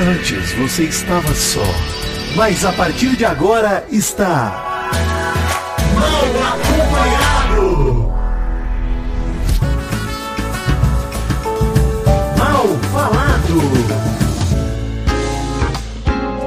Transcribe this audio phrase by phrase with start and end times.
[0.00, 1.64] Antes você estava só,
[2.36, 4.90] mas a partir de agora está.
[5.92, 8.12] Mal acompanhado!
[12.38, 13.58] Mal falado!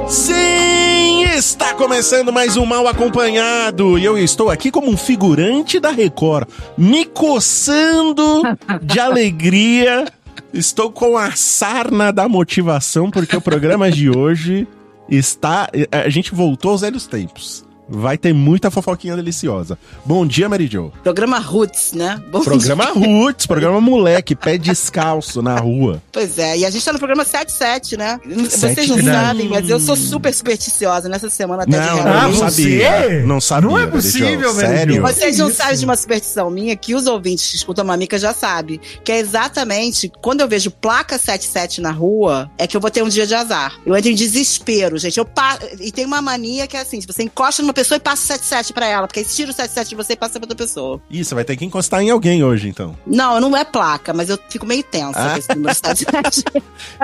[0.07, 5.91] Sim, está começando mais um Mal Acompanhado e eu estou aqui como um figurante da
[5.91, 6.47] Record,
[6.77, 8.43] me coçando
[8.81, 10.05] de alegria.
[10.53, 14.67] Estou com a sarna da motivação porque o programa de hoje
[15.09, 15.69] está.
[15.91, 17.65] A gente voltou aos velhos tempos.
[17.93, 19.77] Vai ter muita fofoquinha deliciosa.
[20.05, 20.91] Bom dia, Mary Jo.
[21.03, 22.21] Programa Roots, né?
[22.31, 26.01] Bom Programa Roots, programa moleque, pé descalço na rua.
[26.11, 28.19] Pois é, e a gente tá no programa 77, né?
[28.25, 32.03] Vocês Sete não sabem, mas eu sou super supersticiosa nessa semana até de Não, Halloween.
[32.13, 32.61] não, Ah, você?
[32.79, 33.23] sabia.
[33.25, 33.69] Não sabia.
[33.69, 34.73] Não é possível, Mary Jo.
[34.73, 35.01] Sério?
[35.01, 35.57] Vocês não Isso.
[35.57, 38.79] sabem de uma superstição minha que os ouvintes que escutam a Mamica já sabem.
[39.03, 43.03] Que é exatamente quando eu vejo placa 77 na rua, é que eu vou ter
[43.03, 43.73] um dia de azar.
[43.85, 45.17] Eu entro em desespero, gente.
[45.17, 45.59] Eu pa...
[45.79, 48.27] E tem uma mania que é assim: se você encosta numa pessoa e passa o
[48.27, 51.01] 77 pra ela, porque aí tira o 77 de você e passa pra outra pessoa.
[51.09, 52.95] Ih, você vai ter que encostar em alguém hoje, então.
[53.05, 55.31] Não, não é placa, mas eu fico meio tensa Ah.
[55.31, 56.43] com esse número 77.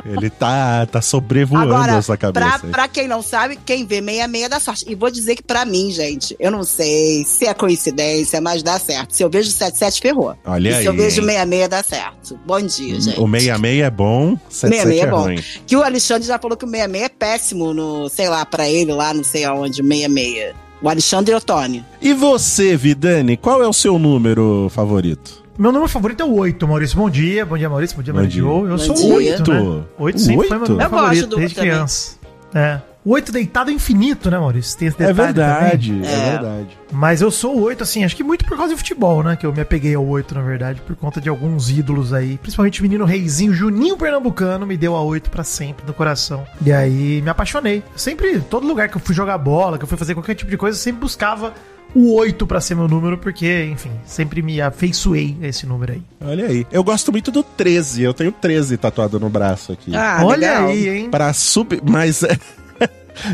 [0.06, 2.59] Ele tá, tá sobrevoando Agora, a sua cabeça.
[2.59, 4.86] pra, pra quem não sabe, quem vê meia-meia dá sorte.
[4.88, 8.80] E vou dizer que pra mim, gente, eu não sei se é coincidência, mas dá
[8.80, 9.16] certo.
[9.16, 10.36] Se eu vejo 77, ferrou.
[10.45, 10.81] Olha e aí.
[10.81, 11.28] se eu vejo hein?
[11.28, 12.39] meia-meia, dá certo.
[12.45, 13.19] Bom dia, gente.
[13.19, 15.22] O 66 é bom, 77 66 é é bom.
[15.23, 15.44] ruim.
[15.66, 18.91] Que o Alexandre já falou que o 66 é péssimo no, sei lá, pra ele
[18.91, 20.56] lá, não sei aonde, 66.
[20.81, 21.83] O Alexandre Ottoni.
[22.02, 25.44] E você, Vidani, qual é o seu número favorito?
[25.58, 26.95] Meu número favorito é o 8, Maurício.
[26.97, 27.97] Bom dia, bom dia, Maurício.
[27.97, 28.66] Bom dia, Bom.
[28.66, 29.06] Eu Bom sou dia.
[29.06, 29.59] o 8, né?
[29.59, 29.86] Oito?
[29.97, 30.72] 8 sempre foi meu Oito?
[30.73, 31.72] número Eu favorito, do desde também.
[31.72, 32.16] criança.
[32.53, 32.80] É.
[33.08, 34.77] O 8 deitado é infinito, né, Maurício?
[34.77, 36.09] Tem esse É detalhe verdade, também.
[36.09, 36.13] é.
[36.13, 36.30] É.
[36.31, 36.77] verdade.
[36.91, 39.38] Mas eu sou o 8, assim, acho que muito por causa do futebol, né?
[39.38, 42.38] Que eu me apeguei ao 8, na verdade, por conta de alguns ídolos aí.
[42.38, 46.45] Principalmente o menino reizinho, Juninho Pernambucano, me deu a 8 pra sempre no coração.
[46.66, 47.81] E aí me apaixonei.
[47.95, 50.58] Sempre, todo lugar que eu fui jogar bola, que eu fui fazer qualquer tipo de
[50.58, 51.53] coisa, eu sempre buscava
[51.95, 56.01] o 8 pra ser meu número, porque, enfim, sempre me afeiçoei a esse número aí.
[56.19, 56.68] Olha aí.
[56.69, 58.03] Eu gosto muito do 13.
[58.03, 59.95] Eu tenho 13 tatuado no braço aqui.
[59.95, 60.68] Ah, Olha legal.
[60.68, 61.09] aí, hein?
[61.09, 61.79] Pra sub.
[61.89, 62.22] Mas.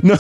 [0.02, 0.18] Não,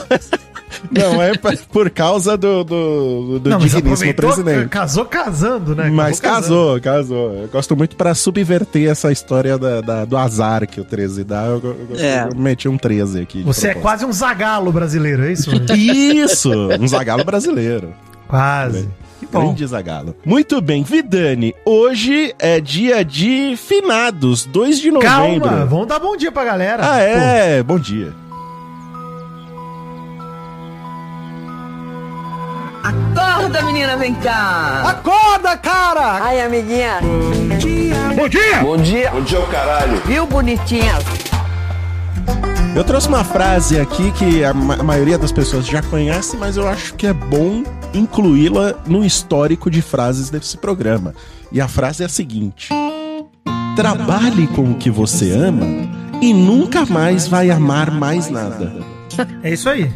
[0.91, 1.31] não, é
[1.71, 4.69] por causa do, do, do Não, mas digníssimo presidente.
[4.69, 5.89] casou casando, né?
[5.89, 6.41] Mas casando.
[6.41, 7.33] casou, casou.
[7.43, 11.43] Eu gosto muito pra subverter essa história da, da- do azar que o 13 dá.
[11.45, 12.27] Eu, eu, É.
[12.31, 13.41] eu meti um 13 aqui.
[13.43, 15.51] Você é quase um zagalo brasileiro, é isso?
[15.75, 16.51] Isso!
[16.79, 17.93] Um zagalo brasileiro.
[18.27, 18.87] quase.
[19.19, 19.45] Que bom.
[19.45, 20.15] Grande zagalo.
[20.25, 21.55] Muito bem, Vidani.
[21.65, 25.47] Hoje é dia de finados, 2 de novembro.
[25.49, 26.83] Calma, vamos dar bom dia pra galera.
[26.91, 27.63] Ah, é?
[27.63, 28.11] Bom dia.
[33.43, 34.83] Acorda, menina, vem cá.
[34.87, 36.23] Acorda, cara!
[36.23, 36.99] Ai, amiguinha.
[38.15, 38.59] Bom dia!
[38.61, 39.11] Bom dia.
[39.11, 40.01] Bom dia, o caralho.
[40.05, 40.93] Viu, bonitinha?
[42.73, 46.55] Eu trouxe uma frase aqui que a, ma- a maioria das pessoas já conhece, mas
[46.55, 51.13] eu acho que é bom incluí-la no histórico de frases desse programa.
[51.51, 52.69] E a frase é a seguinte:
[53.75, 55.65] Trabalhe com o que você ama
[56.21, 58.73] e nunca mais vai amar mais nada.
[59.43, 59.91] É isso aí.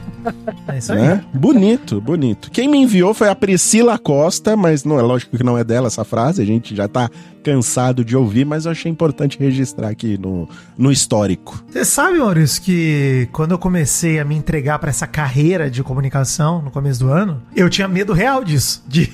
[0.67, 0.99] É isso aí.
[1.01, 1.23] Né?
[1.33, 2.51] Bonito, bonito.
[2.51, 5.87] Quem me enviou foi a Priscila Costa, mas não é lógico que não é dela
[5.87, 7.09] essa frase, a gente já tá
[7.43, 11.63] cansado de ouvir, mas eu achei importante registrar aqui no, no histórico.
[11.71, 16.61] Você sabe, Maurício, que quando eu comecei a me entregar pra essa carreira de comunicação
[16.61, 18.83] no começo do ano, eu tinha medo real disso.
[18.85, 19.09] De,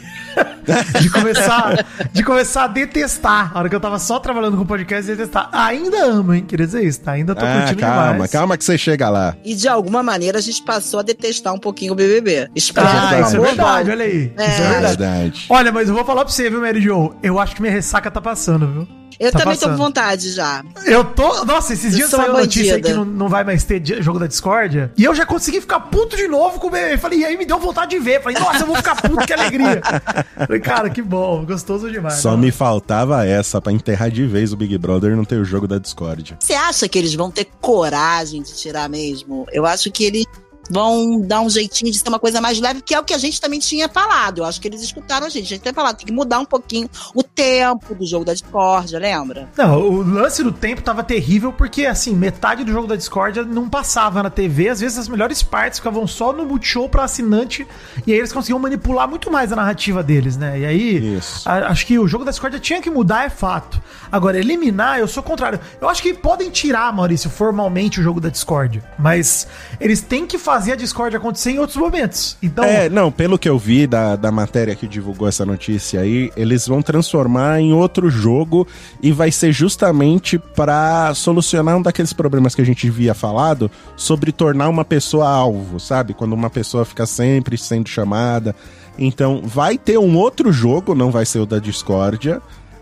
[1.00, 3.52] de, começar, de começar a detestar.
[3.54, 5.50] A hora que eu tava só trabalhando com podcast, detestar.
[5.52, 6.44] Ainda amo, hein?
[6.48, 7.12] Queria dizer isso, tá?
[7.12, 8.32] Ainda tô Ah, curtindo calma, demais.
[8.32, 9.36] calma que você chega lá.
[9.46, 12.50] E de alguma maneira a gente passou a detestar um pouquinho o BBB.
[12.56, 14.34] Espero Ah, isso é verdade, olha aí.
[14.38, 14.50] É.
[14.50, 14.98] Isso é verdade.
[14.98, 15.46] Verdade.
[15.50, 17.14] Olha, mas eu vou falar pra você, viu, Mary Jo?
[17.24, 18.88] Eu acho que minha ressaca tá passando, viu?
[19.20, 19.78] Eu Tá também tô passando.
[19.78, 20.64] com vontade já.
[20.88, 21.46] Eu tô.
[21.46, 24.18] Nossa, esses Eu dias saiu a notícia aí que não, não vai mais ter jogo
[24.18, 24.92] da Discordia.
[24.98, 26.98] E eu já consegui ficar puto de novo com o bebê.
[26.98, 28.24] Falei, e aí me deu vontade de ver.
[28.24, 29.82] Falei, nossa, eu vou ficar puto, que alegria.
[30.48, 32.16] Falei, cara, que bom, gostoso demais.
[32.16, 35.46] Só me faltava essa pra enterrar de vez o Big Brother e não ter o
[35.46, 36.36] jogo da Discord.
[36.40, 39.46] Você acha que eles vão ter coragem de tirar mesmo?
[39.54, 40.26] Eu acho que eles
[40.70, 43.18] vão dar um jeitinho de ser uma coisa mais leve, que é o que a
[43.18, 44.40] gente também tinha falado.
[44.40, 45.46] Eu acho que eles escutaram a gente.
[45.46, 48.96] A gente tem falado, tem que mudar um pouquinho o tempo do jogo da Discord,
[48.98, 49.50] lembra?
[49.58, 53.68] Não, o lance do tempo tava terrível porque, assim, metade do jogo da Discord não
[53.70, 54.70] passava na TV.
[54.70, 57.68] Às vezes as melhores partes ficavam só no Multishow pra assinante.
[58.08, 60.60] E aí eles conseguiam manipular muito mais a narrativa deles, né?
[60.60, 63.82] E aí, a- acho que o jogo da Discord tinha que mudar, é fato.
[64.12, 65.60] Agora, eliminar, eu sou contrário.
[65.82, 68.82] Eu acho que podem tirar, Maurício, formalmente o jogo da Discord.
[68.98, 69.48] Mas
[69.80, 72.38] eles têm que fazer fazer a Discord acontecer em outros momentos.
[72.42, 76.32] Então, É, não, pelo que eu vi da, da matéria que divulgou essa notícia aí,
[76.38, 78.68] eles vão transformar em outro jogo
[79.02, 84.32] e vai ser justamente pra solucionar um daqueles problemas que a gente via falado sobre
[84.32, 86.14] tornar uma pessoa alvo, sabe?
[86.14, 88.56] Quando uma pessoa fica sempre sendo chamada.
[88.98, 92.40] Então, vai ter um outro jogo, não vai ser o da Discordia,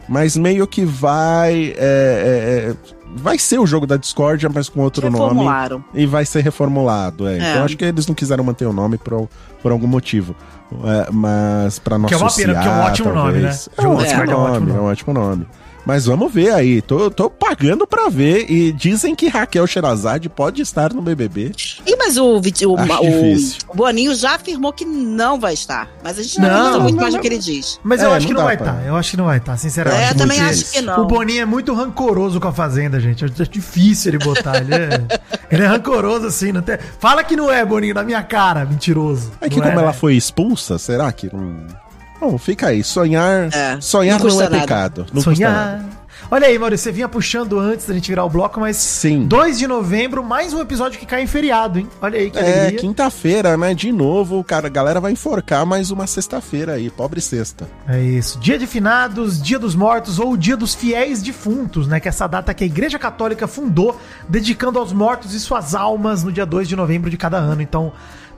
[0.09, 1.73] mas meio que vai.
[1.77, 2.75] é, é, é,
[3.15, 5.39] vai ser o jogo da Discordia, mas com outro nome.
[5.93, 7.37] E vai ser reformulado, é.
[7.37, 7.51] É.
[7.51, 9.29] Então acho que eles não quiseram manter o nome por,
[9.61, 10.35] por algum motivo.
[10.85, 13.49] É, mas pra não Que é uma pena, porque é um ótimo nome, né?
[13.49, 15.47] É Jogo um ótimo é um ótimo nome, é um ótimo nome.
[15.85, 16.81] Mas vamos ver aí.
[16.81, 18.49] Tô, tô pagando pra ver.
[18.49, 21.51] E dizem que Raquel Sherazade pode estar no BBB.
[21.85, 23.59] Ih, mas o, o, o, difícil.
[23.67, 25.89] o Boninho já afirmou que não vai estar.
[26.03, 27.19] Mas a gente não, Não, muito não, mais não.
[27.19, 27.79] no que ele diz.
[27.83, 28.85] Mas É, eu acho que não vai estar.
[28.85, 30.03] Eu acho que não vai estar, sinceramente.
[30.03, 31.01] É, eu também acho que não.
[31.01, 33.25] O Boninho é muito rancoroso com a Fazenda, gente.
[33.25, 34.61] É difícil ele botar.
[34.61, 35.07] Ele é,
[35.51, 36.51] ele é rancoroso assim.
[36.51, 36.77] Não tem...
[36.99, 39.31] Fala que não é, Boninho, na minha cara, mentiroso.
[39.41, 39.81] É que Não como né?
[39.81, 41.65] ela foi expulsa, será que não.
[42.21, 42.83] Bom, fica aí.
[42.83, 44.59] Sonhar, É, sonhar não não, é nada.
[44.61, 45.05] pecado.
[45.11, 45.21] Não.
[45.21, 45.83] Sonhar.
[46.29, 49.25] Olha aí, Maurício, você vinha puxando antes da gente virar o bloco, mas Sim.
[49.27, 51.89] 2 de novembro, mais um episódio que cai em feriado, hein?
[52.01, 53.73] Olha aí que É, quinta-feira, né?
[53.73, 57.67] De novo, cara, a galera vai enforcar mais uma sexta-feira aí, pobre sexta.
[57.87, 58.39] É isso.
[58.39, 61.99] Dia de finados, dia dos mortos ou dia dos fiéis defuntos, né?
[61.99, 66.23] Que é essa data que a Igreja Católica fundou, dedicando aos mortos e suas almas
[66.23, 67.61] no dia 2 de novembro de cada ano.
[67.61, 67.91] Então,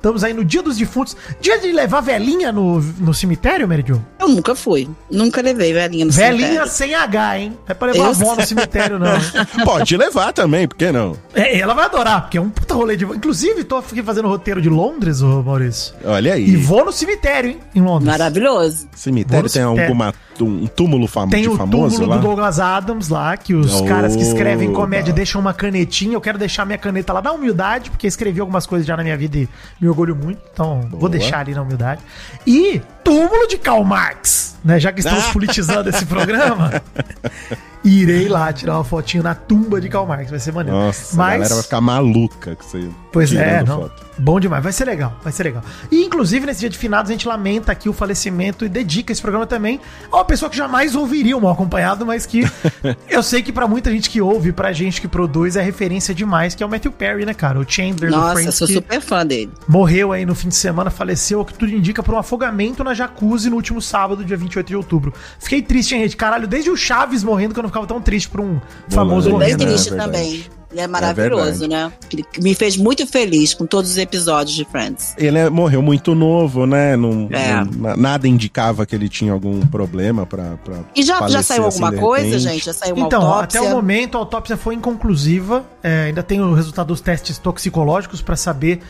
[0.03, 1.15] estamos aí no dia dos defuntos.
[1.39, 4.05] Dia de levar velhinha no, no cemitério, Meridio?
[4.19, 4.89] Eu nunca fui.
[5.09, 6.71] Nunca levei velhinha no Velhinha cemitério.
[6.71, 7.49] sem H, hein?
[7.51, 9.13] Não é pra levar Eu a avó no cemitério, não.
[9.63, 11.15] Pode levar também, por que não?
[11.33, 13.05] É, ela vai adorar, porque é um puta rolê de.
[13.05, 15.95] Inclusive, tô aqui fazendo roteiro de Londres, ô Maurício.
[16.03, 16.49] Olha aí.
[16.49, 17.59] E vou no cemitério, hein?
[17.73, 18.07] Em Londres.
[18.07, 18.89] Maravilhoso.
[18.93, 19.83] Cemitério tem cemitério.
[19.83, 22.17] alguma um túmulo famo Tem o famoso túmulo lá?
[22.17, 23.87] do Douglas Adams lá, que os Oba.
[23.87, 26.15] caras que escrevem comédia deixam uma canetinha.
[26.15, 29.17] Eu quero deixar minha caneta lá na humildade, porque escrevi algumas coisas já na minha
[29.17, 29.49] vida e
[29.79, 30.41] me orgulho muito.
[30.51, 31.09] Então, vou Boa.
[31.09, 32.01] deixar ali na humildade.
[32.45, 34.79] E túmulo de Karl Marx, né?
[34.79, 36.81] Já que estamos politizando esse programa,
[37.83, 40.29] irei lá tirar uma fotinho na tumba de Karl Marx.
[40.29, 40.77] Vai ser maneiro.
[40.77, 42.89] Nossa, a Mas, galera vai ficar maluca com você.
[43.11, 43.81] Pois é, não.
[43.81, 44.03] foto.
[44.17, 45.63] Bom demais, vai ser legal, vai ser legal.
[45.91, 49.21] E inclusive nesse dia de finados a gente lamenta aqui o falecimento e dedica esse
[49.21, 49.79] programa também
[50.11, 52.43] a uma pessoa que jamais ouviria o mal acompanhado, mas que
[53.09, 56.53] eu sei que pra muita gente que ouve, pra gente que produz, é referência demais,
[56.53, 57.59] que é o Matthew Perry, né, cara?
[57.59, 59.51] O Chandler do Nossa, Friends sou que super fã dele.
[59.67, 62.93] morreu aí no fim de semana, faleceu, o que tudo indica por um afogamento na
[62.93, 65.11] jacuzzi no último sábado, dia 28 de outubro.
[65.39, 66.15] Fiquei triste, hein, gente?
[66.17, 68.59] Caralho, desde o Chaves morrendo que eu não ficava tão triste por um
[68.89, 70.11] famoso Tô Bem Morrendo, é triste verdade.
[70.11, 70.45] também.
[70.71, 71.67] Ele é maravilhoso, verdade.
[71.67, 71.91] né?
[72.11, 75.13] Ele me fez muito feliz com todos os episódios de Friends.
[75.19, 76.97] Ele é- morreu muito novo, né?
[76.97, 77.63] Não, É.
[77.63, 80.57] não- nada indicava que ele tinha algum problema pra.
[80.65, 82.65] pra E já, já saiu alguma assim, de coisa, gente?
[82.65, 83.59] Já saiu uma Então, autópsia?
[83.61, 85.63] até o momento a autópsia foi inconclusiva.
[85.83, 88.81] É, ainda tem o resultado dos testes toxicológicos pra saber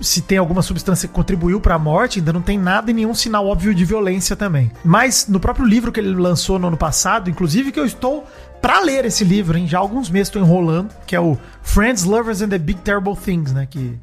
[0.00, 2.18] se tem alguma substância que contribuiu pra morte.
[2.18, 4.70] Ainda não tem nada e nenhum sinal óbvio de violência também.
[4.84, 8.26] Mas no próprio livro que ele lançou no ano passado, inclusive que eu estou
[8.60, 9.66] pra ler esse livro, hein?
[9.66, 13.16] Já há alguns meses estou enrolando, que é o Friends, Lovers and the Big Terrible
[13.16, 13.66] Things, né?
[13.68, 13.98] Que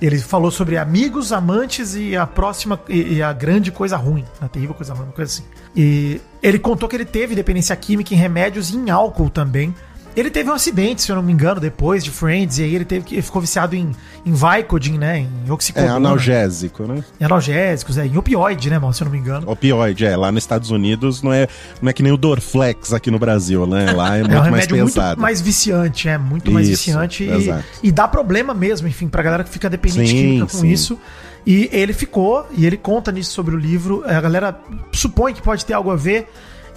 [0.00, 4.48] ele falou sobre amigos, amantes e a próxima e, e a grande coisa ruim, a
[4.48, 5.44] terrível coisa ruim, uma coisa assim.
[5.74, 9.74] E ele contou que ele teve dependência química em remédios e em álcool também.
[10.16, 12.86] Ele teve um acidente, se eu não me engano, depois de Friends, e aí ele
[12.86, 15.18] teve que ele ficou viciado em, em Vicodin, né?
[15.18, 15.94] Em É oxicodona.
[15.94, 17.04] analgésico, né?
[17.20, 19.50] Em analgésicos, é, em opioide, né, mal, se eu não me engano.
[19.50, 20.16] Opioide, é.
[20.16, 21.46] Lá nos Estados Unidos não é,
[21.82, 23.92] não é que nem o Dorflex aqui no Brasil, né?
[23.94, 25.20] Lá é muito É um mais remédio muito pesado.
[25.20, 29.44] mais viciante, é muito mais Isso, viciante e, e dá problema mesmo, enfim, pra galera
[29.44, 30.68] que fica dependente Sim, química com sim.
[30.68, 30.98] isso.
[31.46, 34.02] E ele ficou, e ele conta nisso sobre o livro.
[34.06, 34.58] A galera
[34.92, 36.28] supõe que pode ter algo a ver.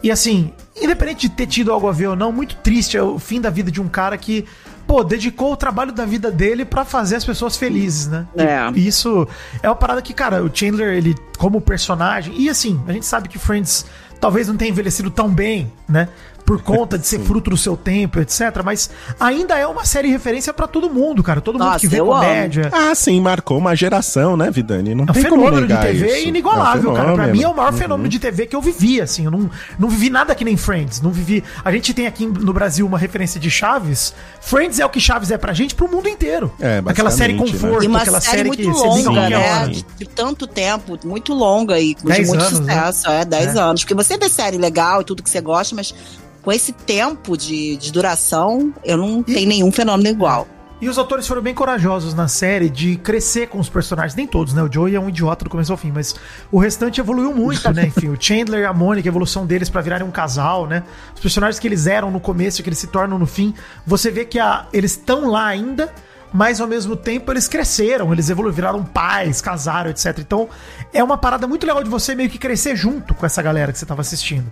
[0.01, 3.19] E assim, independente de ter tido algo a ver ou não, muito triste é o
[3.19, 4.45] fim da vida de um cara que,
[4.87, 8.25] pô, dedicou o trabalho da vida dele pra fazer as pessoas felizes, né?
[8.35, 8.71] É.
[8.73, 9.27] E isso
[9.61, 13.27] é uma parada que, cara, o Chandler, ele, como personagem, e assim, a gente sabe
[13.27, 13.85] que Friends
[14.19, 16.09] talvez não tenha envelhecido tão bem, né?
[16.49, 18.41] Por conta de ser fruto do seu tempo, etc.
[18.65, 18.89] Mas
[19.19, 21.39] ainda é uma série referência pra todo mundo, cara.
[21.41, 22.69] Todo mundo Nossa, que vê comédia.
[22.73, 24.95] Ah, sim, marcou uma geração, né, Vidani?
[24.95, 26.27] Não É um tem como fenômeno de TV isso.
[26.27, 27.13] inigualável, É um cara.
[27.13, 27.77] Pra mim é o maior Uhum.
[27.77, 29.25] fenômeno de TV que eu vivi, assim.
[29.25, 31.01] Eu não, não vivi nada que nem Friends.
[31.01, 31.43] Não vivi.
[31.63, 34.13] A gente tem aqui no Brasil uma referência de Chaves.
[34.41, 36.51] Friends é o que Chaves é pra gente pro mundo inteiro.
[36.59, 37.67] É, aquela série basicamente, né?
[37.69, 39.37] conforto, E uma aquela série, série muito que você liga a longa, né?
[39.59, 39.69] hora.
[39.69, 42.73] De, de tanto tempo, muito longa e de Dez muito anos, né?
[42.73, 43.09] sucesso.
[43.11, 43.59] É, 10 É.
[43.59, 43.83] anos.
[43.83, 45.93] Porque você vê série legal e tudo que você gosta, mas
[46.41, 50.47] com esse tempo de, de duração, eu não tenho nenhum fenômeno igual.
[50.81, 54.15] E os atores foram bem corajosos na série de crescer com os personagens.
[54.15, 54.63] Nem todos, né?
[54.63, 56.15] O Joey é um idiota do começo ao fim, mas
[56.49, 57.87] o restante evoluiu muito, né?
[57.93, 60.83] Enfim, o Chandler e a Mônica, a evolução deles pra virarem um casal, né?
[61.13, 63.53] Os personagens que eles eram no começo e que eles se tornam no fim.
[63.85, 65.91] Você vê que a- eles estão lá ainda,
[66.31, 70.17] mas ao mesmo tempo eles cresceram, eles evoluíram, viraram pais, casaram, etc.
[70.19, 70.47] Então
[70.93, 73.77] é uma parada muito legal de você meio que crescer junto com essa galera que
[73.79, 74.49] você tava assistindo.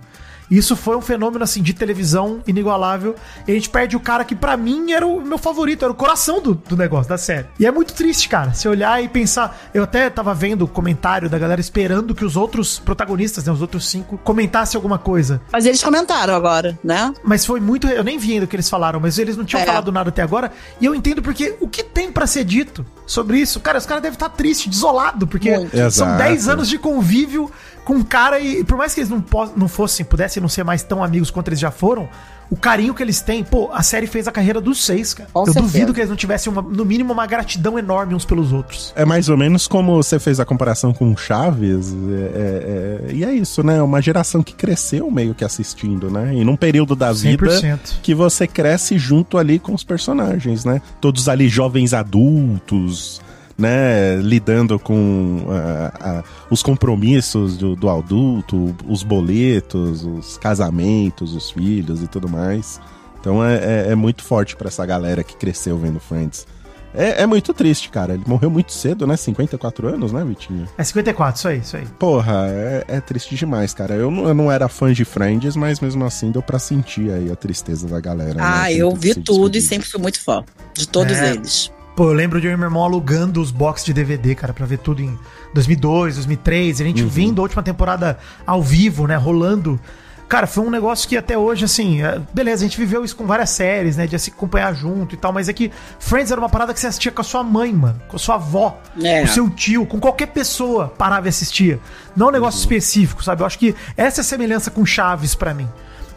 [0.50, 3.14] Isso foi um fenômeno assim de televisão inigualável.
[3.46, 5.94] E a gente perde o cara que pra mim era o meu favorito, era o
[5.94, 7.46] coração do, do negócio, da série.
[7.58, 8.52] E é muito triste, cara.
[8.54, 9.58] Se olhar e pensar.
[9.74, 13.60] Eu até tava vendo o comentário da galera esperando que os outros protagonistas, né, os
[13.62, 15.40] outros cinco, comentassem alguma coisa.
[15.52, 17.12] Mas eles comentaram agora, né?
[17.24, 17.86] Mas foi muito.
[17.86, 19.66] Eu nem vi ainda o que eles falaram, mas eles não tinham É.
[19.66, 20.50] falado nada até agora.
[20.80, 23.60] E eu entendo porque o que tem pra ser dito sobre isso?
[23.60, 25.76] Cara, os caras devem estar tristes, desolados, porque Muito.
[25.76, 26.18] são Exato.
[26.18, 27.50] 10 anos de convívio
[27.88, 29.24] com um cara e por mais que eles não,
[29.56, 32.06] não fossem, pudessem não ser mais tão amigos quanto eles já foram,
[32.50, 35.28] o carinho que eles têm, pô, a série fez a carreira dos seis, cara.
[35.32, 35.62] Com eu certeza.
[35.66, 38.92] duvido que eles não tivessem, uma- no mínimo, uma gratidão enorme uns pelos outros.
[38.94, 41.94] É mais ou menos como você fez a comparação com Chaves.
[41.94, 43.80] é- é- é- e é isso, né?
[43.82, 46.34] Uma geração que cresceu meio que assistindo, né?
[46.34, 48.00] E num período da vida 100%.
[48.02, 50.82] que você cresce junto ali com os personagens, né?
[51.00, 53.20] Todos ali jovens adultos,
[53.58, 54.16] né?
[54.22, 62.02] Lidando com ah, ah, os compromissos do, do adulto, os boletos, os casamentos, os filhos
[62.02, 62.80] e tudo mais.
[63.20, 66.46] Então é, é- é muito forte pra essa galera que cresceu vendo Friends.
[66.94, 68.14] É, é muito triste, cara.
[68.14, 69.14] Ele morreu muito cedo, né?
[69.16, 70.66] 54 anos, né, Vitinho?
[70.78, 71.84] É 54, isso aí, isso aí.
[71.98, 73.94] Porra, é, é triste demais, cara.
[73.94, 77.30] Eu não, eu não era fã de Friends, mas mesmo assim deu pra sentir aí
[77.30, 78.34] a tristeza da galera.
[78.34, 81.32] né, Ah, que eu vi tudo e sempre fui muito fã de todos É.
[81.32, 81.70] eles.
[81.98, 84.64] Pô, eu lembro de eu e meu irmão alugando os boxes de DVD, cara, pra
[84.64, 85.18] ver tudo em
[85.52, 86.80] 2002, 2003.
[86.80, 87.08] A gente Uhum.
[87.08, 89.80] vindo a última temporada ao vivo, né, rolando.
[90.28, 93.26] Cara, foi um negócio que até hoje, assim, é, beleza, a gente viveu isso com
[93.26, 96.48] várias séries, né, de se acompanhar junto e tal, mas é que Friends era uma
[96.48, 99.18] parada que você assistia com a sua mãe, mano, com a sua avó, É.
[99.22, 101.80] com o seu tio, com qualquer pessoa parava e assistia.
[102.14, 102.32] Não um Uhum.
[102.34, 103.42] negócio específico, sabe?
[103.42, 105.68] Eu acho que essa é a semelhança com Chaves pra mim.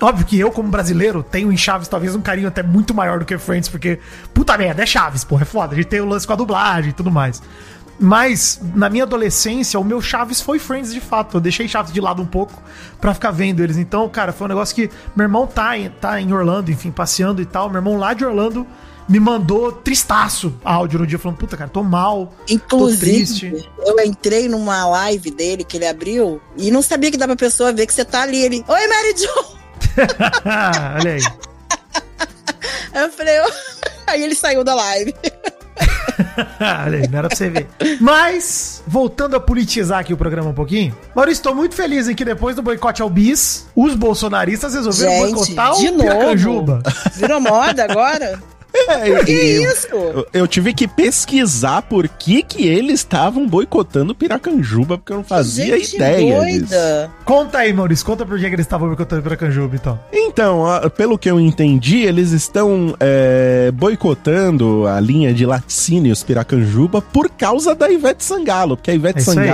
[0.01, 3.25] Óbvio que eu, como brasileiro, tenho em Chaves talvez um carinho até muito maior do
[3.25, 4.00] que Friends, porque,
[4.34, 5.74] puta merda, é Chaves, porra, é foda.
[5.74, 7.41] A gente tem o lance com a dublagem e tudo mais.
[8.00, 11.38] Mas, na minha adolescência, o meu Chaves foi Friends de fato.
[11.38, 12.51] Eu deixei Chaves de lado um pouco
[13.00, 13.77] pra ficar vendo eles.
[13.77, 17.39] Então, cara, foi um negócio que meu irmão tá em, tá em Orlando, enfim, passeando
[17.39, 17.70] e tal.
[17.70, 18.65] Meu irmão lá de Orlando
[19.08, 22.34] me mandou tristaço áudio no dia, falando, puta, cara, tô mal.
[22.67, 23.46] Tô triste.
[23.46, 27.46] Inclusive, eu entrei numa live dele que ele abriu e não sabia que dava pra
[27.46, 28.41] pessoa ver que você tá ali.
[28.41, 29.60] Ele, oi, Mary Jo!
[30.98, 31.21] Olha aí.
[32.93, 33.36] Aí eu falei,
[34.07, 35.15] aí ele saiu da live.
[36.86, 37.67] Olha aí, não era pra você ver.
[38.00, 42.24] Mas, voltando a politizar aqui o programa um pouquinho, Maurício, estou muito feliz em que
[42.24, 45.98] depois do boicote ao bis, os bolsonaristas resolveram Gente, boicotar o.
[45.98, 46.83] Piracanjuba.
[47.15, 48.41] Virou moda agora?
[48.73, 49.87] É, Que e- isso?
[49.91, 55.23] Eu, eu tive que pesquisar por que que eles estavam boicotando Piracanjuba, porque eu não
[55.23, 56.69] fazia Gente ideia disso.
[56.69, 57.11] doida.
[57.25, 59.99] Conta aí, Maurício, conta por que que eles estavam boicotando o Piracanjuba, então.
[60.11, 60.63] Então,
[60.95, 67.75] pelo que eu entendi, eles estão é, boicotando a linha de laticínios Piracanjuba por causa
[67.75, 69.47] da Ivete Sangalo, porque a Ivete É isso aí.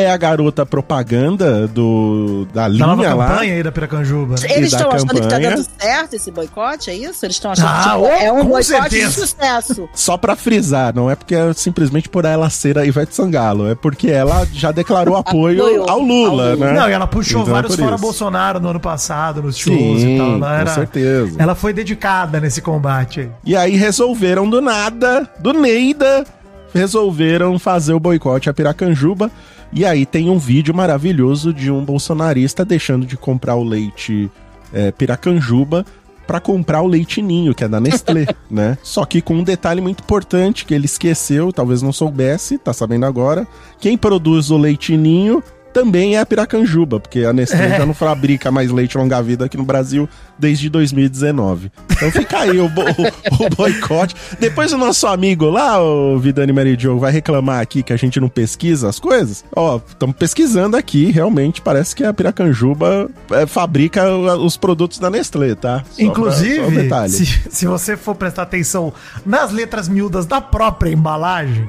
[0.00, 3.28] É a garota propaganda do, da Da nova linha lá.
[3.28, 4.34] campanha aí da Piracanjuba.
[4.40, 4.46] né?
[4.50, 5.50] Eles estão achando que tá campanha.
[5.56, 7.24] dando certo esse boicote, é isso?
[7.26, 9.06] Eles estão achando Ah, que tipo, ô, é um com boicote certeza.
[9.08, 9.88] de sucesso.
[9.94, 13.74] Só pra frisar, não é porque é simplesmente por ela ser a Ivete Sangalo, é
[13.74, 16.56] porque ela já declarou apoio Apoio ao Lula, ao Lula.
[16.56, 16.72] né?
[16.80, 18.02] Não, e ela puxou Então é vários por fora isso.
[18.02, 20.28] Bolsonaro no ano passado, nos shows Sim, e tal.
[20.34, 21.36] Ela com era, certeza.
[21.38, 23.30] Ela foi dedicada nesse combate aí.
[23.44, 26.24] E aí resolveram do nada, do Neida,
[26.72, 29.30] resolveram fazer o boicote a Piracanjuba.
[29.72, 34.30] E aí tem um vídeo maravilhoso de um bolsonarista deixando de comprar o leite
[34.72, 35.84] é, Piracanjuba
[36.26, 38.76] para comprar o leite ninho, que é da Nestlé, né?
[38.82, 43.06] Só que com um detalhe muito importante que ele esqueceu, talvez não soubesse, tá sabendo
[43.06, 43.46] agora.
[43.80, 47.78] Quem produz o leite ninho também é a Piracanjuba, porque a Nestlé É.
[47.78, 50.08] já não fabrica mais leite longa-vida aqui no Brasil
[50.38, 51.70] desde 2019.
[51.90, 54.14] Então fica aí o, bo- o- boicote.
[54.38, 58.20] Depois o nosso amigo lá, o Vidani Mary Jo, vai reclamar aqui que a gente
[58.20, 59.44] não pesquisa as coisas.
[59.54, 65.54] Ó, estamos pesquisando aqui, realmente parece que a Piracanjuba é, fabrica os produtos da Nestlé,
[65.54, 65.78] tá?
[65.90, 67.10] Só pra- Inclusive, detalhe.
[67.12, 68.92] se, se você for prestar atenção
[69.26, 71.68] nas letras miúdas da própria embalagem,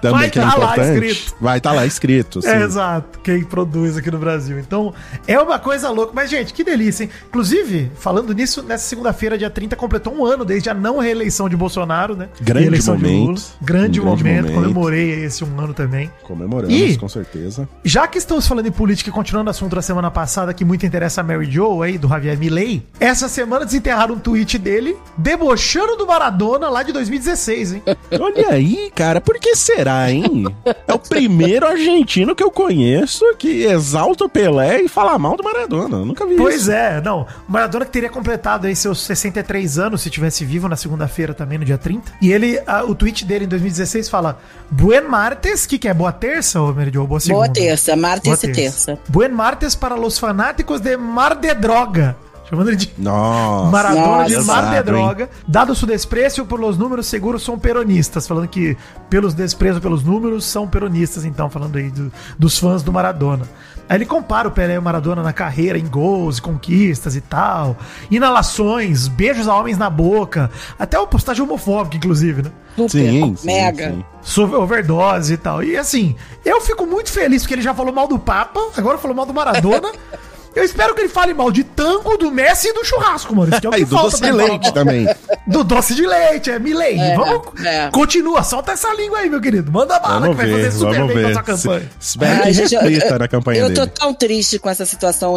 [0.00, 1.06] Também vai que é tá lá importante.
[1.06, 1.36] escrito.
[1.40, 2.48] Vai estar lá escrito, sim.
[2.48, 4.58] É, exato, quem produz aqui no Brasil.
[4.58, 4.92] Então,
[5.26, 6.12] é uma coisa louca.
[6.14, 7.10] Mas, gente, que delícia, hein?
[7.28, 11.56] Inclusive, falando nisso, nessa segunda-feira, dia 30, completou um ano desde a não reeleição de
[11.56, 12.28] Bolsonaro, né?
[12.40, 13.02] Grande E de momento.
[13.02, 14.42] Grande, Um grande momento.
[14.46, 14.54] momento.
[14.54, 16.10] Comemorei esse um ano também.
[16.22, 16.96] Comemoramos, Ih!
[16.96, 17.68] com certeza.
[17.84, 20.84] Já que estamos falando em política e continuando o assunto da semana passada, que muito
[20.86, 25.96] interessa a Mary Jo aí, do Javier Milley, essa semana desenterraram um tweet dele debochando
[25.96, 27.82] do Maradona lá de 2016, hein?
[28.20, 30.10] Olha aí, cara, por que será?
[30.10, 30.46] hein?
[30.86, 35.42] É o primeiro argentino que eu conheço que exalta o Pelé e fala mal do
[35.44, 35.96] Maradona.
[35.98, 36.70] Eu nunca vi Pois isso.
[36.72, 37.26] é, não.
[37.48, 41.58] O Maradona que teria completado aí seus 63 anos se tivesse vivo na segunda-feira também,
[41.58, 42.12] no dia 30.
[42.22, 44.38] E ele, a- o tweet dele em 2016 fala:
[44.70, 45.94] Buen martes, que que é?
[45.94, 47.06] Boa terça, ou Meridio?
[47.06, 47.44] Boa segunda?
[47.44, 48.98] Boa terça, martes Boa e terça.
[49.08, 52.16] Buen martes para los fanáticos de Mar de Droga.
[52.48, 53.70] Chamando ele de Nossa.
[53.70, 54.46] Maradona de Nossa.
[54.46, 54.82] Mar de Pesado, hein?
[55.04, 55.30] Droga.
[55.48, 58.26] Dado su desprezo por los números, seguros são peronistas.
[58.28, 58.76] Falando que
[59.10, 63.46] pelos desprezos pelos números são peronistas, então, falando aí do- dos fãs do Maradona.
[63.88, 67.76] Aí ele compara o Pelé e o Maradona na carreira, em gols, conquistas e tal.
[68.10, 70.50] Inalações, beijos a homens na boca.
[70.78, 72.50] Até uma postagem homofóbica, inclusive, né?
[72.88, 73.90] Sim, sim, mega.
[73.92, 74.04] sim.
[74.22, 75.62] Sobre overdose e tal.
[75.62, 79.16] E assim, eu fico muito feliz porque ele já falou mal do Papa, agora falou
[79.16, 79.90] mal do Maradona.
[80.56, 83.52] Eu espero que ele fale mal de tango, do Messi e do churrasco, mano.
[83.52, 85.06] Isso que é o que Aí, do doce de leite também.
[85.46, 86.98] Do doce de leite, é Milei.
[86.98, 87.64] É, vamos.
[87.64, 87.88] é.
[87.92, 89.70] Continua, solta essa língua aí, meu querido.
[89.70, 91.30] Manda bala Vamos que vai ver, fazer super vamos bem com ver.
[91.30, 91.90] essa campanha.
[92.00, 93.92] Espero que eu- reflita eu- na campanha Eu tô dele.
[93.96, 95.34] tão triste com essa situação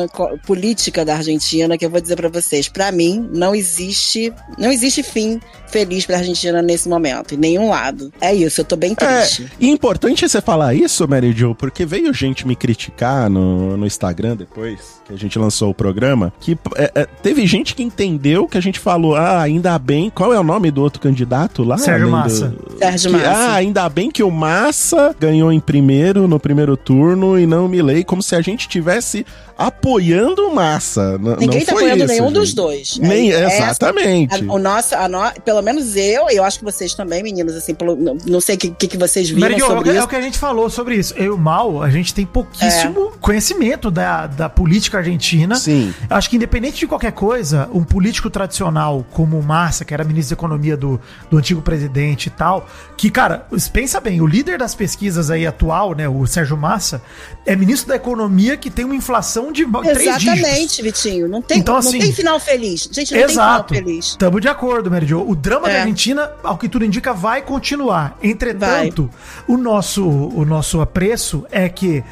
[0.48, 5.04] política da Argentina que eu vou dizer pra vocês, Pra mim não existe, não existe
[5.04, 8.12] fim feliz pra Argentina nesse momento, em nenhum lado.
[8.20, 9.52] É isso, eu tô bem É, triste.
[9.60, 14.36] e importante você falar isso, Mary Jo, porque veio gente me criticar no, no Instagram
[14.38, 18.58] depois que a gente lançou o programa, que é, é, teve gente que entendeu que
[18.58, 21.78] a gente falou, ah, ainda bem, qual é o nome do outro candidato lá?
[21.80, 22.50] Sérgio Massa.
[22.50, 23.30] do- Sérgio que, Massa.
[23.30, 27.70] ah, ainda bem que o Massa ganhou em primeiro, no primeiro turno, e não o
[27.70, 29.26] Milley, como se a gente tivesse
[29.60, 31.18] apoiando o Massa.
[31.20, 32.36] N- Ninguém não tá foi apoiando isso, nenhum gente.
[32.36, 32.98] dos dois.
[32.98, 34.46] Nem, É- é essa- exatamente.
[34.50, 37.54] A, o nosso, a no, pelo menos eu, e eu acho que vocês também, meninos,
[37.56, 39.84] assim, pelo, não, não sei o que, que, que vocês viram Meridio, é o sobre
[39.84, 40.06] que- é isso.
[40.06, 41.14] o que a gente falou sobre isso.
[41.16, 45.56] Eu e o Mal, a gente tem pouquíssimo conhecimento da, da política argentina.
[45.56, 45.94] Sim.
[46.10, 50.36] Acho que independente de qualquer coisa, um político tradicional como o Massa, que era ministro
[50.36, 51.00] da economia do,
[51.30, 55.94] do antigo presidente e tal, que, cara, pensa bem, o líder das pesquisas aí atual,
[55.94, 57.02] né, o Sérgio Massa,
[57.46, 60.24] é ministro da economia que tem uma inflação de três dígitos.
[60.40, 61.28] Exatamente, Vitinho.
[61.28, 62.90] Não tem, Então, não assim, tem final feliz.
[62.92, 63.68] Gente, não Exato.
[63.74, 64.06] tem final feliz.
[64.08, 65.24] Estamos de acordo, Mary Jo.
[65.28, 65.80] O drama da É.
[65.82, 68.18] Argentina, ao que tudo indica, vai continuar.
[68.22, 69.10] Entretanto,
[69.48, 72.04] o nosso o nosso apreço é que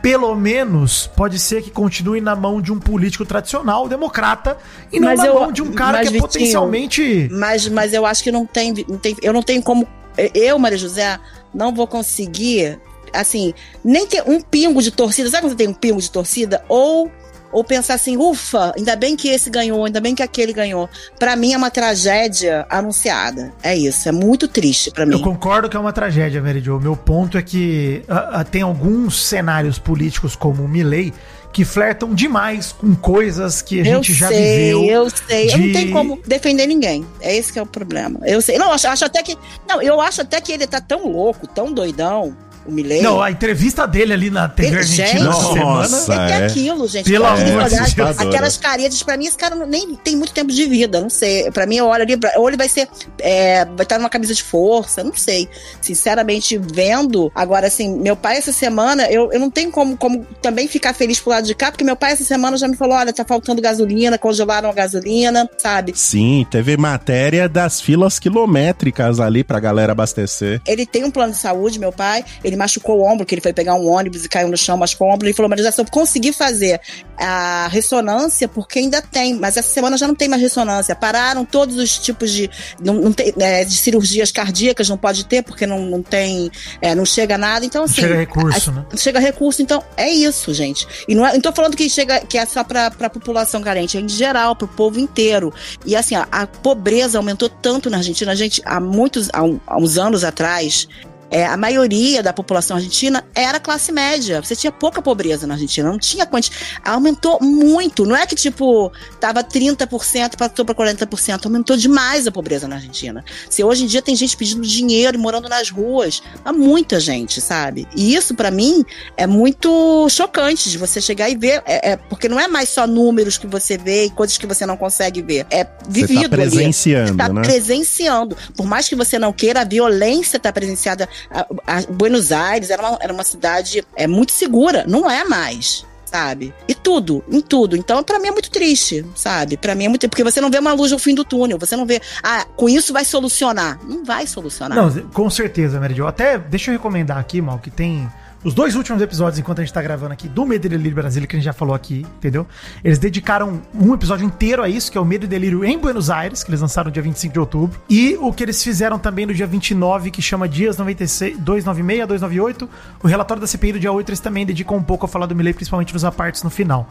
[0.00, 4.58] pelo menos pode ser que continue na mão de um político tradicional, democrata,
[4.92, 7.92] e não Mas na eu- mão de um cara que é Vitinho, potencialmente Mas, mas
[7.92, 9.16] eu acho que não tem, não tem.
[9.22, 9.86] Eu não tenho como.
[10.34, 11.18] Eu, Maria José,
[11.54, 12.78] não vou conseguir,
[13.12, 13.52] assim,
[13.84, 15.28] nem ter um pingo de torcida.
[15.30, 16.64] Sabe quando você tem um pingo de torcida?
[16.68, 17.10] Ou.
[17.54, 20.88] Ou pensar assim, ufa, ainda bem que esse ganhou, ainda bem que aquele ganhou.
[21.18, 23.52] Pra mim é uma tragédia anunciada.
[23.62, 25.12] É isso, é muito triste pra mim.
[25.12, 26.80] Eu concordo que é uma tragédia, Mary Jo.
[26.80, 31.12] Meu ponto é que ah, ah, tem alguns cenários políticos como o Milley
[31.52, 34.38] que flertam demais com coisas que a eu gente já sei,
[34.72, 34.84] viveu.
[34.86, 37.04] Eu sei, eu não de- tenho como defender ninguém.
[37.20, 38.18] É esse que é o problema.
[38.24, 38.56] Eu sei.
[38.56, 39.36] Não, acho, acho até que.
[39.68, 42.34] Não, eu acho até que ele tá tão louco, tão doidão,
[42.66, 43.02] o Milley.
[43.02, 45.64] Não, a entrevista dele ali na TV Ele- Argentina semana.
[45.64, 46.14] nossa.
[46.14, 46.46] É que é.
[46.46, 47.10] aquilo, gente.
[47.10, 48.18] Pelo amor de Deus.
[48.18, 51.50] aquelas caretas, pra mim, esse cara nem tem muito tempo de vida, não sei.
[51.50, 54.42] Pra mim, eu olho ali, ou ele vai ser, é, vai estar numa camisa de
[54.42, 55.48] força, não sei.
[55.80, 60.68] Sinceramente, vendo, agora, assim, meu pai essa semana, eu, eu não tenho como, como também
[60.68, 63.12] ficar feliz pro lado de cá, porque meu pai essa semana já me falou, olha,
[63.12, 65.92] tá faltando gasolina, congelaram a gasolina, sabe?
[65.94, 70.60] Sim, teve matéria das filas quilométricas ali pra galera abastecer.
[70.66, 72.24] Ele tem um plano de saúde, meu pai.
[72.44, 75.08] Ele machucou o ombro, que ele foi pegar um ônibus e caiu no chão, machucou
[75.08, 75.26] o ombro.
[75.26, 76.80] Ele falou, mas já se eu conseguir fazer
[77.16, 80.94] a ressonância, porque ainda tem, mas essa semana já não tem mais ressonância.
[80.94, 82.50] Pararam todos os tipos de.
[82.82, 86.50] Não, não tem, é, de cirurgias cardíacas, não pode ter, porque não, não tem.
[86.80, 87.64] é, não chega nada.
[87.64, 88.00] Então, assim.
[88.02, 88.84] Chega recurso, né?
[88.96, 90.86] Chega recurso, então é isso, gente.
[91.08, 93.96] E não, é, não tô falando que chega que é só pra, pra população carente,
[93.96, 95.52] é em geral, pro povo inteiro.
[95.86, 99.76] E assim, a, a pobreza aumentou tanto na Argentina, gente, há muitos, há, um- há
[99.78, 100.88] uns anos atrás.
[101.32, 104.40] É, a maioria da população argentina era classe média.
[104.42, 106.52] Você tinha pouca pobreza na Argentina, não tinha quanti...
[106.84, 108.04] Aumentou muito.
[108.04, 111.46] Não é que, tipo, tava 30%, passou para 40%.
[111.46, 113.24] Aumentou demais a pobreza na Argentina.
[113.50, 117.40] Se hoje em dia tem gente pedindo dinheiro e morando nas ruas, há muita gente,
[117.40, 117.88] sabe?
[117.96, 118.84] E isso, pra mim,
[119.16, 121.62] é muito chocante de você chegar e ver.
[121.66, 124.66] É, é- porque não é mais só números que você vê e coisas que você
[124.66, 125.46] não consegue ver.
[125.50, 126.50] É vivido Você tá ali.
[126.50, 127.42] presenciando, Tá né?
[127.42, 128.36] presenciando.
[128.56, 131.08] Por mais que você não queira, a violência está presenciada.
[131.30, 134.84] A, a Buenos Aires era uma, era uma cidade é, muito segura.
[134.86, 135.84] Não é mais.
[136.04, 136.52] Sabe?
[136.68, 137.74] E tudo, em tudo.
[137.74, 139.56] Então, pra mim é muito triste, sabe?
[139.56, 140.06] Pra mim é muito.
[140.10, 141.58] Porque você não vê uma luz no fim do túnel.
[141.58, 143.80] Você não vê, ah, com isso vai solucionar.
[143.82, 144.76] Não vai solucionar.
[144.76, 146.06] Não, com certeza, Jo.
[146.06, 148.10] Até deixa eu recomendar aqui, mal, que tem
[148.44, 151.28] Os dois últimos episódios, enquanto a gente tá gravando aqui, do Medo e Delírio Brasília,
[151.28, 152.44] que a gente já falou aqui, entendeu?
[152.82, 156.10] Eles dedicaram um episódio inteiro a isso, que é o Medo e Delírio em Buenos
[156.10, 157.80] Aires, que eles lançaram no dia 25 de outubro.
[157.88, 162.06] E o que eles fizeram também no dia 29, que chama Dias 96, 296 a
[162.06, 162.68] 298.
[163.04, 165.36] O relatório da CPI do dia 8, eles também dedicam um pouco a falar do
[165.36, 166.88] Milley, principalmente nos apartes no final.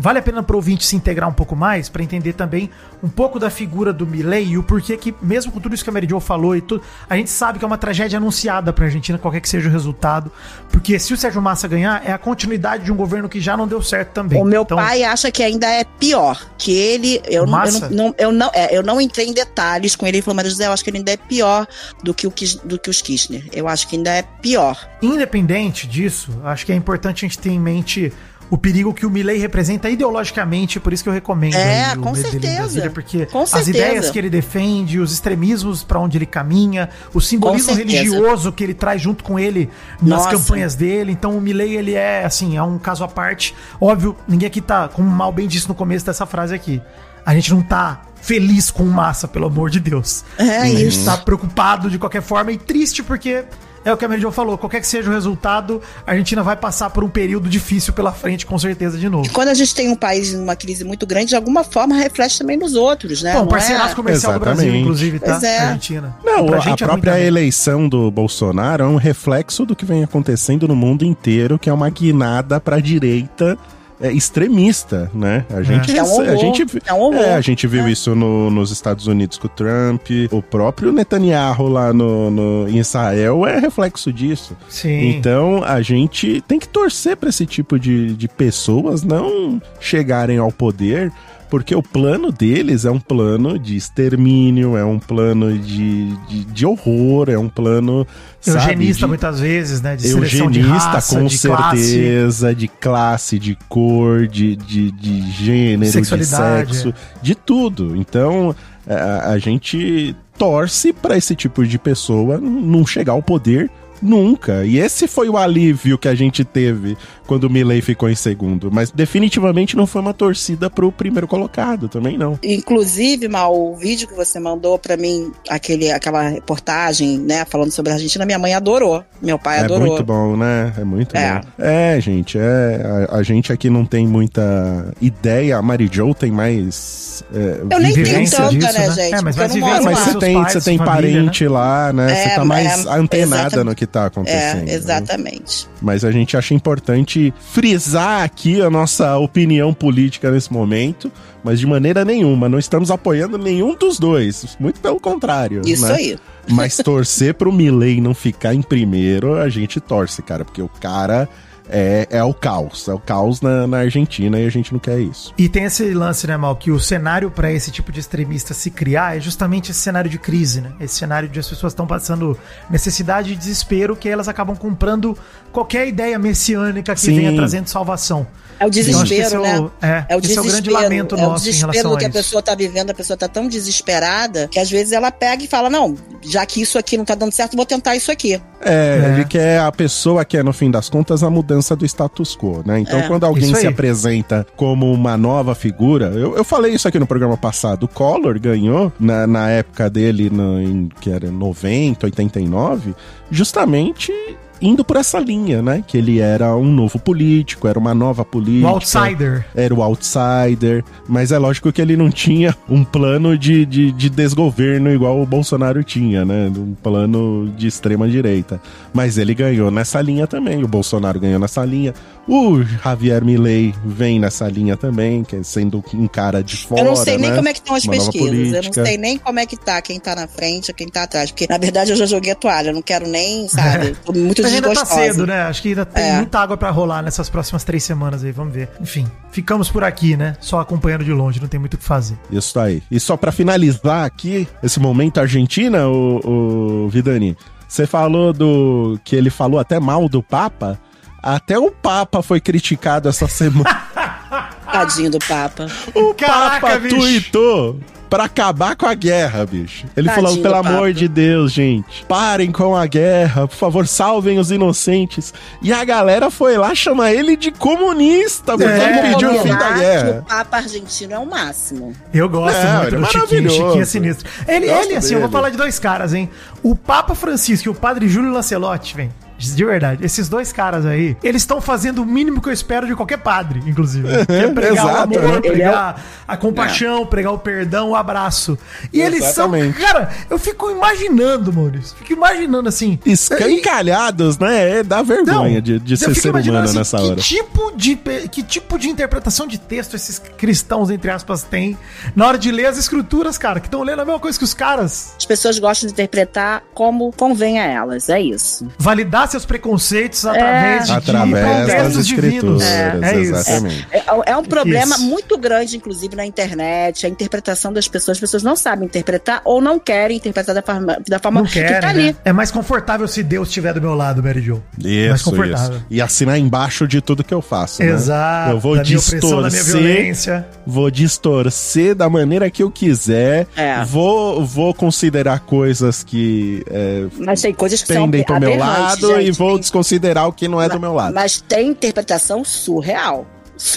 [0.00, 2.70] Vale a pena pro ouvinte se integrar um pouco mais para entender também
[3.02, 5.90] um pouco da figura do Milley e o porquê que, mesmo com tudo isso que
[5.90, 8.86] a Mary Jo falou e tudo, a gente sabe que é uma tragédia anunciada pra
[8.86, 10.32] Argentina, qualquer que seja o resultado.
[10.70, 13.68] Porque se o Sérgio Massa ganhar, é a continuidade de um governo que já não
[13.68, 14.40] deu certo também.
[14.40, 16.40] O meu Então, pai acha que ainda é pior.
[16.56, 17.20] Que ele.
[17.26, 17.90] Eu, não, eu, Massa?
[17.90, 20.18] não, eu, não, é, eu não entrei em detalhes com ele.
[20.18, 21.66] Ele falou, mas José, eu acho que ele ainda é pior
[22.02, 22.32] do que, o,
[22.64, 23.44] do que os Kirchner.
[23.52, 24.88] Eu acho que ainda é pior.
[25.02, 28.12] Independente disso, acho que é importante a gente ter em mente
[28.50, 32.56] o perigo que o Milley representa ideologicamente, por isso que eu recomendo É, com certeza.
[32.58, 33.70] Brasília, porque Com as certeza.
[33.70, 38.74] ideias que ele defende, os extremismos pra onde ele caminha, o simbolismo religioso que ele
[38.74, 39.70] traz junto com ele
[40.02, 40.30] nas Nossa.
[40.30, 41.12] campanhas dele.
[41.12, 43.54] Então o Milley ele é assim, é um caso à parte.
[43.80, 46.82] Óbvio, ninguém aqui tá, como mal bem disse no começo dessa frase aqui,
[47.24, 50.24] a gente não tá feliz com massa, pelo amor de Deus.
[50.36, 51.04] É a gente isso.
[51.04, 53.44] tá preocupado de qualquer forma e triste porque
[53.84, 56.90] é o que a Mary falou, qualquer que seja o resultado, a Argentina vai passar
[56.90, 59.30] por um período difícil pela frente, com certeza, de novo.
[59.32, 62.56] Quando a gente tem um país numa crise muito grande, de alguma forma reflete também
[62.56, 63.32] nos outros, né?
[63.32, 63.94] Bom, Não parceiraço é?
[63.96, 64.82] comercial do Brasil, Exatamente.
[64.82, 65.32] inclusive, tá?
[65.32, 65.58] Pois é.
[65.60, 66.16] Argentina.
[66.24, 67.26] Não, Pra a gente é ruim própria também.
[67.26, 71.72] eleição do Bolsonaro é um reflexo do que vem acontecendo no mundo inteiro, que é
[71.72, 73.56] uma guinada pra direita
[74.00, 75.44] é, extremista, né?
[75.50, 77.20] A gente, É um horror, a gente, é um horror.
[77.20, 77.90] é, a gente viu É.
[77.90, 82.78] isso no- nos Estados Unidos com o Trump, o próprio Netanyahu lá no, no- em
[82.78, 84.56] Israel é reflexo disso.
[84.68, 85.10] Sim.
[85.10, 90.50] Então a gente tem que torcer pra esse tipo de, de pessoas não chegarem ao
[90.50, 91.12] poder,
[91.50, 96.64] porque o plano deles é um plano de extermínio, é um plano de, de, de
[96.64, 98.06] horror, é um plano.
[98.46, 99.96] Eugenista, sabe, muitas vezes, né?
[99.96, 101.84] De seleção de Eugenista, raça, com de classe.
[101.84, 107.96] certeza, de classe, de cor, de, de, de gênero, de sexo, de tudo.
[107.96, 108.54] Então,
[108.86, 113.68] a, a gente torce pra esse tipo de pessoa não chegar ao poder
[114.00, 114.64] nunca.
[114.64, 116.96] E esse foi o alívio que a gente teve
[117.30, 118.72] quando o Milley ficou em segundo.
[118.72, 122.36] Mas definitivamente não foi uma torcida pro primeiro colocado, também não.
[122.42, 127.92] Inclusive, Mal, o vídeo que você mandou pra mim, aquele, aquela reportagem, né, falando sobre
[127.92, 129.04] a Argentina, minha mãe adorou.
[129.22, 129.86] Meu pai É adorou.
[129.86, 130.72] muito bom, né?
[130.76, 131.34] É muito É.
[131.34, 131.40] bom.
[131.56, 135.56] É, gente, é, a, a gente aqui não tem muita ideia.
[135.56, 137.22] A Mary Jo tem mais.
[137.32, 138.90] é, Eu nem tenho tanta, disso, né, né?
[138.90, 139.14] gente?
[139.14, 139.94] É, mas mas lá.
[139.94, 142.10] você tem, pais, você tem família, parente lá, né?
[142.10, 143.64] É, você tá mais é, antenada exatamente.
[143.66, 144.62] no que tá acontecendo.
[144.68, 145.69] É, né?
[145.80, 151.10] Mas a gente acha importante frisar aqui a nossa opinião política nesse momento,
[151.42, 152.48] mas de maneira nenhuma.
[152.48, 154.56] Não estamos apoiando nenhum dos dois.
[154.60, 155.62] Muito pelo contrário.
[155.64, 155.94] Isso né?
[155.94, 156.18] aí.
[156.48, 161.28] Mas torcer pro Milley não ficar em primeiro, a gente torce, cara, porque o cara
[161.70, 162.88] é, é o caos.
[162.88, 165.32] É o caos na, na Argentina e a gente não quer isso.
[165.38, 168.70] E tem esse lance, né, Mal, que o cenário pra esse tipo de extremista se
[168.70, 170.72] criar é justamente esse cenário de crise, né?
[170.80, 172.36] Esse cenário de as pessoas estão passando
[172.68, 175.16] necessidade e desespero que elas acabam comprando
[175.52, 177.16] qualquer ideia messiânica que Sim.
[177.16, 178.26] venha trazendo salvação.
[178.58, 179.70] É o Então, desespero, é o- né?
[179.80, 180.36] é, É o esse desespero.
[180.36, 182.18] é o grande lamento é o nosso em desespero relação a que a isso.
[182.18, 185.70] pessoa tá vivendo, a pessoa tá tão desesperada que às vezes ela pega e fala:
[185.70, 188.34] Não, já que isso aqui não tá dando certo, vou tentar isso aqui.
[188.62, 189.12] É, É.
[189.14, 192.62] ele quer a pessoa que é, no fim das contas, a mudança do status quo,
[192.66, 192.78] né?
[192.80, 193.08] Então, É.
[193.08, 197.38] quando alguém se apresenta como uma nova figura, eu, eu falei isso aqui no programa
[197.38, 202.94] passado, o Collor ganhou na, na época dele, no, em, que era 90, 89,
[203.30, 204.12] justamente
[204.60, 205.82] indo por essa linha, né?
[205.86, 208.68] Que ele era um novo político, era uma nova O política.
[208.68, 209.46] outsider.
[209.54, 214.10] Era o outsider, mas é lógico que ele não tinha um plano de, de, de
[214.10, 216.50] desgoverno igual o Bolsonaro tinha, né?
[216.56, 218.60] Um plano de extrema direita.
[218.92, 220.62] Mas ele ganhou nessa linha também.
[220.62, 221.94] O Bolsonaro ganhou nessa linha.
[222.32, 226.80] O Javier Milei vem nessa linha também, que é sendo um cara de fora.
[226.80, 227.34] eu não sei nem né?
[227.36, 228.52] como é que estão as Uma pesquisas.
[228.52, 231.32] Eu não sei nem como é que tá quem tá na frente, quem tá atrás.
[231.32, 232.68] Porque, na verdade, eu já joguei a toalha.
[232.68, 233.96] Eu não quero nem, sabe?
[234.06, 235.42] Tô muito Mas ainda tá cedo, né?
[235.42, 236.16] Acho que ainda tem É.
[236.18, 238.68] muita água pra rolar nessas próximas três semanas aí, vamos ver.
[238.80, 240.36] Enfim, ficamos por aqui, né?
[240.38, 242.16] Só acompanhando de longe, não tem muito o que fazer.
[242.30, 242.80] Isso aí.
[242.88, 249.00] E só pra finalizar aqui, esse momento Argentina, o, o Vidani, você falou do.
[249.02, 250.78] que ele falou até mal do Papa.
[251.22, 253.64] Até o Papa foi criticado essa semana.
[254.72, 255.66] Tadinho do Papa.
[255.94, 256.96] o Caraca, Papa bicho.
[256.96, 259.86] tuitou pra acabar com a guerra, bicho.
[259.96, 264.38] Ele Tadinho falou, pelo amor de Deus, gente, parem com a guerra, por favor, salvem
[264.38, 265.34] os inocentes.
[265.60, 269.48] E a galera foi lá chamar ele de comunista, porque É, ele pediu o fim
[269.56, 270.20] da guerra.
[270.20, 271.92] O Papa argentino é o máximo.
[272.14, 273.50] Eu gosto Não, muito é do Chiquinho.
[273.50, 274.28] Chiquinho é sinistro.
[274.46, 275.32] Ele, ele assim, eu vou dele.
[275.38, 276.28] falar de dois caras, hein?
[276.62, 279.12] O Papa Francisco e o Padre Júlio Lancelotti, velho.
[279.40, 282.94] De verdade, esses dois caras aí, eles estão fazendo o mínimo que eu espero de
[282.94, 284.08] qualquer padre, inclusive.
[284.30, 285.02] Que é pregar o Exato.
[285.02, 288.58] amor, Ele pregar a compaixão, pregar o perdão, o abraço.
[288.92, 289.78] E eles são, Exatamente.
[289.78, 292.98] cara, eu fico imaginando, Maurício, fico imaginando assim.
[293.04, 294.78] Escancalhados, né?
[294.78, 297.16] É, dá vergonha de, de ser ser humano assim, nessa que hora.
[297.16, 297.96] Tipo de,
[298.30, 301.76] que tipo de interpretação de texto esses cristãos, entre aspas, têm
[302.14, 304.54] na hora de ler as escrituras, cara, que estão lendo a mesma coisa que os
[304.54, 305.14] caras.
[305.16, 308.68] As pessoas gostam de interpretar como convém a elas, é isso.
[308.78, 312.62] Validar seus preconceitos através de, Através das textos escrituras.
[312.62, 313.34] É, isso.
[313.34, 313.86] exatamente.
[313.90, 315.04] É, é um problema Isso.
[315.04, 318.16] muito grande, inclusive, na internet, a interpretação das pessoas.
[318.16, 321.54] As pessoas não sabem interpretar ou não querem interpretar da forma, da forma Não que
[321.54, 322.02] querem, tá ali.
[322.06, 322.16] né?
[322.24, 324.62] É mais confortável se Deus estiver do meu lado, Mary Jo.
[324.82, 325.76] mais Isso, confortável.
[325.76, 325.86] isso.
[325.90, 327.82] E assinar embaixo de tudo que eu faço.
[327.82, 327.90] né?
[327.90, 328.50] Exato.
[328.52, 329.82] Eu vou da minha opressão, da minha distorcer.
[329.82, 330.46] violência.
[330.66, 333.46] Vou distorcer da maneira que eu quiser.
[333.56, 333.84] É.
[333.84, 339.19] Vou, vou considerar coisas que é, Mas tem coisas que pendem são pro meu lado
[339.26, 339.38] gente.
[339.38, 341.14] vou Tem- desconsiderar o que não é do meu lado.
[341.14, 343.26] Mas tem interpretação surreal.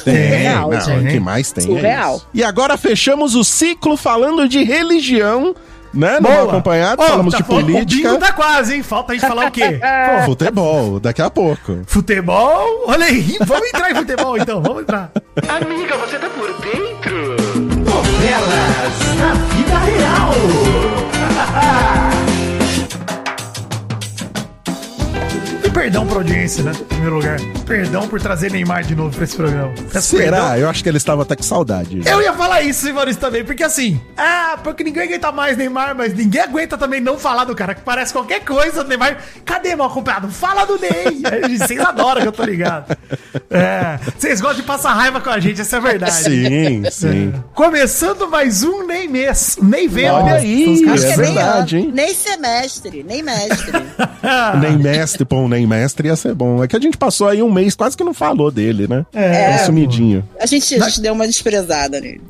[0.06, 1.08] Tem, Surreal, não, gente.
[1.08, 2.14] o que mais tem Surreal.
[2.14, 2.28] é isso.
[2.34, 5.54] E agora fechamos o ciclo falando de religião,
[5.94, 6.22] né?
[6.22, 8.10] No Mal acompanhado, Ó, falamos tá de O política.
[8.10, 8.82] bingo tá quase, hein?
[8.82, 9.78] Falta a gente falar o quê?
[10.20, 11.82] Pô, Futebol, daqui a pouco.
[11.86, 12.86] futebol?
[12.88, 15.12] Olha aí, vamos entrar em futebol então, vamos entrar.
[15.50, 17.36] Amiga, você tá por dentro?
[17.84, 20.34] Novelas na vida real.
[25.74, 26.72] perdão pra audiência, né?
[26.72, 27.38] Em primeiro lugar.
[27.66, 29.74] Perdão por trazer Neymar de novo pra esse programa.
[29.92, 30.38] Peço Será?
[30.38, 30.58] perdão.
[30.58, 32.02] Eu acho que ele estava até com saudade.
[32.06, 36.14] Eu ia falar isso, Maurício, também, porque assim, ah, porque ninguém aguenta mais Neymar, mas
[36.14, 39.18] ninguém aguenta também não falar do cara, que parece qualquer coisa do Neymar.
[39.44, 40.30] Cadê, mal acompanhado?
[40.30, 41.24] Fala do Ney!
[41.26, 42.96] Aí, Vocês adoram que eu tô ligado.
[43.50, 46.12] É, vocês gostam de passar raiva com a gente, essa é a verdade.
[46.14, 47.34] Sim, sim.
[47.54, 49.58] Começando mais um Ney mês.
[49.62, 50.14] Ney vendo.
[50.16, 51.92] Olha aí, é que nem verdade, ano, hein?
[51.94, 53.72] Nem semestre, nem mestre.
[54.60, 56.64] Nem mestre, pô, nem mestre ia ser bom.
[56.64, 59.06] É que a gente passou aí um mês, quase que não falou dele, né?
[59.14, 60.28] É, Tá sumidinho.
[60.40, 62.22] A gente, a gente deu uma desprezada nele.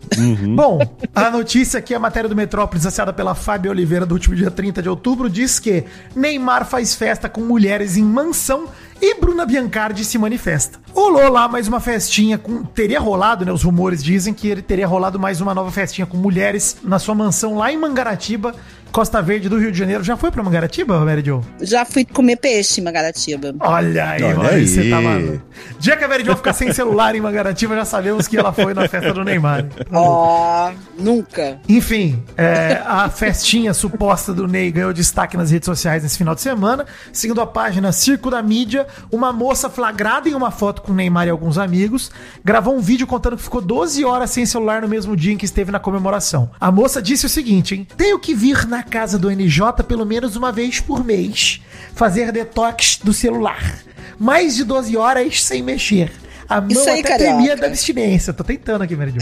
[0.55, 0.79] Bom,
[1.13, 4.81] a notícia aqui, a matéria do Metrópolis, assinada pela Fábio Oliveira, do último dia 30
[4.81, 5.83] de outubro, diz que
[6.15, 8.65] Neymar faz festa com mulheres em mansão
[9.01, 10.79] e Bruna Biancardi se manifesta.
[10.93, 12.63] Rolou lá mais uma festinha com.
[12.63, 13.51] Teria rolado, né?
[13.51, 17.13] Os rumores dizem que ele teria rolado mais uma nova festinha com mulheres na sua
[17.13, 18.55] mansão lá em Mangaratiba,
[18.93, 20.03] Costa Verde do Rio de Janeiro.
[20.03, 21.41] Já foi pra Mangaratiba, Mary Jo?
[21.59, 23.55] Já fui comer peixe em Mangaratiba.
[23.59, 24.89] Olha aí, Olha Maurício, você aí.
[24.91, 25.41] tá maluco.
[25.79, 28.71] Dia que a Mary Jo ficar sem celular em Mangaratiba, já sabemos que ela foi
[28.75, 29.65] na festa do Neymar.
[29.91, 31.59] Ó, nunca.
[31.67, 36.41] Enfim, é, a festinha suposta do Ney ganhou destaque nas redes sociais nesse final de
[36.41, 36.85] semana.
[37.11, 41.25] Segundo a página Circo da Mídia, uma moça flagrada em uma foto com o Neymar
[41.25, 42.11] e alguns amigos
[42.45, 45.45] gravou um vídeo contando que ficou 12 horas sem celular no mesmo dia em que
[45.45, 46.51] esteve na comemoração.
[46.61, 47.87] A moça disse o seguinte, hein?
[47.97, 51.61] Tenho que vir na casa do NJ pelo menos uma vez por mês,
[51.93, 53.79] fazer detox do celular.
[54.19, 56.11] Mais de 12 horas sem mexer.
[56.47, 58.33] A mão Isso aí, até tremia da abstinência.
[58.33, 59.21] Tô tentando aqui, Meridio.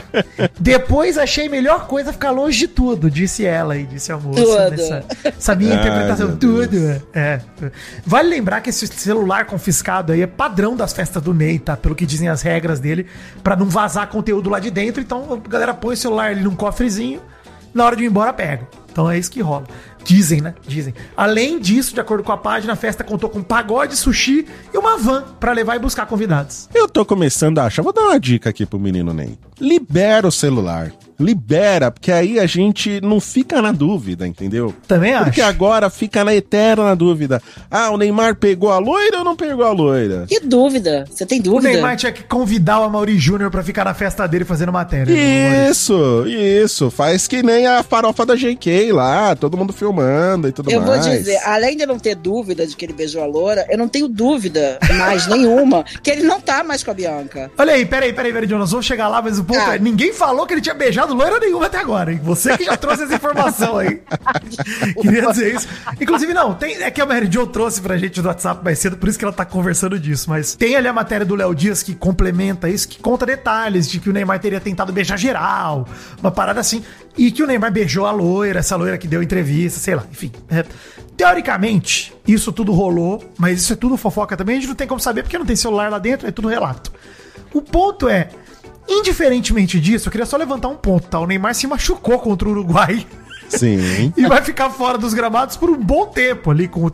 [0.58, 4.42] Depois achei melhor coisa ficar longe de tudo, disse ela e disse a moça.
[4.42, 4.70] Tudo.
[4.70, 7.02] Nessa, essa minha Ai, interpretação, tudo.
[7.12, 7.40] É.
[8.06, 11.76] Vale lembrar que esse celular confiscado aí é padrão das festas do Ney, tá?
[11.76, 13.06] Pelo que dizem as regras dele,
[13.42, 15.02] pra não vazar conteúdo lá de dentro.
[15.02, 17.20] Então a galera põe o celular ali num cofrezinho,
[17.74, 18.66] na hora de ir embora pega.
[18.92, 19.64] Então é isso que rola.
[20.04, 20.54] Dizem, né?
[20.66, 20.94] Dizem.
[21.16, 24.98] Além disso, de acordo com a página, a festa contou com pagode, sushi e uma
[24.98, 26.68] van pra levar e buscar convidados.
[26.74, 27.82] Eu tô começando a achar.
[27.82, 29.38] Vou dar uma dica aqui pro menino Ney.
[29.58, 30.92] Libera o celular.
[31.18, 34.74] Libera, porque aí a gente não fica na dúvida, entendeu?
[34.88, 35.24] Também acho.
[35.26, 37.40] Porque agora fica na eterna dúvida.
[37.70, 40.24] Ah, o Neymar pegou a loira ou não pegou a loira?
[40.28, 41.04] Que dúvida?
[41.10, 41.68] Você tem O dúvida?
[41.70, 45.14] Neymar tinha que convidar o Amaury Júnior pra ficar na festa dele fazendo matéria.
[45.14, 46.90] né, Isso, isso.
[46.90, 50.96] Faz que nem a farofa da JK lá, todo mundo filmando e tudo Eu vou
[50.96, 51.04] mais.
[51.06, 53.88] dizer, além de eu não ter dúvida de que ele beijou a loura, eu não
[53.88, 57.50] tenho dúvida mais nenhuma que ele não tá mais com a Bianca.
[57.58, 59.76] Olha aí, peraí, peraí, peraí, Jonas, vamos chegar lá, mas o ponto Ah.
[59.76, 62.20] é, ninguém falou que ele tinha beijado loira nenhuma até agora, hein?
[62.22, 64.00] Você que já trouxe essa informação aí.
[65.00, 65.68] Queria dizer isso.
[66.00, 68.96] Inclusive, não, tem, é que a Mary Jo trouxe pra gente do WhatsApp mais cedo,
[68.96, 71.82] por isso que ela tá conversando disso, mas tem ali a matéria do Léo Dias
[71.82, 75.86] que complementa isso, que conta detalhes de que o Neymar teria tentado beijar geral,
[76.20, 76.82] uma parada assim,
[77.16, 80.32] e que o Neymar beijou a loira, essa loira que deu entrevista, sei lá, enfim.
[80.50, 80.64] É,
[81.16, 85.00] teoricamente, isso tudo rolou, mas isso é tudo fofoca também, a gente não tem como
[85.00, 86.92] saber porque não tem celular lá dentro, é tudo relato.
[87.52, 88.30] O ponto é,
[88.88, 91.18] indiferentemente disso, eu queria só levantar um ponto, tá?
[91.20, 93.06] O Neymar se machucou contra o Uruguai
[93.48, 94.12] Sim.
[94.16, 96.90] e vai ficar fora dos gramados por um bom tempo ali, com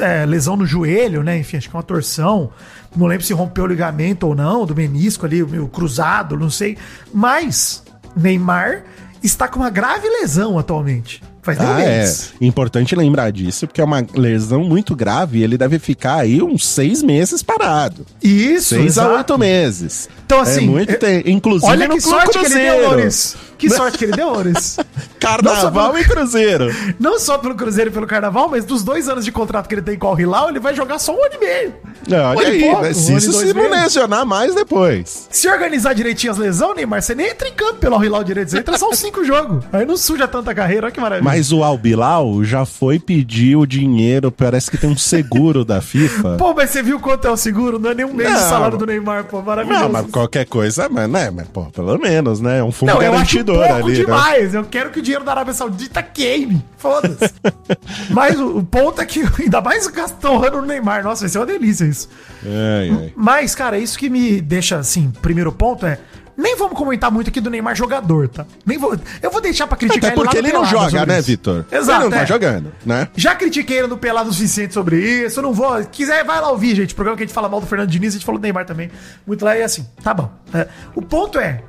[0.00, 1.38] é, lesão no joelho, né?
[1.38, 2.50] Enfim, acho que é uma torção.
[2.96, 6.76] Não lembro se rompeu o ligamento ou não, do menisco ali, o cruzado, não sei.
[7.12, 7.82] Mas
[8.16, 8.84] Neymar
[9.22, 11.22] está com uma grave lesão atualmente.
[11.56, 12.14] Faz Ah, é.
[12.40, 16.66] Importante lembrar disso, porque é uma lesão muito grave e ele deve ficar aí uns
[16.66, 18.04] seis meses parado.
[18.22, 19.16] Isso, seis a exato.
[19.16, 20.08] oito meses.
[20.26, 21.28] Então, assim, é muito é- tempo.
[21.28, 23.48] Inclusive Olha no que sorte que ele deu, Cruzeiro.
[23.58, 24.78] Que sorte que ele deu, Louris.
[25.18, 26.74] Carnaval Nossa, e Cruzeiro.
[26.98, 29.82] Não só pelo Cruzeiro e pelo Carnaval, mas dos dois anos de contrato que ele
[29.82, 31.74] tem com o Al Hilal, ele vai jogar só um ano e meio.
[32.08, 32.90] Não, olha Olha aí, pouco, né?
[32.90, 35.28] um se e isso se não lesionar mais depois.
[35.30, 38.50] Se organizar direitinho as lesões, Neymar, você nem entra em campo pelo Al Hilal direito.
[38.50, 39.64] Você entra só uns cinco jogos.
[39.72, 41.24] Aí não suja tanta carreira, olha que maravilha.
[41.24, 46.36] Mas o Albilau já foi pedir o dinheiro, parece que tem um seguro da FIFA.
[46.36, 47.78] Pô, mas você viu quanto é o seguro?
[47.78, 49.42] Não é nem um mês de salário do Neymar, pô.
[49.42, 49.84] Maravilhoso.
[49.84, 52.58] Não, mas qualquer coisa, mas, né, mas, pô, pelo menos, né?
[52.60, 53.14] É um fundo Não, eu
[53.56, 54.04] garantidor pouco ali, né?
[54.04, 54.54] demais.
[54.54, 56.64] Eu quero que o dinheiro da Arábia Saudita queime.
[56.76, 57.32] Foda-se.
[58.10, 61.02] Mas o, o ponto é que ainda mais gastam honrando no Neymar.
[61.02, 62.08] Nossa, vai ser uma delícia isso.
[62.44, 63.12] Ai, ai.
[63.16, 65.98] Mas, cara, isso que me deixa, assim, primeiro ponto é...
[66.38, 68.46] Nem vamos comentar muito aqui do Neymar jogador, tá?
[68.64, 71.20] Nem vou, eu vou deixar pra criticar Até porque no ele não joga, né.
[71.20, 71.64] Vitor?
[71.68, 72.20] Exato, Ele não é.
[72.20, 73.08] tá jogando, né?
[73.16, 75.40] Já critiquei ele no Pelado o suficiente sobre isso.
[75.40, 75.84] Eu não vou.
[75.86, 76.92] Quiser, vai lá ouvir, gente.
[76.92, 78.64] O programa que a gente fala mal do Fernando Diniz, a gente falou do Neymar
[78.64, 78.88] também.
[79.26, 79.84] Muito lá e assim.
[80.00, 80.30] Tá bom.
[80.54, 81.60] É, o ponto é.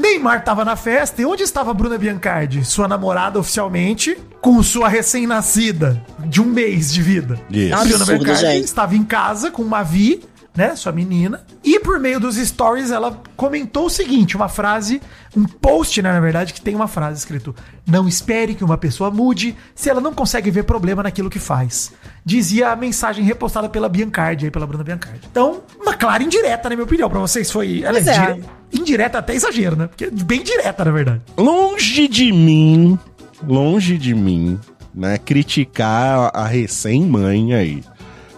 [0.00, 2.64] Neymar tava na festa e onde estava a Bruna Biancardi?
[2.64, 7.38] Sua namorada oficialmente, com sua recém-nascida de um mês de vida.
[7.50, 7.74] Isso.
[7.74, 8.64] A Bruna Absurdo, Biancardi gente.
[8.64, 10.22] estava em casa com uma Vi,
[10.56, 15.00] né, sua menina, e por meio dos stories ela comentou o seguinte, uma frase,
[15.36, 17.54] um post, né, na verdade, que tem uma frase escrito:
[17.86, 21.92] "Não espere que uma pessoa mude se ela não consegue ver problema naquilo que faz".
[22.24, 25.20] Dizia a mensagem repostada pela Biancardi, aí pela Bruna Biancardi.
[25.30, 28.34] Então, uma clara indireta, na minha opinião, pra vocês foi, ela é, é.
[28.34, 29.86] dire- indireta até exagero, né?
[29.86, 31.22] Porque é bem direta, na verdade.
[31.36, 32.98] Longe de mim,
[33.46, 34.58] longe de mim,
[34.94, 37.82] né, criticar a recém-mãe aí.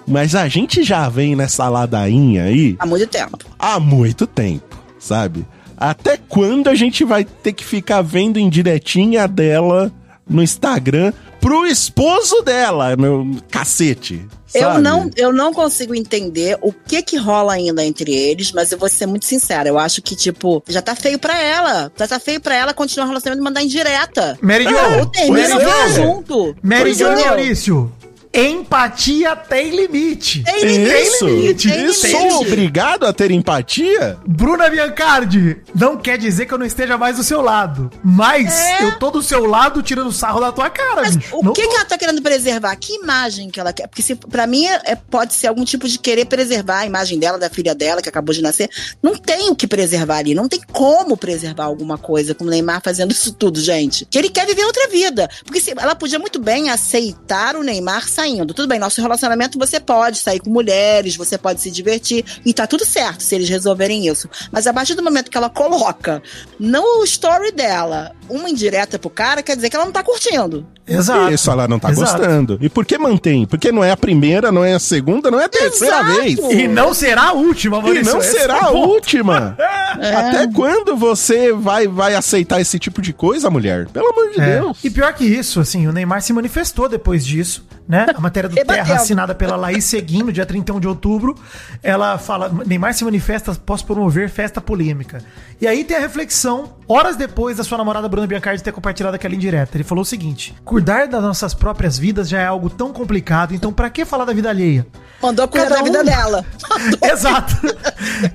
[0.06, 3.38] Mas a gente já vem nessa ladainha aí Há muito tempo.
[3.58, 5.46] há muito tempo, sabe?
[5.76, 9.90] Até quando a gente vai ter que ficar vendo indiretinha dela
[10.28, 14.24] no Instagram pro esposo dela, meu cacete?
[14.54, 18.76] Eu não, eu não consigo entender o que que rola ainda entre eles, mas eu
[18.76, 19.66] vou ser muito sincera.
[19.66, 21.90] Eu acho que, tipo, já tá feio pra ela.
[21.98, 24.38] Já tá feio pra ela continuar o relacionamento e mandar indireta.
[24.42, 26.54] Mary Jo, junto.
[26.62, 27.06] Mary Pois Jo.
[27.08, 27.92] Maurício,
[28.34, 30.42] empatia tem limite.
[30.42, 32.06] Tem limite, Isso, limite, tem isso.
[32.06, 32.30] limite.
[32.30, 34.16] Sou obrigado a ter empatia?
[34.26, 37.90] Bruna Biancardi, não quer dizer que eu não esteja mais do seu lado.
[38.02, 38.84] Mas É.
[38.84, 41.36] eu tô do seu lado tirando sarro da tua cara, Mas bicho.
[41.36, 42.74] o Não que, tô- que ela tá querendo preservar?
[42.76, 43.86] Que imagem que ela quer?
[43.86, 47.18] Porque se, pra mim é, é- pode ser algum tipo de querer preservar a imagem
[47.18, 48.68] dela, da filha dela, que acabou de nascer.
[49.02, 50.34] Não tem o que preservar ali.
[50.34, 54.06] Não tem como preservar alguma coisa com o Neymar fazendo isso tudo, gente.
[54.06, 55.28] Que ele quer viver outra vida.
[55.44, 58.54] Porque se, ela podia muito bem aceitar o Neymar saindo.
[58.54, 62.24] Tudo bem, nosso relacionamento você pode sair com mulheres, você pode se divertir.
[62.44, 64.28] E tá tudo certo se eles resolverem isso.
[64.50, 66.22] Mas a partir do momento que ela coloca
[66.58, 70.66] no story dela uma indireta pro cara, quer dizer que ela não tá curtindo.
[70.86, 71.32] Exato.
[71.32, 72.18] Isso ela não tá Exato.
[72.18, 72.58] gostando.
[72.60, 73.46] E por que mantém?
[73.46, 76.14] Porque não é a primeira, não é a segunda, não é a terceira Exato.
[76.20, 76.38] vez.
[76.38, 78.12] E não será a última, E Maurício.
[78.12, 78.88] não esse será é a ponto.
[78.88, 79.56] última.
[80.00, 80.14] É.
[80.14, 83.86] Até quando você vai, vai aceitar esse tipo de coisa, mulher?
[83.88, 84.58] Pelo amor de É.
[84.58, 84.82] Deus.
[84.82, 88.06] E pior que isso, assim, o Neymar se manifestou depois disso, né?
[88.14, 88.54] A matéria do.
[88.64, 91.36] Terra, assinada pela Laís Seguin, no dia 31 de outubro,
[91.82, 95.18] ela fala: Neymar se manifesta após promover festa polêmica.
[95.60, 99.34] E aí tem a reflexão, horas depois da sua namorada Bruna Biancardi ter compartilhado aquela
[99.34, 99.76] indireta.
[99.76, 103.72] Ele falou o seguinte: cuidar das nossas próprias vidas já é algo tão complicado, então
[103.72, 104.84] pra que falar da vida alheia?
[105.22, 106.44] Mandou cuidar Cada da vida um- dela.
[107.02, 107.54] Exato.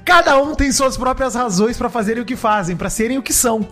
[0.05, 3.33] Cada um tem suas próprias razões pra fazerem o que fazem, pra serem o que
[3.33, 3.67] são.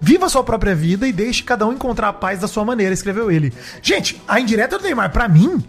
[0.00, 2.94] Viva a sua própria vida e deixe cada um encontrar a paz da sua maneira,
[2.94, 3.52] escreveu ele.
[3.82, 5.62] Gente, a indireta do Neymar, pra mim,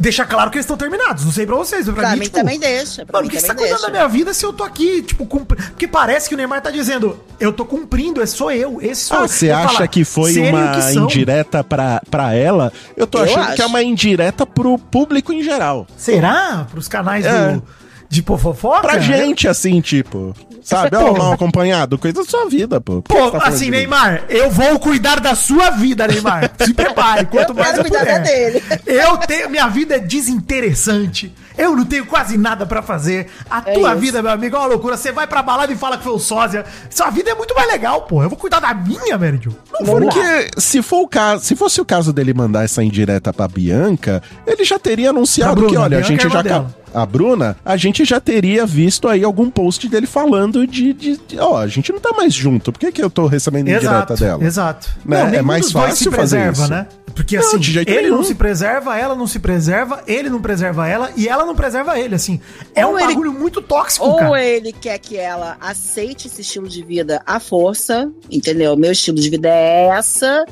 [0.00, 1.24] deixa claro que eles estão terminados.
[1.24, 3.04] Não sei pra vocês, mas pra, Pra mim, mim tipo, também deixa.
[3.06, 3.90] Pra Mano, por que você tá cuidando da deixa.
[3.92, 5.56] minha vida se eu tô aqui, tipo, cumpri...
[5.62, 9.18] Porque parece que o Neymar tá dizendo, eu tô cumprindo, esse sou eu, esse sou
[9.18, 9.28] Ah, eu.
[9.28, 12.72] você acha fala, que foi "Serem o uma que são." indireta pra, pra ela?
[12.96, 13.54] Eu tô Eu achando acho.
[13.56, 15.86] que é uma indireta pro público em geral.
[15.96, 16.66] Será?
[16.70, 17.52] Pros canais É.
[17.52, 17.62] do...
[18.10, 18.80] de pô, fofoca?
[18.80, 20.34] Pra gente, assim, tipo.
[20.62, 20.94] Sabe?
[20.96, 21.16] Ó, Pô.
[21.18, 21.96] mal acompanhado.
[21.96, 23.00] Coisa da sua vida, pô.
[23.00, 23.70] Por Pô, tá assim?
[23.70, 26.50] Neymar, eu vou cuidar da sua vida, Neymar.
[26.62, 28.22] Se prepare, quanto Eu mais quero eu cuidar puder.
[28.22, 28.62] dele.
[28.84, 31.34] Eu tenho, minha vida é desinteressante.
[31.56, 33.28] Eu não tenho quase nada pra fazer.
[33.50, 34.00] A É tua isso.
[34.00, 34.96] vida, meu amigo, é uma loucura.
[34.96, 36.64] Você vai pra balada e fala que foi o sósia.
[36.90, 38.22] Sua vida é muito mais legal, pô.
[38.22, 39.56] Eu vou cuidar da minha, Meridio.
[39.80, 43.32] Não vou Porque se for o caso, se fosse o caso dele mandar essa indireta
[43.32, 46.70] pra Bianca, ele já teria anunciado Bruna, que, olha, a gente é já acabou.
[46.92, 51.38] A Bruna, a gente já teria visto aí algum post dele falando de, de, de,
[51.38, 52.72] ó, a gente não tá mais junto.
[52.72, 54.44] Por que, que eu tô recebendo indireta dela?
[54.44, 54.88] Exato.
[55.04, 55.20] Né?
[55.20, 56.70] É nenhum mais fácil se fazer preserva, isso.
[56.70, 56.86] né?
[57.14, 58.16] Porque Não, assim, ele nenhum.
[58.18, 61.98] não se preserva, ela não se preserva, ele não preserva ela e ela não preserva
[61.98, 62.40] ele, assim.
[62.74, 64.42] É Ou um ele- bagulho muito tóxico, Ou cara.
[64.44, 68.76] ele quer que ela aceite esse estilo de vida à força, entendeu?
[68.76, 70.44] Meu estilo de vida é essa.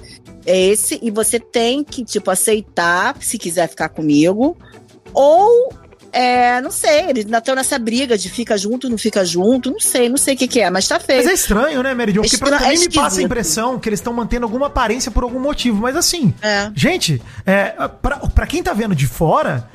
[0.45, 4.57] É esse, e você tem que, tipo, aceitar se quiser ficar comigo.
[5.15, 5.73] Ou,
[6.13, 9.71] é, não sei, eles ainda estão nessa briga de fica junto, não fica junto.
[9.71, 11.19] Não sei, não sei o que, que é, mas tá feio.
[11.19, 12.23] Mas é estranho, né, Jo?
[12.23, 15.11] Porque pra, pra mim é me passa a impressão que eles estão mantendo alguma aparência
[15.11, 15.81] por algum motivo.
[15.83, 16.71] Mas assim, É.
[16.75, 19.69] gente, é, pra, pra quem tá vendo de fora,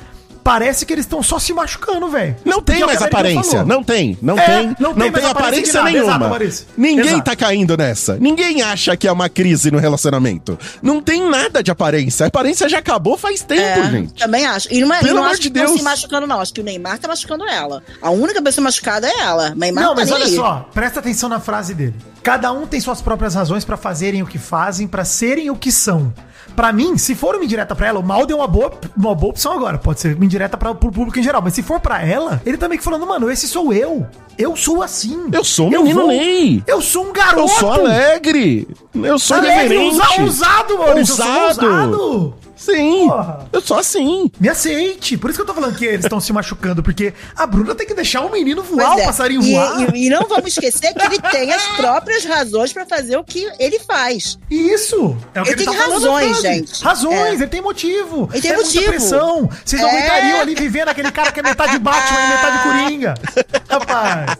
[0.44, 2.36] parece que eles estão só se machucando, velho.
[2.44, 5.12] Não tem Porque é mais aparência, não tem, não É, tem, não não tem tem,
[5.12, 6.38] mais aparência nenhuma.
[6.44, 6.66] exato.
[6.78, 7.24] Ninguém Exato.
[7.24, 8.18] tá caindo nessa.
[8.20, 10.58] Ninguém acha que é uma crise no relacionamento.
[10.82, 12.26] Não tem nada de aparência.
[12.26, 14.14] A aparência já acabou faz tempo, É, gente.
[14.16, 14.68] Também acho.
[14.74, 15.72] E não, é, Pelo não amor acho de Deus.
[15.72, 16.42] se machucando, não.
[16.42, 17.82] Acho que o Neymar tá machucando ela.
[18.02, 19.54] A única pessoa machucada é ela.
[19.56, 20.36] Neymar Não, tá mas olha aí.
[20.36, 21.96] só, presta atenção na frase dele.
[22.22, 25.72] Cada um tem suas próprias razões pra fazerem o que fazem, pra serem o que
[25.72, 26.14] são.
[26.56, 29.32] Pra mim, se for uma indireta pra ela, o mal deu uma boa, uma boa
[29.32, 29.78] opção agora.
[29.78, 31.42] Pode ser uma indireta pra, pro público em geral.
[31.42, 34.06] Mas se for pra ela, ele tá meio que falando, mano, esse sou eu.
[34.38, 35.28] Eu sou assim.
[35.32, 36.64] Eu sou o menino Ney.
[36.66, 37.42] Eu sou um garoto.
[37.42, 38.68] Eu sou alegre.
[38.96, 39.96] Eu sou Alegre, irreverente.
[40.02, 41.00] ousa- ousado, mano.
[41.00, 42.34] Eu sou Ousado.
[42.64, 43.48] Sim, Porra.
[43.52, 44.32] eu sou assim.
[44.40, 45.18] Me aceite.
[45.18, 47.86] Por isso que eu tô falando que eles estão se machucando, porque a Bruna tem
[47.86, 49.06] que deixar o menino voar, Pois o é.
[49.06, 49.96] passarinho e, voar.
[49.96, 53.48] e- e não vamos esquecer que ele tem as próprias razões pra fazer o que
[53.60, 54.38] ele faz.
[54.50, 55.18] Isso!
[55.34, 56.84] É o que Ele ele, tem tá razões, gente.
[56.84, 57.34] Razões, É.
[57.34, 58.30] ele tem motivo.
[58.32, 58.90] Ele tem é muita motivo.
[58.92, 59.50] pressão.
[59.66, 59.92] Vocês não É.
[59.98, 63.14] aguentariam ali vivendo aquele cara que é metade Batman e metade Coringa.
[63.70, 64.38] Rapaz,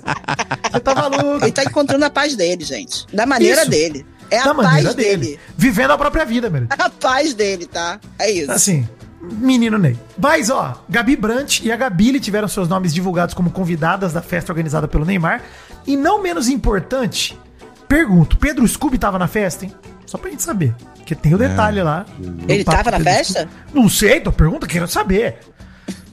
[0.72, 1.44] você tá maluco.
[1.46, 3.06] Ele tá encontrando a paz dele, gente.
[3.14, 3.70] Da maneira Isso.
[3.70, 4.06] dele.
[4.34, 5.40] É a Da paz dele.
[5.56, 6.66] Vivendo a própria vida, meu.
[6.70, 8.00] A paz dele, tá?
[8.18, 8.52] É isso.
[8.52, 8.88] Assim,
[9.22, 9.98] menino Ney.
[10.18, 14.52] Mas, ó, Gabi Brant e a Gabile tiveram seus nomes divulgados como convidadas da festa
[14.52, 15.42] organizada pelo Neymar.
[15.86, 17.38] E não menos importante,
[17.88, 19.74] pergunto, Pedro Scooby tava na festa, hein?
[20.06, 20.74] Só pra gente saber.
[20.96, 22.06] Porque tem o detalhe lá.
[22.18, 23.42] do Ele tava na Pedro festa?
[23.42, 23.56] Scooby.
[23.74, 25.40] Não sei, tô perguntando, quero saber.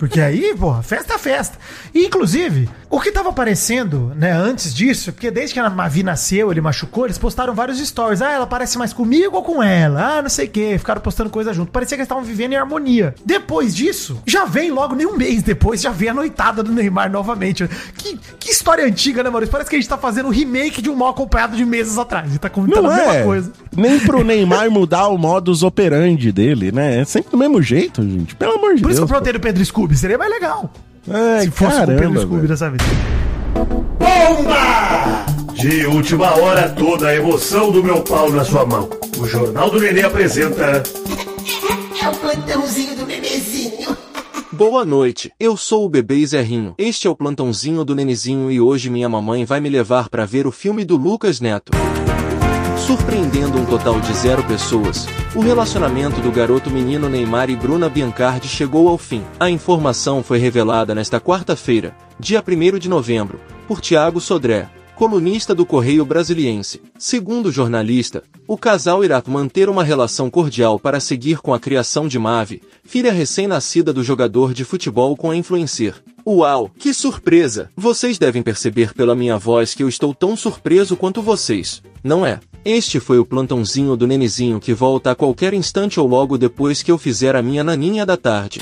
[0.01, 1.59] Porque aí, porra, festa é festa.
[1.94, 6.51] E, inclusive, o que tava aparecendo, né, antes disso, porque desde que a Mavi nasceu,
[6.51, 8.22] ele machucou, eles postaram vários stories.
[8.22, 10.16] Ah, ela parece mais comigo ou com ela?
[10.16, 10.76] Ah, não sei o quê.
[10.78, 11.70] Ficaram postando coisa junto.
[11.70, 13.14] Parecia que eles estavam vivendo em harmonia.
[13.26, 17.11] Depois disso, já vem logo, nem um mês depois, já vem a noitada do Neymar
[17.12, 17.68] novamente.
[17.98, 19.53] Que, que história antiga, né, Maurício?
[19.53, 22.26] Parece que a gente tá fazendo um remake de um mal acompanhado de meses atrás.
[22.26, 23.22] Gente tá comentando Não a mesma é.
[23.22, 23.53] coisa.
[23.76, 27.01] Nem pro Neymar mudar o modus operandi dele, né?
[27.01, 28.34] É sempre do mesmo jeito, gente.
[28.34, 29.11] Pelo amor de Por isso que eu Deus.
[29.11, 29.89] perguntei do Pedro Scooby.
[29.95, 30.70] Seria mais legal.
[31.11, 32.49] Ai, se fosse com o caramba, Scooby velho.
[32.49, 32.82] dessa vez.
[33.99, 35.26] Bomba!
[35.55, 38.88] De última hora, toda a emoção do meu pau na sua mão.
[39.18, 40.82] O Jornal do Nenê apresenta.
[42.03, 43.97] É o plantãozinho do bebezinho.
[44.53, 46.74] Boa noite, eu sou o bebê Zerrinho.
[46.78, 50.47] Este é o plantãozinho do Nenezinho e hoje minha mamãe vai me levar para ver
[50.47, 51.72] o filme do Lucas Neto.
[52.91, 58.49] Surpreendendo um total de zero pessoas, o relacionamento do garoto menino Neymar e Bruna Biancardi
[58.49, 59.22] chegou ao fim.
[59.38, 63.38] A informação foi revelada nesta quarta-feira, dia 1 de novembro,
[63.68, 66.82] por Tiago Sodré, colunista do Correio Brasiliense.
[66.99, 72.09] Segundo o jornalista, o casal irá manter uma relação cordial para seguir com a criação
[72.09, 75.95] de Mave, filha recém-nascida do jogador de futebol com a influencer.
[76.26, 77.70] Uau, que surpresa!
[77.76, 82.41] Vocês devem perceber pela minha voz que eu estou tão surpreso quanto vocês, não é?
[82.64, 86.92] Este foi o plantãozinho do Nenezinho que volta a qualquer instante ou logo depois que
[86.92, 88.61] eu fizer a minha naninha da tarde.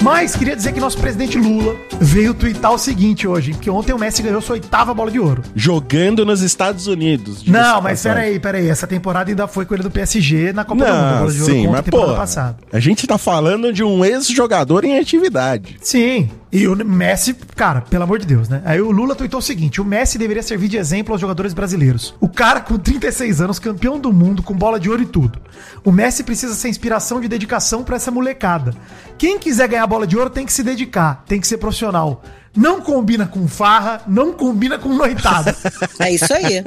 [0.00, 3.98] Mas queria dizer que nosso presidente Lula veio twittar o seguinte hoje, porque ontem o
[3.98, 5.42] Messi ganhou sua oitava bola de ouro.
[5.54, 7.44] Jogando nos Estados Unidos.
[7.44, 8.22] Não, mas passagem.
[8.22, 8.68] peraí, peraí.
[8.68, 11.02] Essa temporada ainda foi com ele do PSG na Copa do Mundo.
[11.02, 12.56] Não, bola de ouro sim, mas temporada pô, passada.
[12.72, 15.76] a gente tá falando de um ex-jogador em atividade.
[15.80, 16.30] Sim.
[16.56, 18.62] E o Messi, cara, pelo amor de Deus, né?
[18.64, 22.14] Aí o Lula tweetou o seguinte: o Messi deveria servir de exemplo aos jogadores brasileiros.
[22.18, 25.38] O cara com 36 anos, campeão do mundo, com bola de ouro e tudo.
[25.84, 28.74] O Messi precisa ser inspiração de dedicação pra essa molecada.
[29.18, 32.22] Quem quiser ganhar bola de ouro tem que se dedicar, tem que ser profissional.
[32.56, 35.54] Não combina com farra, não combina com noitada.
[36.00, 36.64] É isso aí.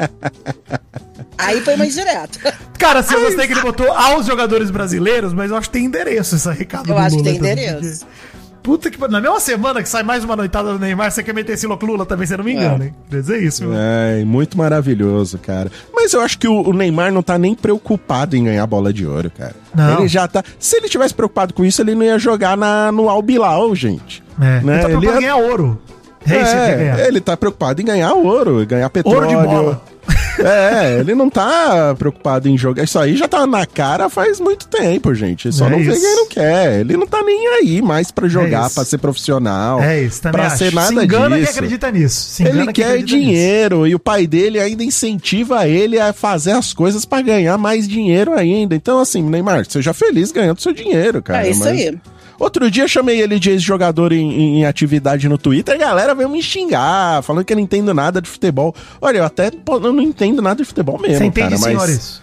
[1.35, 2.37] aí foi mais direto.
[2.77, 5.85] Cara, se eu gostei que ele botou aos jogadores brasileiros, mas eu acho que tem
[5.85, 8.05] endereço esse recado Eu do acho que Lula tem também, endereço.
[8.61, 8.99] Puta que.
[9.07, 12.05] Na mesma semana que sai mais uma noitada do Neymar, você quer meter esse Lula
[12.05, 12.93] também, se não me engano, hein?
[13.09, 13.73] Quer dizer isso, meu.
[13.75, 15.71] É, muito maravilhoso, cara.
[15.93, 19.31] Mas eu acho que o, Neymar não tá nem preocupado em ganhar bola de ouro,
[19.31, 19.55] cara.
[19.73, 19.99] Não.
[19.99, 20.43] Ele já tá.
[20.57, 24.23] Se ele tivesse preocupado com isso, ele não ia jogar na, no Al Bilal, gente.
[24.39, 24.75] É, Né?
[24.75, 25.81] ele tá preocupado Ele em ganhar ouro.
[26.27, 29.37] É isso que ele ele tá preocupado em ganhar ouro, ganhar petróleo.
[29.37, 29.81] Ouro de bola.
[30.43, 32.83] É, ele não tá preocupado em jogar.
[32.83, 35.51] Isso aí já tá na cara faz muito tempo, gente.
[35.51, 36.79] Só É não vê quem não quer.
[36.79, 38.75] Ele não tá nem aí mais pra jogar, isso.
[38.75, 39.81] pra ser profissional.
[39.81, 40.57] É isso, também Pra acho.
[40.57, 41.51] ser nada Se engana disso.
[41.51, 42.21] quem acredita nisso.
[42.29, 43.25] Se engana Ele quer acredita nisso.
[43.27, 47.87] dinheiro e o pai dele ainda incentiva ele a fazer as coisas pra ganhar mais
[47.87, 48.75] dinheiro ainda.
[48.75, 51.45] Então, assim, Neymar, seja feliz ganhando seu dinheiro, cara.
[51.45, 51.97] é isso mas- aí.
[52.39, 56.29] Outro dia eu chamei ele de ex-jogador em, em- atividade no Twitter a galera veio
[56.29, 58.73] me xingar, falando que eu não entendo nada de futebol.
[59.01, 62.21] Olha, eu até eu não entendo nada de futebol mesmo, Você entende cara, mas...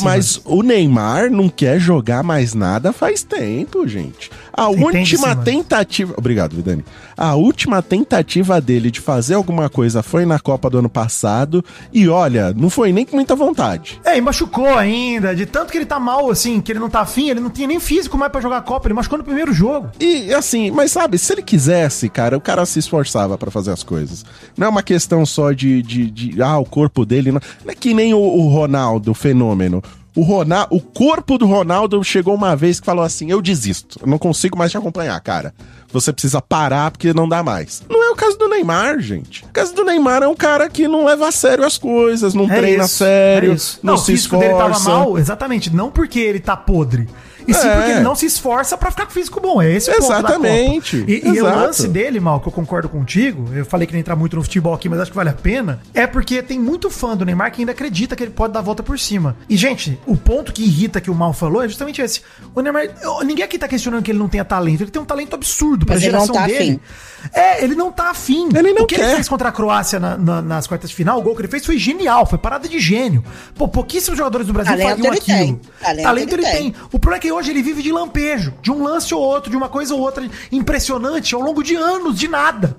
[0.00, 4.30] O- mas o Neymar não quer jogar mais nada faz tempo, gente.
[4.56, 6.14] A última tentativa.
[6.16, 6.84] Obrigado, Vidani.
[7.16, 11.64] A última tentativa dele de fazer alguma coisa foi na Copa do ano passado.
[11.92, 14.00] E olha, não foi nem com muita vontade.
[14.04, 17.00] É, e machucou ainda, de tanto que ele tá mal, assim, que ele não tá
[17.00, 19.52] afim, ele não tinha nem físico mais pra jogar a Copa, ele machucou no primeiro
[19.52, 19.90] jogo.
[19.98, 23.82] E assim, mas sabe, se ele quisesse, cara, o cara se esforçava pra fazer as
[23.82, 24.24] coisas.
[24.56, 27.32] Não é uma questão só de, de, de- ah, o corpo dele.
[27.32, 29.82] Não, não é que nem o, o Ronaldo, o fenômeno.
[30.16, 34.06] O, Ronaldo, o corpo do Ronaldo chegou uma vez que falou assim: eu desisto, eu
[34.06, 35.52] não consigo mais te acompanhar, cara.
[35.92, 37.82] Você precisa parar porque não dá mais.
[37.88, 39.44] Não é o caso do Neymar, gente.
[39.44, 42.50] O caso do Neymar é um cara que não leva a sério as coisas, não
[42.50, 44.54] É treina isso, sério, é não, o se físico esforça.
[44.54, 47.08] dele tava mal, exatamente, não porque ele tá podre.
[47.46, 47.74] E sim É.
[47.76, 49.60] porque ele não se esforça pra ficar com físico bom.
[49.60, 51.10] É esse o ponto da Exatamente, Copa.
[51.10, 54.16] E, e o lance dele, mal, que eu concordo contigo, eu falei que não entrar
[54.16, 57.16] muito no futebol aqui, mas acho que vale a pena, é porque tem muito fã
[57.16, 59.36] do Neymar que ainda acredita que ele pode dar a volta por cima.
[59.48, 62.22] E, gente, o ponto que irrita que o Mal falou é justamente esse.
[62.54, 62.88] O Neymar,
[63.24, 65.94] ninguém aqui tá questionando que ele não tenha talento, ele tem um talento absurdo pra
[65.96, 66.58] Mas ele não geração tá dele.
[66.58, 66.80] afim.
[67.32, 68.48] É, ele não tá afim.
[68.54, 69.04] Ele não o que quer.
[69.06, 71.48] ele fez contra a Croácia na- na- nas quartas de final, o gol que ele
[71.48, 73.24] fez foi genial, foi parada de gênio.
[73.54, 75.38] Pô, pouquíssimos jogadores do Brasil Talento fariam ele aquilo.
[75.38, 75.60] tem.
[76.02, 76.72] Talento ele, ele tem.
[76.72, 76.74] tem.
[76.92, 79.56] O problema é que hoje ele vive de lampejo, de um lance ou outro, de
[79.56, 82.76] uma coisa ou outra impressionante ao longo de anos, de nada.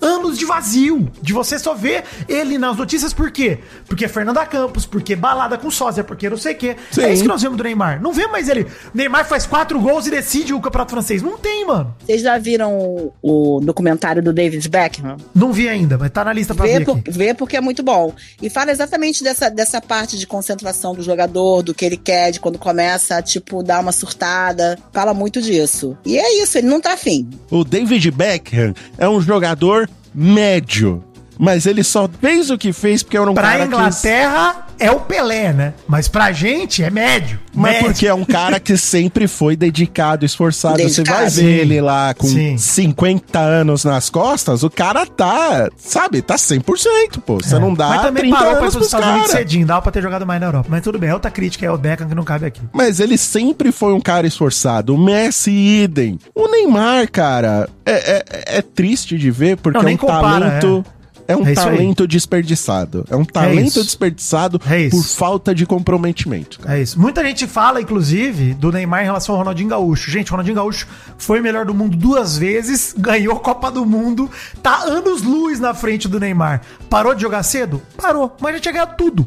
[0.00, 3.58] Anos de vazio, de você só ver ele nas notícias, por quê?
[3.86, 6.76] Porque é Fernanda Campos, porque balada com sósia, porque não sei o quê.
[6.90, 7.02] Sim.
[7.02, 8.00] É isso que nós vemos do Neymar.
[8.00, 8.66] Não vê mais ele.
[8.94, 11.22] Neymar faz quatro gols e decide o campeonato francês.
[11.22, 11.94] Não tem, mano.
[12.04, 15.16] Vocês já viram o, o documentário do David Beckham?
[15.34, 17.10] Não vi ainda, mas tá na lista pra Vê, ver por- aqui.
[17.10, 18.12] vê porque é muito bom.
[18.40, 22.40] E fala exatamente dessa, dessa parte de concentração do jogador, do que ele quer, de
[22.40, 24.78] quando começa a, tipo, dar uma surtada.
[24.92, 25.96] Fala muito disso.
[26.04, 27.28] E é isso, ele não tá afim.
[27.50, 31.02] O David Beckham é um jogador médio.
[31.38, 35.00] Mas ele só fez o que fez porque era um Pra cara Inglaterra é o
[35.00, 35.74] Pelé, né?
[35.86, 37.38] Mas pra gente é médio.
[37.50, 37.58] que...
[37.58, 37.86] Mas médio.
[37.88, 40.78] porque é um cara que sempre foi dedicado, esforçado.
[40.82, 41.30] Você vai Dedicado.
[41.30, 42.56] ver ele lá com Sim.
[42.56, 47.36] 50 anos nas costas, o cara tá, sabe, tá 100%, pô.
[47.36, 47.88] Você não dá É.
[47.88, 49.40] Mas também 30 parou pra ir anos pros Estados Unidos caras.
[49.40, 50.66] cedinho, dava pra ter jogado mais na Europa.
[50.70, 52.60] Mas tudo bem, é outra crítica, é o Beckham que não cabe aqui.
[52.72, 54.94] Mas ele sempre foi um cara esforçado.
[54.94, 56.18] O Messi, idem.
[56.34, 60.20] O Neymar, cara, é, é, é triste de ver porque Não, é um compara,
[60.60, 60.84] talento.
[60.94, 60.97] É
[61.36, 61.66] um É isso aí.
[61.76, 63.04] talento desperdiçado.
[63.10, 64.96] É um talento desperdiçado É isso.
[64.96, 66.60] por falta de comprometimento.
[66.60, 66.78] cara.
[66.78, 67.00] É isso.
[67.00, 70.10] Muita gente fala, inclusive, do Neymar em relação ao Ronaldinho Gaúcho.
[70.10, 70.86] Gente, o Ronaldinho Gaúcho
[71.18, 74.30] foi melhor do mundo duas vezes, ganhou a Copa do Mundo,
[74.62, 76.62] tá anos luz na frente do Neymar.
[76.88, 77.82] Parou de jogar cedo?
[77.96, 79.26] Parou, mas já tinha ganhado tudo.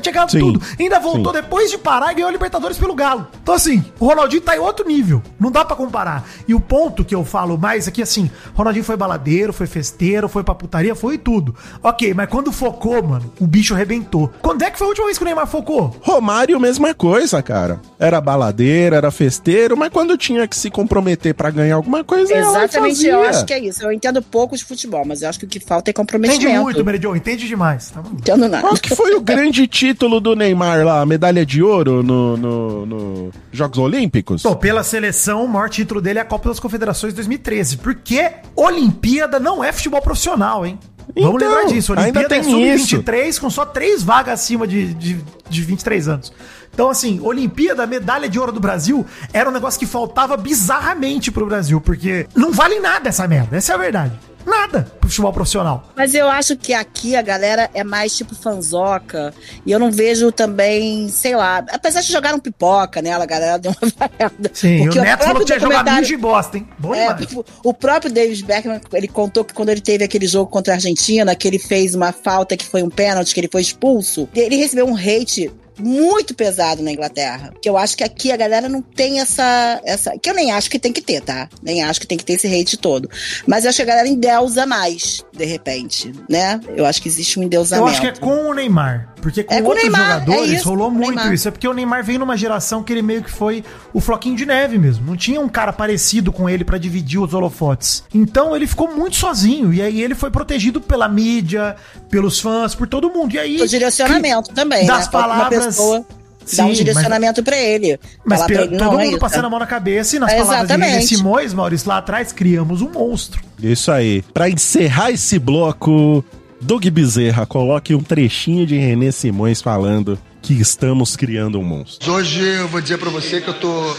[0.00, 0.40] Tinha ganhado Sim.
[0.40, 0.62] tudo.
[0.78, 1.40] Ainda voltou Sim.
[1.40, 3.26] depois de parar e ganhou a Libertadores pelo Galo.
[3.42, 5.22] Então, assim, o Ronaldinho tá em outro nível.
[5.38, 6.24] Não dá pra comparar.
[6.46, 10.42] E o ponto que eu falo mais aqui, assim, Ronaldinho foi baladeiro, foi festeiro, foi
[10.42, 11.54] pra putaria, foi tudo.
[11.82, 14.30] Ok, mas quando focou, mano, o bicho arrebentou.
[14.40, 15.96] Quando é que foi a última vez que o Neymar focou?
[16.00, 17.80] Romário, mesma coisa, cara.
[17.98, 23.06] Era baladeiro, era festeiro, mas quando tinha que se comprometer pra ganhar alguma coisa, Exatamente,
[23.06, 23.82] eu acho que é isso.
[23.82, 26.44] Eu entendo pouco de futebol, mas eu acho que o que falta é comprometimento.
[26.44, 27.90] Entende muito, Meridion, entende demais.
[27.90, 28.10] Tá bom.
[28.12, 28.62] Entendo nada.
[28.62, 31.00] Qual que foi o grande título do Neymar lá?
[31.00, 34.42] A medalha de ouro no, no, no Jogos Olímpicos?
[34.42, 37.78] Pô, pela seleção, o maior título dele é a Copa das Confederações 2013.
[37.78, 40.78] Porque Olimpíada não é futebol profissional, hein?
[41.16, 41.92] Vamos Então, lembrar disso.
[41.94, 45.18] ainda Olimpíada é tem sub-23 com só três vagas acima de, de,
[45.50, 46.32] de 23 anos.
[46.72, 51.44] Então, assim, Olimpíada, medalha de ouro do Brasil, era um negócio que faltava bizarramente pro
[51.44, 53.56] Brasil, porque não vale nada essa merda.
[53.56, 54.12] Essa é a verdade.
[54.46, 55.88] Nada pro futebol profissional.
[55.96, 59.32] Mas eu acho que aqui a galera é mais tipo fanzoca.
[59.64, 61.64] E eu não vejo também, sei lá.
[61.70, 63.12] Apesar de jogar um pipoca, né?
[63.12, 64.50] A galera deu uma variada.
[64.52, 66.68] Sim, Porque o Neto falou próprio que tinha jogado documentário- ninja e bosta, hein?
[66.78, 67.16] Bom É,
[67.64, 71.34] o próprio David Beckham, ele contou que quando ele teve aquele jogo contra a Argentina,
[71.34, 74.86] que ele fez uma falta que foi um pênalti, que ele foi expulso, ele recebeu
[74.86, 77.52] um hate muito pesado na Inglaterra.
[77.60, 80.12] Que eu acho que aqui a galera não tem essa, essa.
[80.18, 81.48] Que eu nem acho que tem que ter, tá?
[81.62, 83.08] Nem acho que tem que ter esse hate todo.
[83.46, 86.60] Mas eu acho que a galera endeusa mais, de repente, né?
[86.76, 87.88] Eu acho que existe um Eu endeusamento.
[87.90, 89.08] acho que é com o Neymar.
[89.22, 91.32] Porque com É com outros Neymar, jogadores é isso, rolou muito Neymar.
[91.32, 91.46] isso.
[91.46, 93.64] É porque o Neymar veio numa geração que ele meio que foi
[93.94, 95.06] o floquinho de neve mesmo.
[95.06, 98.02] Não tinha um cara parecido com ele pra dividir os holofotes.
[98.12, 99.72] Então ele ficou muito sozinho.
[99.72, 101.76] E aí ele foi protegido pela mídia,
[102.10, 103.32] pelos fãs, por todo mundo.
[103.34, 103.60] E aí.
[103.62, 105.12] O direcionamento também, das né?
[105.12, 106.04] Palavras- pessoa
[106.44, 107.98] Sim, dar um mas- direcionamento pra ele.
[108.24, 109.18] Mas pra ele, todo não, é mundo isso.
[109.18, 111.16] passando a mão na cabeça e nas É, palavras de René exatamente.
[111.16, 113.40] Simões, Maurício, lá atrás, criamos um monstro.
[113.62, 114.22] Isso aí.
[114.34, 116.24] Pra encerrar esse bloco,
[116.60, 122.12] Doug Bezerra, coloque um trechinho de René Simões falando que estamos criando um monstro.
[122.12, 123.94] Hoje eu vou dizer pra você que eu tô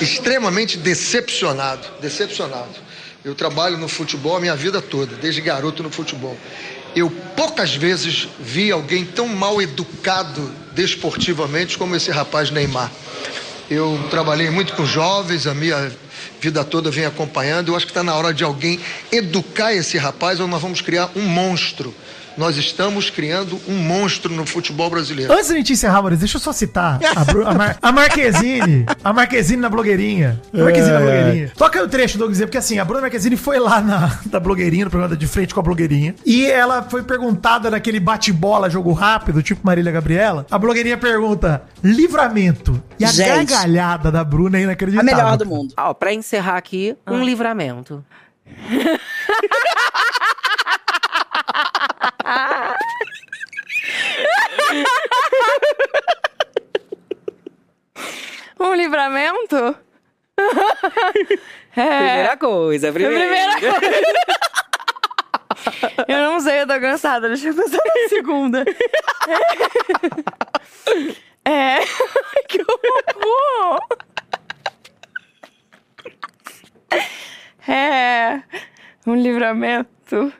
[0.00, 2.86] extremamente decepcionado, decepcionado.
[3.24, 6.36] Eu trabalho no futebol a minha vida toda, desde garoto no futebol.
[6.98, 12.90] Eu poucas vezes vi alguém tão mal educado desportivamente como esse rapaz Neymar.
[13.70, 15.92] Eu trabalhei muito com jovens, a minha
[16.40, 17.68] vida toda vem acompanhando.
[17.68, 18.80] Eu acho que está na hora de alguém
[19.12, 21.94] educar esse rapaz ou nós vamos criar um monstro.
[22.38, 25.32] Nós estamos criando um monstro no futebol brasileiro.
[25.32, 28.86] Antes da gente encerrar, Maurício, deixa eu só citar a, Bru- a, Mar- a Marquezine.
[29.02, 30.40] A Marquezine na blogueirinha.
[30.54, 31.12] A Marquezine na Ai, ai.
[31.14, 31.52] blogueirinha.
[31.56, 34.90] Toca o trecho, Doug, porque assim, a Bruna Marquezine foi lá na, na blogueirinha, no
[34.90, 36.14] programa de frente com a blogueirinha.
[36.24, 40.46] E ela foi perguntada naquele bate-bola, jogo rápido, tipo Marília Gabriela.
[40.48, 42.80] A blogueirinha pergunta: livramento.
[43.00, 43.26] E a Gente.
[43.48, 45.04] gargalhada da Bruna é A inacreditável.
[45.12, 45.74] melhor do mundo.
[45.76, 48.04] Ó, pra encerrar aqui, um livramento.
[58.60, 59.76] Um livramento?
[61.72, 63.20] Primeira coisa, primeira.
[63.20, 63.78] Primeira coisa.
[66.08, 67.28] Eu não sei, eu tô cansada.
[67.28, 68.64] Deixa eu pensar na segunda.
[71.44, 71.78] É.
[72.48, 73.78] Que horror!
[77.68, 78.42] É.
[79.06, 80.32] Um livramento.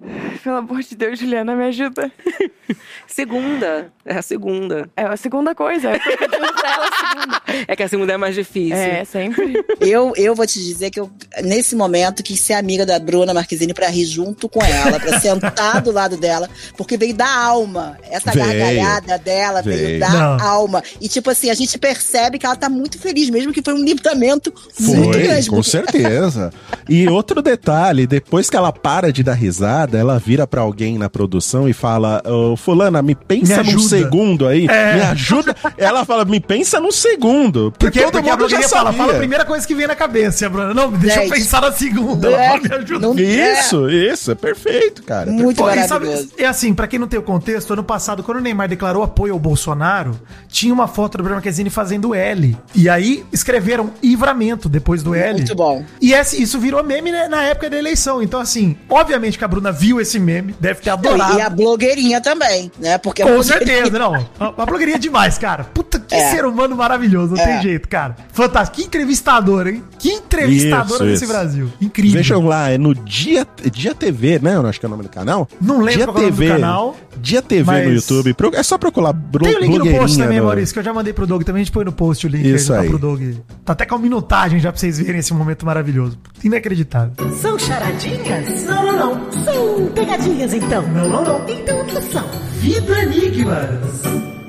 [0.42, 2.10] Pelo amor de Deus, Juliana, me ajuda.
[3.06, 3.92] Segunda.
[4.06, 4.88] É a segunda.
[4.96, 5.90] É a segunda coisa.
[5.92, 7.40] Eu tô pedindo pra ela a segunda.
[7.68, 8.76] É que a segunda é mais difícil.
[8.76, 9.62] É, sempre.
[9.80, 11.10] Eu, eu vou te dizer que eu,
[11.42, 15.80] nesse momento, quis ser amiga da Bruna Marquezine pra rir junto com ela, pra sentar
[15.82, 17.98] do lado dela, porque veio da alma.
[18.08, 18.46] Essa Veio.
[18.46, 20.00] gargalhada dela veio, Veio.
[20.00, 20.40] da Não.
[20.40, 20.82] alma.
[21.00, 23.84] E, tipo assim, a gente percebe que ela tá muito feliz, mesmo que foi um
[23.84, 25.50] livramento muito Foi, grande.
[25.50, 26.52] com certeza.
[26.88, 31.08] E outro detalhe, depois que ela para de dar risada, ela vira pra alguém na
[31.08, 34.66] produção e fala: Ô, Fulana, me pensa Me num ajuda." segundo aí.
[34.66, 34.94] É.
[34.94, 35.54] Me ajuda.
[35.76, 37.72] ela fala: Me pensa num segundo.
[37.78, 38.98] Porque, todo porque a mundo já blogueirinha fala, sabia.
[38.98, 40.74] fala a primeira coisa que vem na cabeça, e a Bruna.
[40.74, 42.28] Não, deixa eu pensar na segunda.
[42.28, 42.98] Ela É, fala, me ajuda.
[43.08, 45.30] não- Isso, isso, é perfeito, cara.
[45.30, 46.30] Muito Pô, e sabe- maravilhoso.
[46.38, 49.32] é assim, pra quem não tem o contexto, ano passado, quando o Neymar declarou apoio
[49.32, 50.18] ao Bolsonaro,
[50.48, 52.56] tinha uma foto do Bruno Marquezine fazendo L.
[52.74, 55.34] E aí escreveram livramento depois do L.
[55.34, 55.84] Muito bom.
[56.00, 58.22] E esse- isso virou meme né, na época da eleição.
[58.22, 61.38] Então, assim, obviamente que a Bruna viu esse meme, deve ter adorado.
[61.38, 62.98] E a blogueirinha também, né?
[62.98, 64.14] Porque a Com blogueirinha- certeza, não.
[64.38, 65.64] A, a blogueirinha é demais, cara.
[65.64, 66.30] Puta, que É.
[66.30, 67.46] ser humano maravilhoso, não É.
[67.46, 68.14] tem jeito, cara.
[68.32, 68.76] Fantástico.
[68.76, 69.82] Que entrevistador, hein?
[69.98, 71.32] Que entrevistadora Isso, desse isso.
[71.32, 71.72] Brasil.
[71.80, 72.14] Incrível.
[72.14, 74.54] Deixa eu lá, é no Dia, Dia TV, né?
[74.56, 75.48] Eu acho que é o nome do canal.
[75.60, 76.52] Não lembro Dia qual é o nome do TV.
[76.54, 78.36] canal, Dia TV mas- no YouTube.
[78.54, 80.84] É só procurar bro, Tem o link no post blogueirinha também, no- Maurício, que eu
[80.84, 81.42] já mandei pro Doug.
[81.42, 82.88] Também a gente põe no post o link Isso tá aí.
[82.88, 83.22] pro Doug.
[83.64, 86.18] Tá até com a minutagem já pra vocês verem esse momento maravilhoso.
[86.42, 87.12] Inacreditável.
[87.40, 88.64] São charadinhas?
[88.64, 89.32] Não, não, não.
[89.44, 90.82] São pegadinhas então.
[90.88, 91.48] Não, não, não.
[91.48, 92.24] Então o que são?
[92.54, 94.02] Vida Enigmas.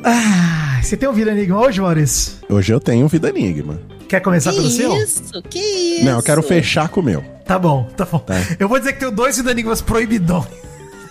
[0.03, 2.34] Ah, você tem ouvido Enigma hoje, Maurício?
[2.49, 3.80] Hoje eu tenho Vida Enigma.
[4.07, 4.95] Quer começar Que pelo seu?
[4.97, 5.41] isso?
[5.49, 6.05] Que isso?
[6.05, 7.24] Não, eu quero fechar com o meu.
[7.45, 8.24] Tá bom, tá bom.
[8.59, 10.45] Eu vou dizer que tenho dois Vida Enigmas proibidões.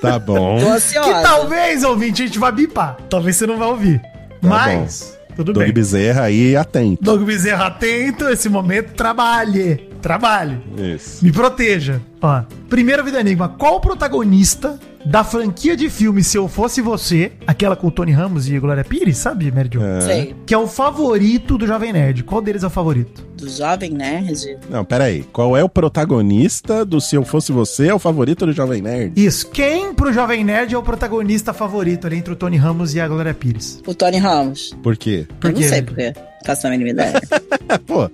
[0.00, 0.58] Tá bom.
[0.90, 2.96] Que talvez, ouvinte, a gente vai bipar.
[3.08, 4.00] Talvez você não vai ouvir.
[4.40, 5.72] Mas, tudo Doug bem.
[5.72, 7.02] Bezerra aí, atento.
[7.02, 9.89] Doug Bezerra, atento, esse momento, trabalhe.
[10.00, 10.58] Trabalhe.
[10.76, 11.24] Isso.
[11.24, 12.00] Me proteja.
[12.20, 13.48] Ó, primeiro vida enigma.
[13.48, 18.12] Qual o protagonista da franquia de filme Se Eu Fosse Você, aquela com o Tony
[18.12, 19.80] Ramos e Glória Pires, sabe, Mary Jo?
[20.04, 20.34] Sei.
[20.44, 22.22] Que é o favorito do Jovem Nerd.
[22.24, 23.24] Qual deles é o favorito?
[23.36, 24.58] Do Jovem Nerd.
[24.68, 25.22] Não, peraí.
[25.32, 29.12] Qual é o protagonista do Se Eu Fosse Você é o favorito do Jovem Nerd?
[29.16, 29.48] Isso.
[29.50, 33.08] Quem pro Jovem Nerd é o protagonista favorito ali entre o Tony Ramos e a
[33.08, 33.80] Glória Pires?
[33.86, 34.76] O Tony Ramos.
[34.82, 35.26] Por quê?
[35.40, 35.62] Por eu quê?
[35.62, 36.12] não sei por quê.
[36.44, 37.20] Faço a mínima ideia.
[37.86, 38.10] Pô.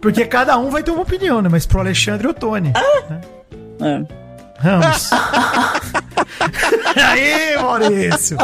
[0.00, 1.48] Porque cada um vai ter uma opinião, né?
[1.50, 2.72] Mas pro Alexandre e o Tony.
[3.08, 3.20] né?
[3.80, 4.60] É.
[4.60, 5.10] Ramos.
[6.96, 8.36] Aí, Maurício.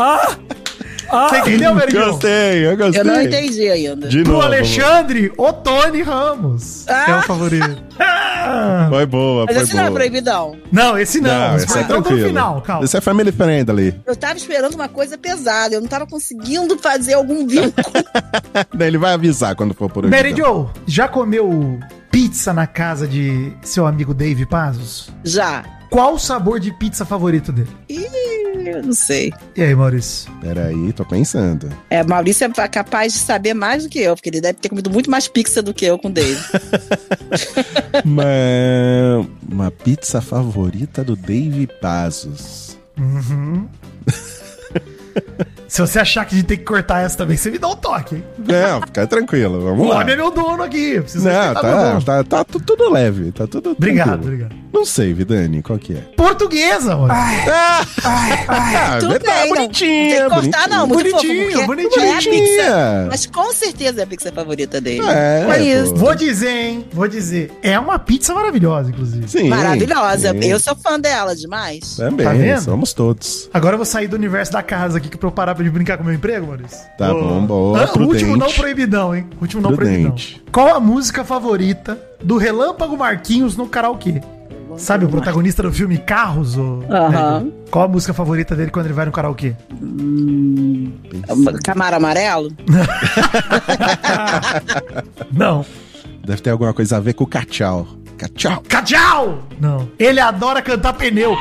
[1.11, 2.07] Você entendeu, Mary Jo?
[2.07, 3.00] Gostei, eu gostei.
[3.00, 4.09] Eu não entendi ainda.
[4.09, 4.44] De Pro novo.
[4.44, 6.86] Alexandre, o Tony Ramos.
[6.88, 7.82] É o favorito.
[7.98, 8.86] Ah.
[8.90, 9.94] Foi boa, Mas foi esse não é boa.
[9.96, 10.57] proibidão.
[10.70, 11.30] Não, esse não.
[11.50, 12.28] Não, esse é então tranquilo.
[12.28, 12.84] final, calma.
[12.84, 14.00] Esse é family friendly.
[14.07, 15.74] Eu tava esperando uma coisa pesada.
[15.74, 17.72] Eu não tava conseguindo fazer algum vínculo.
[18.72, 21.80] Daí Ele vai avisar quando for por Mary Jo, já comeu
[22.11, 25.11] pizza na casa de seu amigo Dave Pazos?
[25.24, 25.64] Já.
[25.97, 27.70] Qual o sabor de pizza favorito dele?
[27.88, 28.05] Ih,
[28.68, 29.32] eu não sei.
[29.57, 30.30] E aí, Maurício?
[30.42, 31.70] Peraí, tô pensando.
[31.88, 34.90] É, Maurício é capaz de saber mais do que eu, porque ele deve ter comido
[34.90, 36.38] muito mais pizza do que eu com o Dave.
[38.05, 42.76] uma, uma pizza favorita do Dave Pazos.
[42.99, 43.66] Uhum.
[45.69, 47.77] Se você achar que a gente tem que cortar essa também, você me dá um
[47.77, 48.25] toque, hein?
[48.39, 50.01] Não, fica tranquilo, O vamos lá.
[50.01, 51.01] homem é meu dono aqui.
[51.01, 52.03] Preciso Não, tá, dono.
[52.03, 54.35] tá, tá tu- tudo leve, tá tudo Obrigado, tranquilo.
[54.45, 54.67] obrigado.
[54.73, 56.01] Não sei, Vidani, qual que é?
[56.17, 57.09] Portuguesa, mano.
[57.11, 57.81] Ah,
[59.01, 59.57] Tudo verdade, bem, não.
[59.57, 60.87] bonitinha, Não tem que cortar, não.
[60.87, 61.53] Muito Bonitinho, fofo.
[61.53, 62.05] porque bonitinho.
[62.07, 62.31] É a pizza.
[62.31, 63.07] Bonitinha.
[63.11, 65.07] Mas com certeza é a pizza favorita dele.
[65.09, 65.93] É, É isso.
[65.95, 66.01] pô.
[66.01, 66.85] Vou dizer, hein?
[66.93, 67.53] Vou dizer.
[67.62, 69.29] É uma pizza maravilhosa, inclusive.
[69.29, 69.49] Sim.
[69.49, 70.33] Maravilhosa.
[70.33, 70.45] sim.
[70.47, 71.97] Eu sou fã dela demais.
[71.97, 72.61] Também, Tá vendo?
[72.62, 73.49] somos todos.
[73.55, 75.96] Agora eu vou sair do universo da casa aqui que pra eu parar de brincar
[75.96, 76.78] com o meu emprego, Maurício.
[76.98, 79.26] Tá bom, boa, Ah, o último não proibidão, hein?
[79.40, 80.34] Último não Prudente.
[80.34, 80.52] proibidão.
[80.52, 84.20] Qual a música favorita do Relâmpago Marquinhos no karaokê?
[84.76, 86.57] Sabe o protagonista do filme Carros?
[86.57, 86.82] O...
[86.90, 87.50] Aham.
[87.70, 89.54] Qual a música favorita dele quando ele vai no karaokê?
[91.64, 92.50] Camaro amarelo?
[95.32, 95.64] Não.
[96.26, 97.86] Deve ter alguma coisa a ver com o cachau.
[98.18, 98.62] Cachau.
[98.68, 99.42] Cajal!
[99.61, 99.88] Não.
[99.98, 101.36] Ele adora cantar pneu.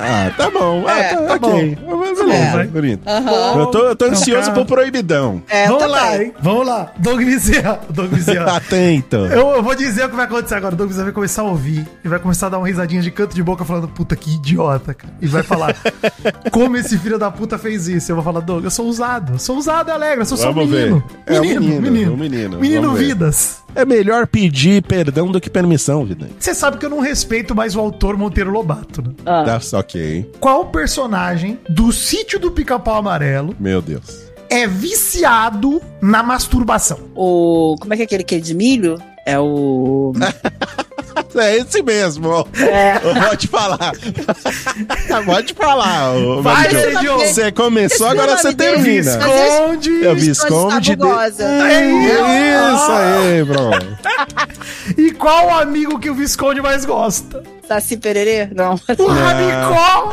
[0.00, 0.84] Ah, tá bom.
[0.86, 1.76] Ah, É, tá, tá ok.
[1.76, 2.64] Beleza, É.
[2.66, 3.02] bonito.
[3.08, 3.58] Aham.
[3.60, 4.52] Eu tô, eu tô ansioso cara.
[4.54, 5.42] pro proibidão.
[5.48, 5.96] É, Vamos também.
[5.96, 6.32] lá, hein?
[6.40, 6.92] Vamos lá.
[6.96, 7.80] Doug Bezerra.
[7.90, 8.56] Doug Bezerra.
[8.56, 9.16] Atento.
[9.16, 10.74] Eu, eu vou dizer o que vai acontecer agora.
[10.74, 13.10] O Doug Bezerra vai começar a ouvir e vai começar a dar uma risadinha de
[13.10, 15.12] canto de boca falando, puta, que idiota, cara.
[15.20, 15.76] E vai falar,
[16.50, 18.10] como esse filho da puta fez isso?
[18.10, 19.34] Eu vou falar, Doug, eu sou usado.
[19.34, 21.02] Eu sou usado e alegre, eu sou só um menino.
[21.26, 21.34] ver.
[21.34, 22.12] É um Menino, menino, menino.
[22.12, 22.58] um menino.
[22.58, 23.06] Menino Vamos ver.
[23.08, 23.60] vidas.
[23.72, 26.32] É melhor pedir perdão do que permissão, Vidani.
[26.38, 29.10] Você sabe que eu não respeito mais o autor Monteiro Lobato, né?
[29.24, 29.44] Ah.
[29.44, 29.89] Tá, ok.
[30.38, 34.30] Qual personagem do sítio do Pica-Pau Amarelo Meu Deus.
[34.48, 36.98] é viciado na masturbação?
[37.14, 37.76] O.
[37.80, 38.98] Como é que é aquele que de milho?
[39.30, 40.12] É o.
[41.36, 42.46] É esse mesmo.
[42.58, 42.98] É.
[43.28, 43.92] Pode falar.
[45.24, 46.12] Pode falar.
[46.42, 46.80] Vai, Mary Jo.
[46.80, 47.18] Sergio.
[47.18, 49.18] Você começou, Esse agora você termina.
[49.18, 50.06] Visconde.
[50.06, 50.96] É o Visconde de...
[50.96, 51.44] Tabugosa.
[51.44, 53.70] É Isso aí, bro.
[54.96, 57.42] E qual o amigo que o Visconde mais gosta?
[57.66, 58.48] Saci Pererê?
[58.52, 58.74] Não.
[58.74, 60.10] O Rabicó!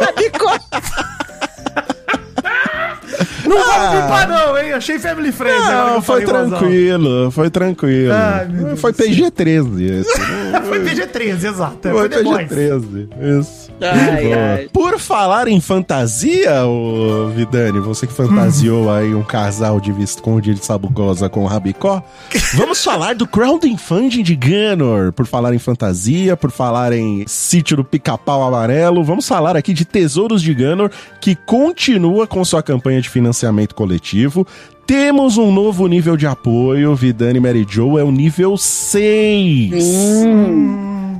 [0.00, 0.58] Rabicó.
[3.54, 4.72] Não vamos pipar não, hein?
[4.72, 5.60] Achei family friend.
[5.60, 8.12] Não, foi tranquilo, foi tranquilo.
[8.14, 9.06] Ai, Deus foi do céu.
[9.06, 10.20] PG-13 esse.
[10.52, 11.78] Não Foi PG-13, exato.
[11.82, 12.48] Foi Foi Boys.
[12.48, 13.08] PG-13,
[13.40, 13.70] isso.
[13.80, 14.68] Ai, ai.
[14.72, 20.64] Por falar em fantasia, ô Vidani, você que fantasiou aí um casal de Visconde de
[20.64, 22.02] Sabugosa com o Rabicó,
[22.54, 25.12] vamos falar do crowdfunding de Gunor.
[25.12, 29.84] Por falar em fantasia, por falar em sítio do pica-pau amarelo, vamos falar aqui de
[29.84, 30.90] Tesouros de Gunor,
[31.20, 33.41] que continua com sua campanha de financiamento
[33.74, 34.46] coletivo.
[34.86, 39.72] Temos um novo nível de apoio, Vidani Mary Joe é o nível 6.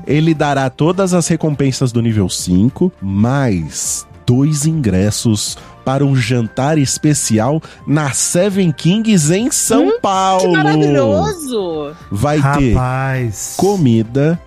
[0.07, 7.61] Ele dará todas as recompensas do nível 5, mais dois ingressos para um jantar especial
[7.87, 10.53] na Seven Kings em São Que Paulo.
[10.53, 11.93] maravilhoso!
[12.11, 13.55] Vai ter Rapaz.
[13.57, 14.39] comida,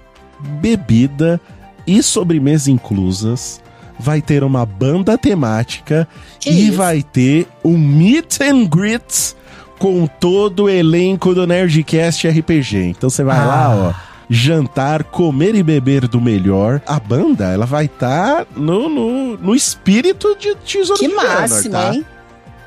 [0.62, 1.40] bebida
[1.88, 3.62] e sobremesa inclusas.
[4.00, 6.08] Vai ter uma banda temática
[6.40, 6.78] Que e isso?
[6.78, 9.36] vai ter um meet and greet
[9.80, 12.78] com todo o elenco do Nerdcast RPG.
[12.88, 13.46] Então você vai Ah.
[13.46, 13.94] lá, ó,
[14.30, 16.82] jantar, comer e beber do melhor.
[16.88, 21.94] A banda, ela vai estar no, no, no espírito de Tesouro Que de máximo, tá?
[21.94, 22.06] hein?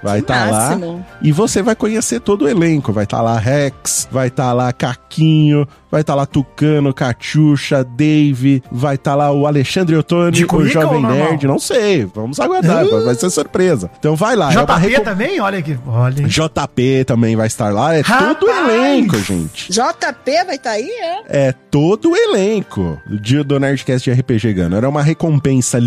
[0.00, 1.04] Vai estar lá máximo.
[1.20, 2.92] e você vai conhecer todo o elenco.
[2.92, 8.94] Vai estar lá Rex, vai estar lá Caquinho, vai estar lá Tucano, Catiuxa, Dave, vai
[8.96, 11.02] estar lá o Alexandre Ottoni, De o Jovem?
[11.02, 12.04] Nerd, não sei.
[12.14, 13.90] Vamos aguardar, vai ser surpresa.
[13.98, 14.52] Então vai lá.
[14.52, 15.40] é JP recom- também?
[15.40, 15.78] Olha aqui.
[15.86, 16.26] Olha.
[16.26, 17.94] JP também vai estar lá.
[17.94, 18.68] É todo o Rapaz!
[18.72, 19.72] elenco, gente.
[19.72, 21.48] JP vai estar aí, é?
[21.48, 24.84] É todo o elenco do dia do Nerdcast de RPG Gunner.
[24.84, 25.78] É uma recompensa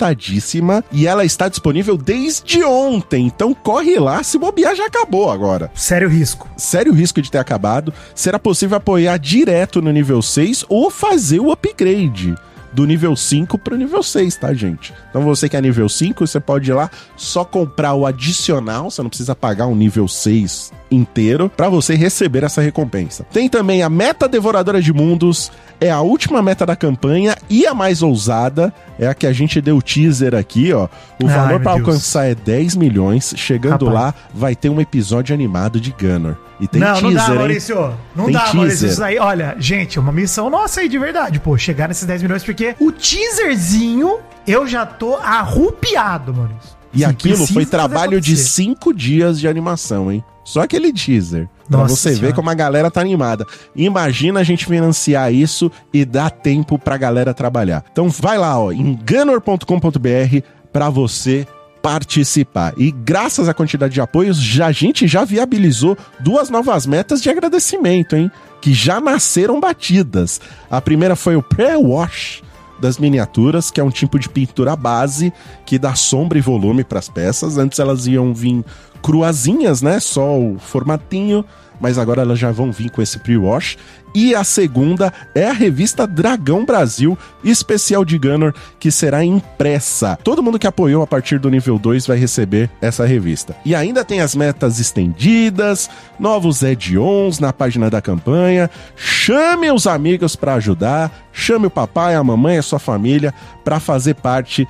[0.00, 3.26] limitadíssima e ela está disponível desde ontem.
[3.26, 5.70] Então corre lá, se bobear já acabou agora.
[5.74, 6.48] Sério risco.
[6.56, 7.92] Sério risco de ter acabado.
[8.14, 12.36] Será possível apoiar direto no nível 6 ou fazer o upgrade
[12.72, 14.92] do nível 5 para o nível 6, tá, gente?
[15.08, 19.02] Então você que é nível 5, você pode ir lá só comprar o adicional, você
[19.02, 23.24] não precisa pagar um nível 6 inteiro para você receber essa recompensa.
[23.32, 25.50] Tem também a meta devoradora de mundos,
[25.80, 29.60] é a última meta da campanha e a mais ousada, é a que a gente
[29.60, 30.88] deu o teaser aqui, ó.
[31.22, 33.32] O Ai, valor para alcançar é 10 milhões.
[33.36, 33.94] Chegando Rapaz.
[33.94, 36.36] lá, vai ter um episódio animado de Gunner.
[36.60, 37.38] E tem não, teaser, não dá, hein?
[37.38, 37.94] Maurício.
[38.14, 38.56] Não Tem dá, teaser.
[38.56, 38.88] Maurício.
[38.88, 41.56] Isso aí, olha, gente, é uma missão nossa aí de verdade, pô.
[41.56, 46.80] Chegar nesses 10 milhões, porque o teaserzinho eu já tô arrupiado, Maurício.
[46.92, 50.24] E Sim, aquilo foi trabalho de cinco dias de animação, hein?
[50.44, 51.48] Só aquele teaser.
[51.68, 52.34] Pra Nossa você ver Senhora.
[52.34, 53.46] como a galera tá animada.
[53.76, 57.84] Imagina a gente financiar isso e dar tempo pra galera trabalhar.
[57.92, 61.46] Então vai lá, ó, enganor.com.br pra você
[61.80, 62.74] participar.
[62.76, 67.30] E graças à quantidade de apoios, já, a gente já viabilizou duas novas metas de
[67.30, 68.30] agradecimento, hein?
[68.60, 70.40] Que já nasceram batidas.
[70.68, 72.42] A primeira foi o pré-wash
[72.80, 75.32] das miniaturas, que é um tipo de pintura base
[75.66, 77.58] que dá sombra e volume para as peças.
[77.58, 78.64] Antes elas iam vir
[79.02, 80.00] cruazinhas, né?
[80.00, 81.44] Só o formatinho,
[81.80, 83.78] mas agora elas já vão vir com esse pre-wash.
[84.14, 90.18] E a segunda é a revista Dragão Brasil, especial de Gunner, que será impressa.
[90.22, 93.56] Todo mundo que apoiou a partir do nível 2 vai receber essa revista.
[93.64, 95.88] E ainda tem as metas estendidas,
[96.18, 98.68] novos add-ons na página da campanha.
[98.96, 103.32] Chame os amigos para ajudar, chame o papai, a mamãe, a sua família
[103.64, 104.66] para fazer parte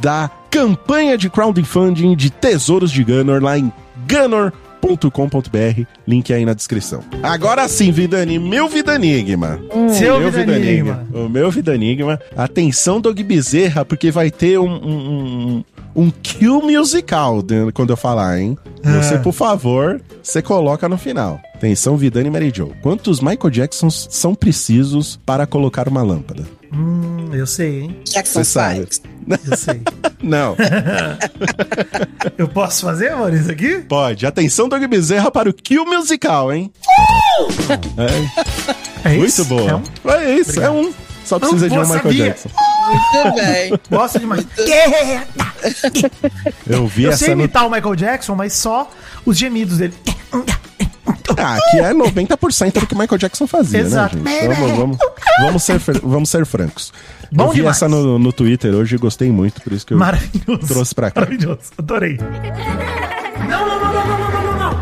[0.00, 3.72] da campanha de crowdfunding de Tesouros de Gunner lá em
[4.06, 7.00] Gunner.com.br, link aí na descrição.
[7.22, 9.58] Agora sim, Vidani, meu Vida Enigma.
[9.98, 11.06] Seu meu Vida Enigma.
[11.14, 12.20] O meu Vida Enigma.
[12.36, 15.64] Atenção, Doug Bezerra, porque vai ter um, um,
[15.96, 17.42] um, um kill musical
[17.72, 18.58] quando eu falar, hein?
[18.84, 21.40] Você, por favor, você coloca no final.
[21.62, 22.72] Atenção, Vidani e Mary Jo.
[22.82, 26.44] Quantos Michael Jacksons são precisos para colocar uma lâmpada?
[26.74, 27.96] Hum, eu sei, hein?
[28.04, 28.88] Jackson Você sabe.
[29.48, 29.80] Eu sei.
[30.20, 30.56] Não.
[32.36, 33.78] eu posso fazer, Maurício, aqui?
[33.78, 34.26] Pode.
[34.26, 36.72] Atenção, Doug Bezerra, para o kill musical, hein?
[39.04, 39.44] É, É muito isso?
[39.44, 39.70] boa.
[39.70, 40.10] É um?
[40.20, 40.92] É isso, é um.
[41.24, 42.24] Só precisa de um Michael sabia.
[42.24, 42.48] Jackson.
[42.88, 43.80] Muito bem.
[43.88, 44.44] Gosto demais.
[46.68, 47.42] Eu vi Eu essa sei no...
[47.44, 48.90] imitar o Michael Jackson, mas só
[49.24, 49.94] os gemidos dele.
[51.38, 54.16] Ah, que é 90% do que Michael Jackson fazia, né, Exato.
[54.18, 54.48] né, gente?
[54.48, 54.74] Vamos, é, né?
[54.76, 54.98] vamos,
[55.40, 56.92] vamos, ser, vamos ser francos.
[57.32, 57.76] Bom eu vi demais.
[57.76, 61.10] essa no, no Twitter hoje e gostei muito, por isso que eu maravilhoso, trouxe pra
[61.10, 61.20] cá.
[61.22, 62.18] Maravilhoso, adorei.
[63.48, 64.80] Não, não, não, não, não, não, não, não.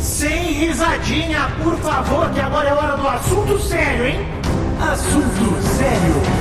[0.00, 4.26] Sem risadinha, por favor, que agora é hora do assunto sério, hein?
[4.80, 6.39] Assunto sério.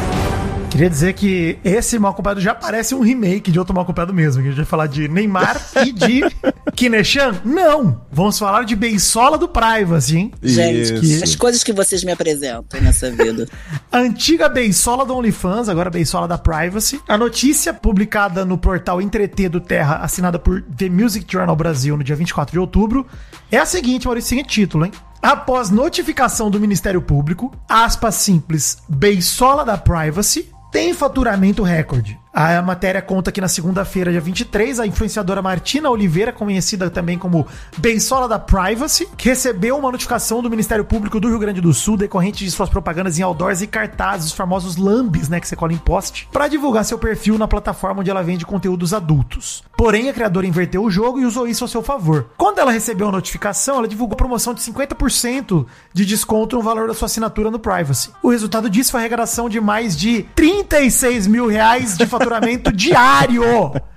[0.80, 4.42] Queria dizer que esse Mal Acompanhado já parece um remake de outro Mal Acompanhado mesmo.
[4.42, 6.22] Que a gente vai falar de Neymar e de
[6.74, 7.36] Kineshan.
[7.44, 8.06] Não!
[8.10, 10.32] Vamos falar de Beisola do Privacy, hein?
[10.42, 11.26] Gente, Isso.
[11.26, 13.46] as coisas que vocês me apresentam nessa vida.
[13.92, 17.02] Antiga Beisola do OnlyFans, agora Beisola da Privacy.
[17.10, 22.06] A notícia publicada no portal Entreter do Terra, assinada por The Music Journal Brasil no
[22.06, 23.06] dia 24 de outubro,
[23.52, 24.94] é a seguinte, Maurício, seguinte título, hein?
[25.22, 32.20] Após notificação do Ministério Público, aspas simples, Beisola da Privacy tem faturamento recorde.
[32.32, 37.48] A matéria conta que na segunda-feira, dia 23, a influenciadora Martina Oliveira, conhecida também como
[37.78, 42.46] Beisola da Privacy, recebeu uma notificação do Ministério Público do Rio Grande do Sul decorrente
[42.46, 45.78] de suas propagandas em outdoors e cartazes, os famosos lambes, né, que você cola em
[45.78, 49.64] poste, para divulgar seu perfil na plataforma onde ela vende conteúdos adultos.
[49.80, 52.32] Porém, a criadora inverteu o jogo e usou isso a seu favor.
[52.38, 56.94] Quando ela recebeu a notificação, ela divulgou promoção de 50% de desconto no valor da
[56.94, 58.12] sua assinatura no Privacy.
[58.22, 63.42] O resultado disso foi a arrecadação de mais de 36 mil reais de faturamento diário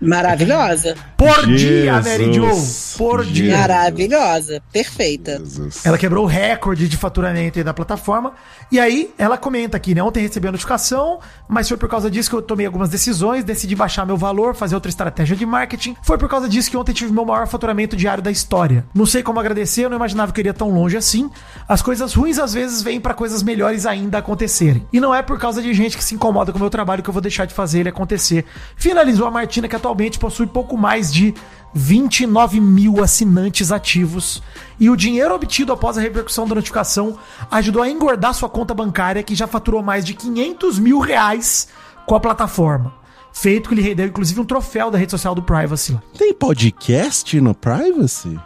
[0.01, 0.95] Maravilhosa.
[1.17, 2.07] por dia, Jesus.
[2.07, 2.97] Mary Jo.
[2.97, 3.35] Por Jesus.
[3.35, 3.59] dia.
[3.59, 4.63] Maravilhosa.
[4.73, 5.43] Perfeita.
[5.85, 8.35] Ela quebrou o recorde de faturamento da plataforma.
[8.71, 10.03] E aí, ela comenta aqui, né?
[10.03, 11.19] Ontem recebi a notificação,
[11.49, 14.77] mas foi por causa disso que eu tomei algumas decisões, decidi baixar meu valor, fazer
[14.77, 15.72] outra estratégia de marketing.
[16.03, 18.85] Foi por causa disso que ontem tive meu maior faturamento diário da história.
[18.95, 21.31] Não sei como agradecer, eu não imaginava que eu iria tão longe assim.
[21.69, 24.87] As coisas ruins às vezes vêm pra coisas melhores ainda acontecerem.
[24.93, 27.09] E não é por causa de gente que se incomoda com o meu trabalho que
[27.09, 28.45] eu vou deixar de fazer ele acontecer.
[28.77, 31.35] Finalizou a Martina, que atualmente possui pouco mais de
[31.75, 34.43] 29 mil assinantes ativos.
[34.79, 37.19] E o dinheiro obtido após a repercussão da notificação
[37.51, 41.69] ajudou a engordar sua conta bancária, que já faturou mais de 500 mil reais
[42.07, 43.02] com a plataforma.
[43.33, 46.03] Feito que lhe rendeu, inclusive, um troféu da rede social do Privacy lá.
[46.17, 48.39] Tem podcast no Privacy?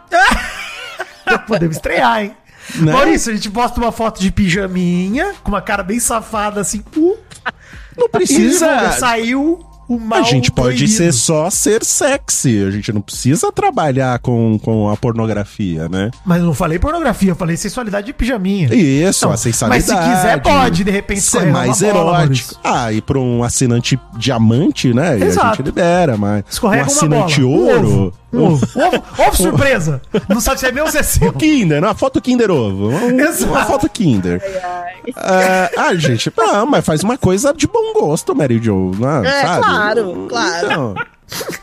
[1.47, 2.37] Podemos estrear, hein?
[2.75, 2.91] Né?
[2.91, 6.83] Maurício, a gente posta uma foto de pijaminha, com uma cara bem safada, assim.
[6.95, 7.17] Uh,
[7.97, 8.91] Não precisa.
[8.93, 10.91] saiu o mal A gente pode proibido.
[10.97, 12.63] ser só ser sexy.
[12.65, 16.11] A gente não precisa trabalhar com, com a pornografia, né?
[16.25, 18.73] Mas eu não falei pornografia, eu falei sensualidade de pijaminha.
[18.73, 19.89] Isso, Não, a sensualidade.
[19.91, 22.17] mas se quiser, pode, de repente, ser escorregar mais bola, erótico.
[22.17, 22.57] Maurício.
[22.63, 25.19] ah, e pra um assinante diamante, né?
[25.19, 25.57] E a Exato.
[25.57, 26.43] gente libera, mas.
[26.49, 27.53] Escorrega um assinante bola.
[27.55, 27.87] Um ouro.
[27.87, 28.13] ovo.
[28.33, 28.67] Um ovo.
[28.75, 30.01] Ovo, ovo surpresa.
[30.27, 31.31] Não sabe se é meu ou se é seu.
[31.33, 32.89] Kinder, uma foto Kinder Ovo.
[32.89, 33.51] Um- Exato.
[33.53, 34.41] Uma foto Kinder.
[35.15, 38.91] Ah, ah, gente, não, mas faz uma coisa de bom gosto, Mary Jo.
[38.99, 39.63] Né, É, sabe?
[39.65, 40.65] claro, claro.
[40.65, 40.95] Então,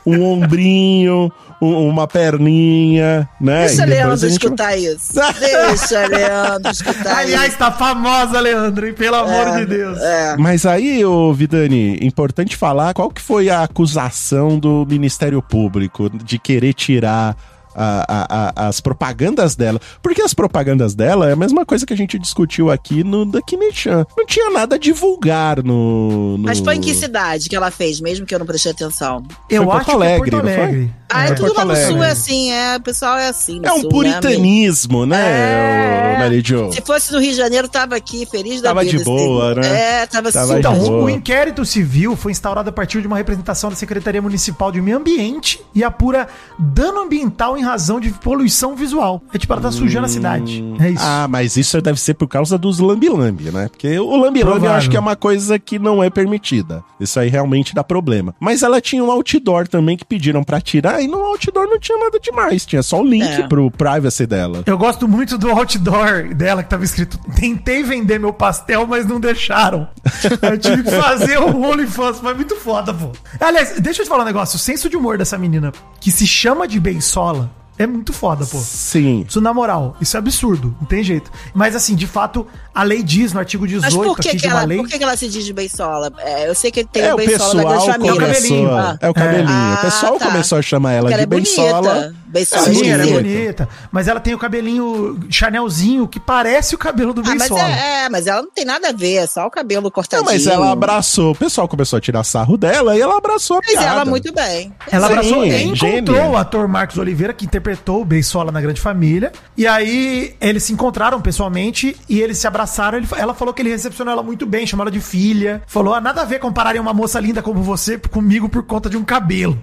[0.06, 1.30] um ombrinho,
[1.64, 3.66] um- uma perninha, né?
[3.66, 5.14] Deixa Leandro gente- escutar isso.
[5.40, 7.58] Deixa Leandro escutar Aliás, isso.
[7.58, 8.92] tá famosa, Leandro, hein?
[8.94, 9.98] Pelo amor de Deus.
[10.00, 10.36] É.
[10.38, 16.38] Mas aí, ô Vidani, importante falar qual que foi a acusação do Ministério Público de
[16.38, 17.36] querer tirar
[17.74, 19.80] a- a- a- as propagandas dela.
[20.02, 23.40] Porque as propagandas dela é a mesma coisa que a gente discutiu aqui no da
[23.42, 24.06] Kinichan.
[24.16, 26.36] Não tinha nada a divulgar no.
[26.38, 26.44] no...
[26.44, 29.22] Mas foi em que cidade que ela fez, mesmo que eu não prestei atenção?
[29.50, 30.62] Eu Porto acho Alegre, que é não Porto foi?
[30.64, 30.94] Alegre.
[31.10, 31.92] Ah, é, É, tudo Porto lá no Alegre.
[31.92, 32.76] sul é assim, é.
[32.76, 33.60] O pessoal é assim.
[33.60, 36.14] no É um sul, né, puritanismo, né, É.
[36.16, 36.72] ô, Mary Jo?
[36.72, 38.98] Se fosse do Rio de Janeiro, tava aqui, feliz da Tava vida.
[38.98, 39.60] de boa, assim.
[39.60, 40.02] né?
[40.02, 41.04] É, tava, Tava Então, boa.
[41.04, 44.96] o inquérito civil foi instaurado a partir de uma representação da Secretaria Municipal de Meio
[44.96, 46.26] Ambiente e apura
[46.58, 49.22] dano ambiental em razão de poluição visual.
[49.32, 50.62] É tipo, ela tá sujando a cidade.
[50.80, 51.02] É isso.
[51.04, 53.68] Ah, mas isso deve ser por causa dos lambi-lambi, né?
[53.68, 56.82] Porque o lambi-lambi eu acho que é uma coisa que não é permitida.
[57.00, 58.34] Isso aí realmente dá problema.
[58.38, 61.98] Mas ela tinha um outdoor também que pediram pra tirar e no outdoor não tinha
[61.98, 62.64] nada demais.
[62.64, 63.48] Tinha só o link É.
[63.48, 64.62] pro privacy dela.
[64.66, 69.18] Eu gosto muito do outdoor dela que tava escrito: Tentei vender meu pastel, mas não
[69.20, 69.88] deixaram.
[70.42, 73.10] Eu tive que fazer o OnlyFans, mas muito foda, pô.
[73.40, 76.26] Aliás, deixa eu te falar um negócio: o senso de humor dessa menina, que se
[76.26, 78.58] chama de Beisola, é muito foda, pô.
[78.58, 79.24] Sim.
[79.28, 81.30] Isso na moral, isso é absurdo, não tem jeito.
[81.52, 84.42] Mas assim, de fato, a lei diz no artigo 18 Mas por que, aqui que
[84.42, 84.78] de uma ela, lei.
[84.78, 86.12] por que, que ela se diz de beisola?
[86.18, 88.14] É, eu sei que tem É o beisola da grande família.
[88.20, 88.74] começou.
[88.74, 89.48] Ah, É o cabelinho.
[89.50, 90.26] Ah, o pessoal tá.
[90.26, 91.94] começou a chamar ela Porque de ela é beisola.
[91.94, 92.24] bonita.
[92.34, 93.68] Beisola Sim, ela é bonita.
[93.92, 98.08] Mas ela tem o cabelinho Chanelzinho que parece o cabelo do Ah, mas é, é,
[98.08, 100.28] mas ela não tem nada a ver, é só o cabelo Não, cortadinho.
[100.28, 101.30] mas ela abraçou.
[101.30, 103.86] O pessoal começou a tirar sarro dela e ela abraçou a Mas piada.
[103.86, 104.72] ela muito bem.
[104.90, 106.26] Ela Sim, abraçou e encontrou gênia.
[106.26, 109.30] o ator Marcos Oliveira, que interpretou o Beisola na Grande Família.
[109.56, 112.63] E aí eles se encontraram pessoalmente e eles se abraçaram.
[112.96, 115.62] Ele- ela falou que ele recepcionou ela muito bem, chamou ela de filha.
[115.66, 118.96] Falou: ah, nada a ver compararem uma moça linda como você comigo por conta de
[118.96, 119.58] um cabelo.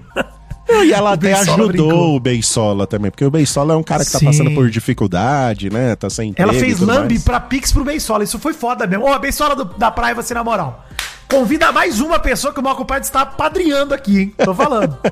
[0.84, 2.16] E ela até ajudou brincou.
[2.16, 4.26] o Beisola também, porque o Beisola é um cara que tá Sim.
[4.26, 5.96] passando por dificuldade, né?
[5.96, 7.24] Tá sem Ela fez lambe mais.
[7.24, 8.24] pra Pix pro Beisola.
[8.24, 9.06] Isso foi foda mesmo.
[9.06, 10.86] Ó, Beisola do- da praia, você na moral.
[11.32, 14.34] Convida mais uma pessoa que o Party está padrinhando aqui, hein?
[14.44, 14.98] Tô falando.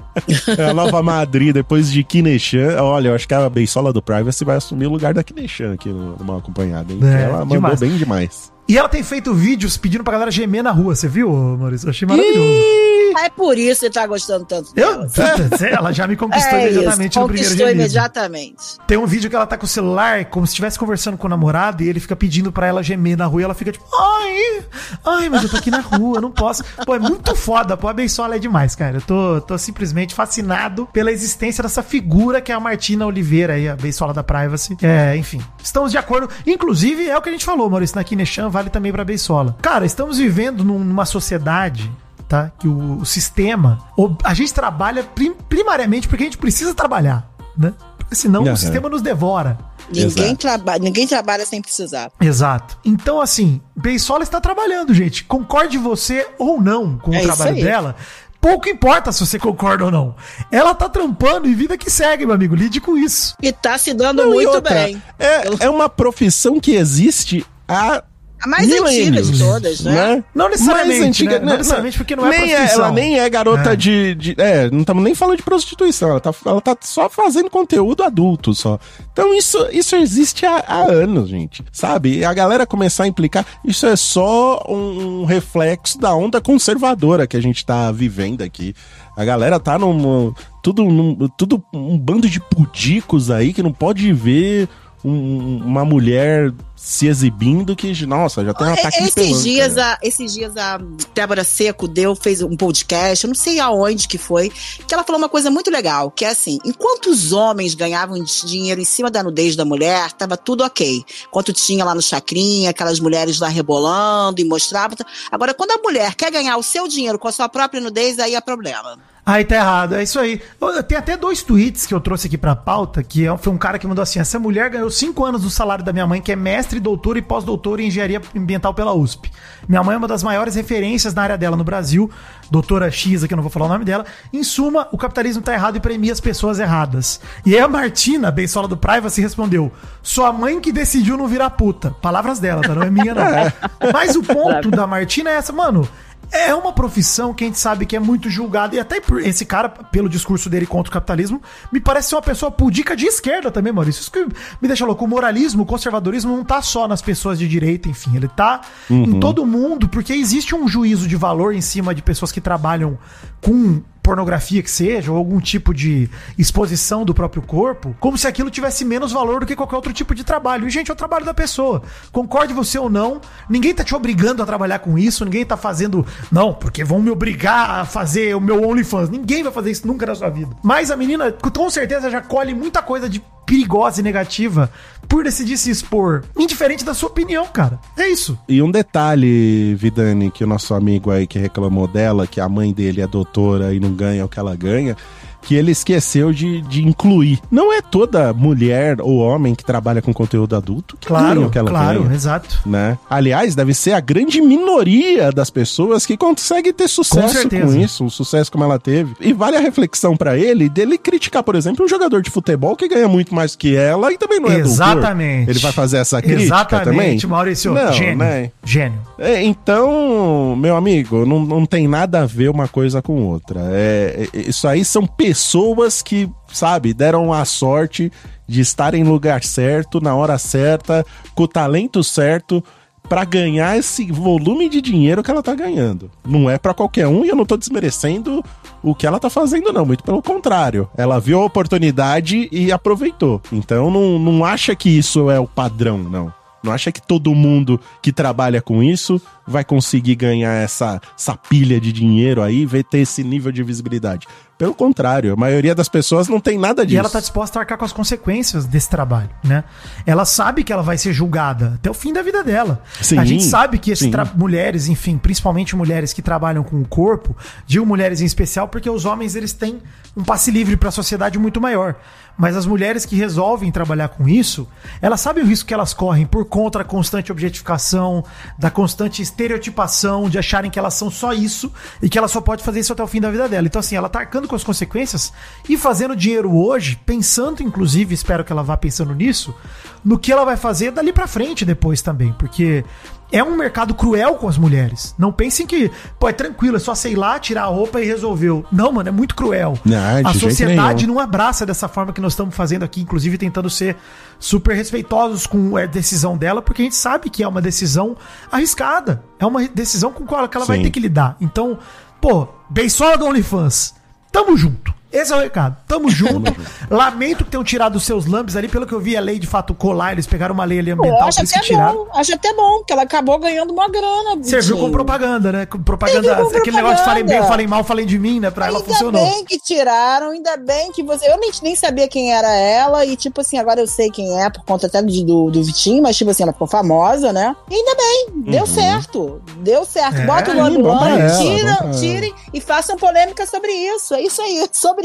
[0.58, 2.76] É a nova Madrid, depois de Kineshan.
[2.82, 5.88] Olha, eu acho que a Beisola do Privacy vai assumir o lugar da Kineshan aqui
[5.88, 7.00] no, no Mal Acompanhado, hein?
[7.02, 7.80] É, ela mandou demais.
[7.80, 8.52] bem demais.
[8.68, 10.94] E ela tem feito vídeos pedindo pra galera gemer na rua.
[10.94, 11.88] Você viu, Maurício?
[11.88, 12.89] Eu achei maravilhoso.
[13.22, 15.08] Ah, é por isso que você tá gostando tanto Eu, dela.
[15.50, 17.82] puta, ela já me conquistou É imediatamente isso, no primeiro conquistou gemido.
[17.82, 18.64] imediatamente.
[18.88, 21.30] Tem um vídeo que ela tá com o celular, como se estivesse conversando com o
[21.30, 24.64] namorado, e ele fica pedindo pra ela gemer na rua, e ela fica tipo, ai,
[25.06, 26.64] ai, mas eu tô aqui na rua, eu não posso.
[26.86, 28.98] Pô, é muito foda, pô, a Beisola é demais, cara.
[28.98, 33.68] Eu tô, tô simplesmente fascinado pela existência dessa figura que é a Martina Oliveira aí,
[33.68, 34.78] a Beisola da Privacy.
[34.82, 36.30] É, enfim, estamos de acordo.
[36.46, 39.56] Inclusive, é o que a gente falou, Maurício, na Kineshan vale também pra Beisola.
[39.62, 41.92] Cara, estamos vivendo num- numa sociedade
[42.30, 42.52] tá?
[42.60, 43.80] Que o, o sistema.
[44.24, 47.28] a gente trabalha prim- primariamente porque a gente precisa trabalhar,
[47.58, 47.74] né?
[47.98, 48.54] Porque senão Aham.
[48.54, 49.58] o sistema nos devora.
[49.92, 50.36] Ninguém, Exato.
[50.38, 52.12] traba ninguém trabalha sem precisar.
[52.22, 52.78] Exato.
[52.86, 55.24] Então, assim, Beisola está trabalhando, gente.
[55.24, 57.96] Concorde você ou não com É o trabalho dela.
[58.40, 60.16] Pouco importa se você concorda ou não.
[60.52, 62.56] Ela tá trampando e vida que segue, meu amigo.
[62.56, 63.36] Lide com isso.
[63.42, 65.02] E tá se dando Não, muito outra, bem.
[65.18, 68.04] É, é uma profissão que existe há
[68.42, 70.24] A mais antiga de todas, né?
[70.34, 71.46] Não necessariamente, Mais antiga, né?
[71.46, 72.84] Não necessariamente porque não é nem profissão.
[72.86, 73.76] Ela nem é garota É.
[73.76, 76.10] De, de- É, não estamos nem falando de prostituição.
[76.10, 78.80] Ela tá, ela tá só fazendo conteúdo adulto só.
[79.12, 81.64] Então isso, isso existe há, há anos, gente.
[81.72, 82.20] Sabe?
[82.20, 83.46] E a galera começar a implicar.
[83.66, 88.74] Isso é só um, um reflexo da onda conservadora que a gente tá vivendo aqui.
[89.18, 90.34] A galera tá num.
[90.64, 94.68] Tudo, num, tudo um bando de pudicos aí que não pode ver
[95.04, 99.76] um- uma mulher se exibindo que, nossa, já tem um ataque de Esses pelanca, dias,
[99.76, 99.82] né?
[99.82, 100.80] a, esses dias a
[101.14, 104.50] Débora Seco deu, fez um podcast, eu não sei aonde que foi,
[104.88, 108.80] que ela falou uma coisa muito legal, que é assim, enquanto os homens ganhavam dinheiro
[108.80, 111.04] em cima da nudez da mulher, tava tudo ok.
[111.28, 114.96] Enquanto tinha lá no Chacrinha, aquelas mulheres lá rebolando e mostravam.
[115.30, 118.36] Agora, quando a mulher quer ganhar o seu dinheiro com a sua própria nudez, aí
[118.36, 118.98] é problema.
[119.30, 120.42] Aí tá errado, é isso aí.
[120.88, 123.78] Tem até dois tweets que eu trouxe aqui pra pauta, que é- foi um cara
[123.78, 126.36] que mandou assim, essa mulher ganhou cinco anos do salário da minha mãe, que é
[126.36, 129.32] mestre, doutora e pós-doutora em engenharia ambiental pela USP.
[129.68, 132.10] Minha mãe é uma das maiores referências na área dela no Brasil,
[132.50, 134.04] doutora X, aqui eu não vou falar o nome dela.
[134.34, 137.22] Em suma, o capitalismo tá errado e premia as pessoas erradas.
[137.46, 139.72] E aí a Martina, bençola do Privacy, respondeu,
[140.02, 141.92] sua mãe que decidiu não virar puta.
[142.02, 142.74] Palavras dela, tá?
[142.74, 143.24] Não é minha, não.
[143.94, 145.88] Mas o ponto da Martina é essa, mano...
[146.32, 149.68] É uma profissão que a gente sabe que é muito julgada, e até esse cara,
[149.70, 153.74] pelo discurso dele contra o capitalismo, me parece ser uma pessoa pudica de esquerda também,
[153.74, 154.02] Maurício.
[154.02, 154.24] Isso que
[154.62, 155.06] me deixa louco.
[155.06, 159.20] O moralismo, o conservadorismo não tá só nas pessoas de direita, enfim, ele tá em
[159.20, 162.98] todo mundo, porque existe um juízo de valor em cima de pessoas que trabalham
[163.42, 168.50] com pornografia que seja, ou algum tipo de exposição do próprio corpo, como se aquilo
[168.50, 170.68] tivesse menos valor do que qualquer outro tipo de trabalho.
[170.68, 171.82] E, gente, é o trabalho da pessoa.
[172.12, 176.06] Concorde você ou não, ninguém tá te obrigando a trabalhar com isso, ninguém tá fazendo,
[176.32, 179.10] não, porque vão me obrigar a fazer o meu OnlyFans.
[179.10, 180.56] Ninguém vai fazer isso nunca na sua vida.
[180.64, 184.72] Mas a menina, com certeza, já colhe muita coisa de perigosa e negativa
[185.08, 187.80] por decidir se expor, indiferente da sua opinião, cara.
[187.98, 188.38] É isso.
[188.48, 192.72] E um detalhe, Vidani, que o nosso amigo aí que reclamou dela, que a mãe
[192.72, 194.96] dele é doutora e não ganha o que ela ganha,
[195.42, 197.40] que ele esqueceu de, de incluir.
[197.50, 201.58] Não é toda mulher ou homem que trabalha com conteúdo adulto que Claro, o que
[201.58, 202.16] ela claro, ganha.
[202.16, 202.60] exato.
[202.66, 202.98] Né?
[203.10, 207.78] Aliás, deve ser a grande minoria das pessoas que consegue ter sucesso com, certeza.
[207.80, 209.14] isso, um sucesso como ela teve.
[209.20, 212.88] E vale a reflexão pra ele dele criticar, por exemplo, um jogador de futebol que
[212.88, 214.70] ganha muito mais que ela e também não é doutor.
[214.72, 215.50] Exatamente.
[215.50, 217.20] Ele vai fazer essa crítica Exatamente, também?
[217.28, 217.74] Maurício.
[217.74, 218.18] Não, gênio.
[218.18, 218.52] né?
[218.64, 219.00] Gênio.
[219.18, 223.62] É, então, meu amigo, não, não tem nada a ver uma coisa com outra.
[223.72, 228.12] É, é- isso aí são pessoas que, sabe, deram a sorte
[228.48, 231.06] de estar em lugar certo, na hora certa,
[231.36, 232.64] com o talento certo,
[233.08, 236.10] pra ganhar esse volume de dinheiro que ela tá ganhando.
[236.26, 238.44] Não é pra qualquer um e eu não tô desmerecendo
[238.82, 239.86] o que ela tá fazendo, não.
[239.86, 240.90] Muito pelo contrário.
[240.98, 243.40] Ela viu a oportunidade e aproveitou.
[243.52, 246.34] Então, não, não acha que isso é o padrão, não.
[246.64, 251.80] Não acha que todo mundo que trabalha com isso vai conseguir ganhar essa, essa pilha
[251.80, 254.28] de dinheiro aí, vai ter esse nível de visibilidade.
[254.60, 256.96] Pelo contrário, a maioria das pessoas não tem nada disso.
[256.96, 259.64] E ela tá disposta a arcar com as consequências desse trabalho, né?
[260.06, 262.84] Ela sabe que ela vai ser julgada até o fim da vida dela.
[263.02, 267.36] Sim, a gente sabe que tra- mulheres, enfim, principalmente mulheres que trabalham com o corpo,
[267.66, 269.82] digo mulheres em especial porque os homens eles têm
[270.16, 271.96] um passe livre para a sociedade muito maior.
[272.40, 274.66] Mas as mulheres que resolvem trabalhar com isso,
[275.02, 278.24] elas sabem o risco que elas correm por conta da constante objetificação,
[278.58, 281.70] da constante estereotipação, de acharem que elas são só isso
[282.02, 283.68] e que ela só pode fazer isso até o fim da vida dela.
[283.68, 285.34] Então, assim, ela tá arcando com as consequências
[285.68, 289.54] e fazendo dinheiro hoje, pensando, inclusive, espero que ela vá pensando nisso,
[290.02, 292.86] no que ela vai fazer dali pra frente depois também, porque
[293.32, 295.14] é um mercado cruel com as mulheres.
[295.18, 298.66] Não pensem que, pô, é tranquilo, é só sei lá, tirar a roupa e resolveu.
[298.72, 299.78] Não, mano, é muito cruel.
[299.86, 303.96] Não, a sociedade não abraça dessa forma que nós estamos fazendo aqui, inclusive tentando ser
[304.40, 308.16] super respeitosos com a decisão dela, porque a gente sabe que é uma decisão
[308.52, 309.24] arriscada.
[309.40, 310.84] É uma decisão com qual que ela vai Sim.
[310.84, 311.38] ter que lidar.
[311.40, 311.78] Então,
[312.20, 313.94] pô, beisola do OnlyFans.
[314.32, 314.99] Tamo junto.
[315.12, 315.76] Esse é o recado.
[315.88, 316.54] Tamo junto.
[316.90, 318.68] Lamento que tenham tirado os seus lambes ali.
[318.68, 320.12] Pelo que eu vi, a lei de fato colar.
[320.14, 321.94] Eles pegaram uma lei ali Pô, ambiental, acho isso que até tiraram.
[322.06, 324.44] bom, acho até bom, que ela acabou ganhando uma grana.
[324.44, 325.66] Serviu como propaganda, né?
[325.66, 327.48] Com Propaganda, como aquele negócio de falei bem, propaganda.
[327.48, 328.52] falei mal, falei de mim, né?
[328.52, 329.22] Pra ela Ainda funcionou.
[329.26, 331.30] bem que tiraram, ainda bem que você.
[331.30, 334.50] Eu nem, nem sabia quem era ela, e tipo assim, agora eu sei quem é,
[334.50, 337.56] por conta até do, do Vitinho, mas tipo assim, ela ficou famosa, né?
[337.70, 339.42] E ainda bem, deu certo.
[339.58, 340.18] Deu certo.
[340.18, 341.92] É, Bota o nome ela, tira, ela.
[341.92, 344.14] tirem e façam polêmica sobre isso.
[344.14, 344.99] É isso aí, sobre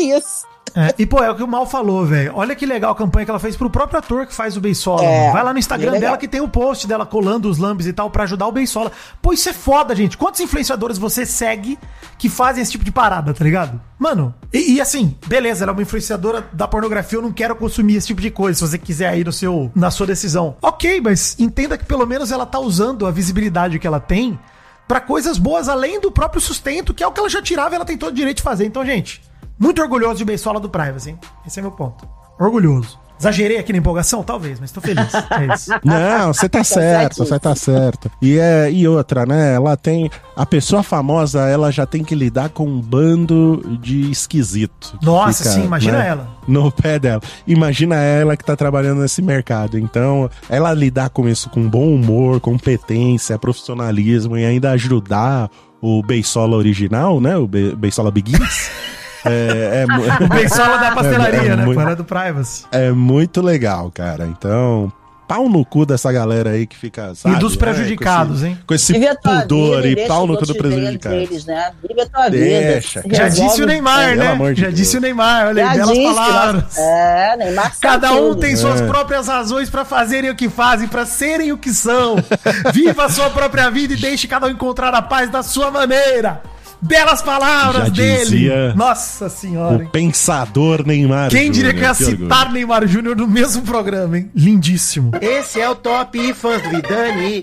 [0.77, 2.33] É, e, pô, é o que o Mal falou, velho.
[2.35, 5.05] Olha que legal a campanha que ela fez pro próprio ator que faz o Beisola.
[5.05, 5.31] É.
[5.31, 6.01] Vai lá no Instagram legal.
[6.01, 8.91] dela que tem o post dela colando os lambes e tal pra ajudar o Beisola.
[9.23, 10.19] Pô, isso é foda, gente.
[10.19, 11.79] Quantos influenciadores você segue
[12.19, 13.81] que fazem esse tipo de parada, tá ligado?
[13.97, 17.97] Mano, e, e assim, beleza, ela é uma influenciadora da pornografia, eu não quero consumir
[17.97, 20.57] esse tipo de coisa, se você quiser aí no seu, na sua decisão.
[20.61, 24.39] Ok, mas entenda que pelo menos ela tá usando a visibilidade que ela tem
[24.87, 27.77] pra coisas boas além do próprio sustento, que é o que ela já tirava e
[27.77, 28.67] ela tem todo o direito de fazer.
[28.67, 29.23] Então, gente,
[29.59, 31.19] muito orgulhoso de Beisola do Privacy, hein?
[31.47, 32.07] Esse é meu ponto.
[32.39, 32.99] Orgulhoso.
[33.19, 34.23] Exagerei aqui na empolgação?
[34.25, 35.15] Talvez, mas tô feliz.
[35.15, 35.71] É isso.
[35.85, 37.27] Não, você tá certo, certíssimo.
[37.27, 38.11] você tá certo.
[38.21, 39.55] E, é, e outra, né?
[39.55, 40.11] Ela tem.
[40.37, 44.99] A pessoa famosa, ela já tem que lidar com um bando de esquisito.
[45.01, 46.29] Nossa, sim, imagina ela.
[46.47, 47.23] No pé dela.
[47.47, 49.79] Imagina ela que tá trabalhando nesse mercado.
[49.79, 55.49] Então, ela lidar com isso com bom humor, competência, profissionalismo e ainda ajudar
[55.81, 57.37] o Beisola original, né?
[57.37, 58.71] O Be Beisola Begins.
[59.25, 59.85] é, é,
[60.75, 61.65] O da pastelaria, É, é né?
[61.65, 62.65] muito- Fora do Privacy.
[62.73, 64.27] é muito legal, cara.
[64.27, 64.93] Então,
[65.27, 67.15] pau no cu dessa galera aí que fica.
[67.15, 68.53] Sabe, e dos né, prejudicados, com hein?
[68.53, 71.15] esse, Com esse Vive a tua pudor e pau no cu do prejudicado.
[71.15, 71.73] entre eles, né?
[71.87, 73.15] Vive a tua Deixa, vida.
[73.17, 74.55] Já disse o Neymar, Pelo né?
[74.55, 74.75] Já Deus.
[74.79, 76.79] disse o Neymar, olha aí, belas disse, palavras.
[76.79, 78.41] É, Neymar sabe Cada um tudo.
[78.41, 78.87] tem suas É.
[78.87, 82.17] próprias razões pra fazerem o que fazem, pra serem o que são.
[82.75, 86.43] Viva a sua própria vida e deixe cada um encontrar a paz da sua maneira.
[86.81, 88.19] Belas palavras Já dele.
[88.25, 89.79] dizia Nossa senhora.
[89.79, 89.89] O hein?
[89.91, 91.31] pensador Neymar.
[91.31, 92.29] Quem diria que ia Júnior, orgulho.
[92.29, 94.31] citar Neymar Júnior no mesmo programa, hein?
[94.35, 95.13] Lindíssimo.
[95.21, 97.43] Esse é o Top Fãs do Vidani.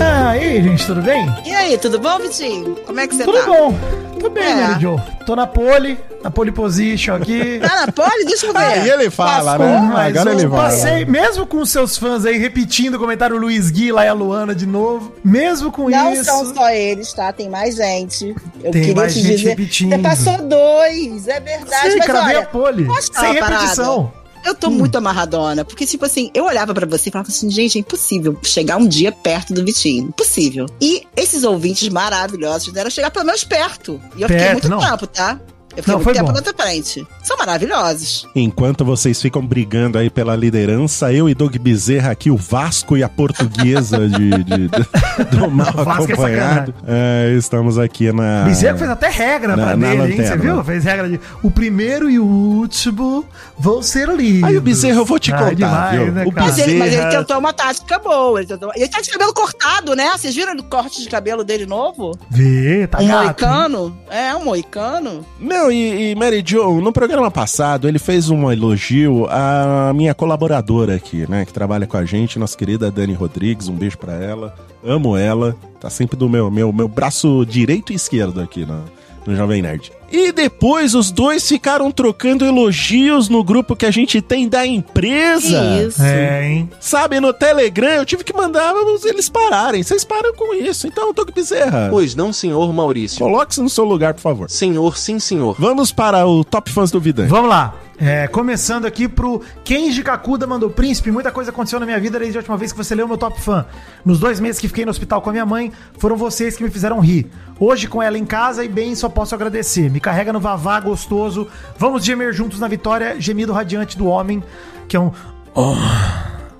[0.00, 1.26] Ah, aí, gente, tudo bem?
[1.44, 2.76] E aí, tudo bom, Vitinho?
[2.86, 3.46] Como é que você Tudo tá?
[3.46, 3.78] bom.
[4.20, 4.54] Tô bem, É.
[4.68, 5.00] Mary Jo.
[5.26, 7.58] Tô na pole, na pole position aqui.
[7.66, 8.24] Tá na pole?
[8.24, 8.58] Deixa eu ver.
[8.58, 9.90] Aí ele fala, Passou, né?
[9.92, 10.60] Mas Agora ele vai.
[10.62, 14.54] passei, mesmo com seus fãs aí repetindo o comentário Luiz Gui lá e a Luana
[14.54, 16.24] de novo, mesmo com Não isso.
[16.24, 17.32] são só eles, tá?
[17.32, 18.33] Tem mais gente.
[18.62, 19.48] Eu Tem queria mais te gente dizer.
[19.50, 19.90] repetindo.
[19.90, 21.90] Você passou dois, é verdade.
[21.92, 22.86] Sim, mas olha, a pole.
[23.00, 23.58] Sem parada?
[23.58, 24.12] repetição.
[24.44, 27.78] Eu tô muito amarradona, porque, tipo assim, eu olhava pra você e falava assim, gente,
[27.78, 30.08] é impossível chegar um dia perto do Vitinho.
[30.08, 30.66] Impossível.
[30.78, 33.98] E esses ouvintes maravilhosos fizeram chegar pelo menos perto.
[34.16, 34.80] E eu fiquei Perto, muito não.
[34.80, 35.40] tempo, tá?
[35.76, 36.32] Eu fiquei Não, muito foi tempo bom.
[36.32, 37.06] na tua frente.
[37.22, 38.28] São maravilhosos.
[38.34, 43.02] Enquanto vocês ficam brigando aí pela liderança, eu e Doug Bezerra aqui, o Vasco e
[43.02, 44.68] a portuguesa de, de- de-
[45.36, 46.74] do mal Vasco é acompanhado.
[46.86, 48.44] É, estamos aqui na.
[48.44, 50.16] Bezerra fez até regra Na- pra na dele, hein?
[50.16, 50.42] Você lanterna.
[50.54, 50.64] viu?
[50.64, 53.24] Fez regra de o primeiro e o último
[53.58, 54.44] vão ser lindos.
[54.44, 56.12] Aí o Bezerra eu vou te Ah, contar, demais, viu?
[56.12, 56.46] né, O cara?
[56.46, 58.38] Mas ele, mas ele Bezerra- tentou uma tática boa.
[58.40, 58.70] Ele, tentou...
[58.74, 60.10] ele tá de cabelo cortado, né?
[60.16, 62.16] Vocês viram o corte de cabelo dele novo?
[62.30, 63.24] Vê, tá um gato.
[63.24, 63.98] moicano?
[64.10, 65.24] É, um moicano.
[65.64, 70.94] Não, e, e Mary Jo, no programa passado, ele fez um elogio à minha colaboradora
[70.94, 71.46] aqui, né?
[71.46, 73.66] Que trabalha com a gente, nossa querida Dani Rodrigues.
[73.66, 74.54] Um beijo pra ela.
[74.84, 75.56] Amo ela.
[75.80, 78.84] Tá sempre do meu, meu, meu braço direito e esquerdo aqui no,
[79.26, 79.90] no Jovem Nerd.
[80.16, 85.60] E depois os dois ficaram trocando elogios no grupo que a gente tem da empresa.
[85.60, 86.02] Que isso?
[86.02, 86.70] É, hein?
[86.78, 88.72] Sabe, no Telegram eu tive que mandar
[89.04, 89.82] eles pararem.
[89.82, 90.86] Vocês param com isso.
[90.86, 93.18] Então, Doug Bezerra, Pois não, senhor Maurício.
[93.18, 94.48] coloque-se no seu lugar, por favor.
[94.48, 95.56] Senhor, sim, senhor.
[95.58, 97.28] Vamos para o Top Fãs do Vidante.
[97.30, 97.74] Vamos lá.
[97.96, 102.36] É, começando aqui pro Kenji Kakuda mandou Príncipe, muita coisa aconteceu na minha vida desde
[102.36, 103.64] a última vez que você leu meu top fã.
[104.04, 106.70] Nos dois meses que fiquei no hospital com a minha mãe, foram vocês que me
[106.70, 107.30] fizeram rir.
[107.58, 109.88] Hoje, com ela em casa e bem, só posso agradecer.
[109.90, 111.46] Me carrega no vavá gostoso.
[111.78, 114.42] Vamos gemer juntos na vitória, gemido radiante do homem,
[114.88, 115.12] que é um.
[115.54, 115.74] Oh.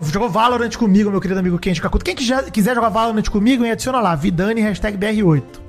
[0.01, 2.05] Jogou Valorant comigo, meu querido amigo Kenji Kakuda.
[2.05, 5.63] Quem quiser, jogar Valorant comigo, adiciona lá, Vidani, hashtag BR8.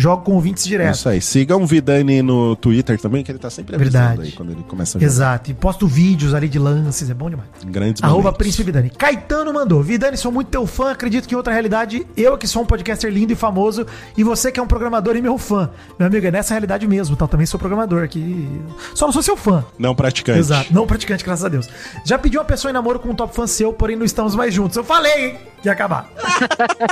[0.00, 0.94] Jogo com ouvintes direto.
[0.94, 1.20] Isso aí.
[1.20, 4.28] Sigam o Vidani no Twitter também, que ele tá sempre avisando Verdade.
[4.28, 5.12] aí quando ele começa a jogar.
[5.12, 5.50] Exato.
[5.50, 7.48] E posto vídeos ali de lances, é bom demais.
[7.66, 8.38] Grandes Arroba momentos.
[8.38, 8.88] Príncipe Vidani.
[8.88, 9.82] Caetano mandou.
[9.82, 10.92] Vidani, sou muito teu fã.
[10.92, 13.86] Acredito que em outra realidade, eu que sou um podcaster lindo e famoso,
[14.16, 15.68] e você que é um programador e meu fã.
[15.98, 17.28] Meu amigo, é nessa realidade mesmo, tá?
[17.28, 18.48] Também sou programador aqui.
[18.94, 19.62] Só não sou seu fã.
[19.78, 20.38] Não praticante.
[20.38, 20.72] Exato.
[20.72, 21.68] Não praticante, graças a Deus.
[22.06, 24.54] Já pedi uma pessoa em namoro com um top fã seu, porém não estamos mais
[24.54, 24.76] juntos.
[24.76, 25.38] Eu falei, hein?
[25.60, 26.08] Que ia acabar.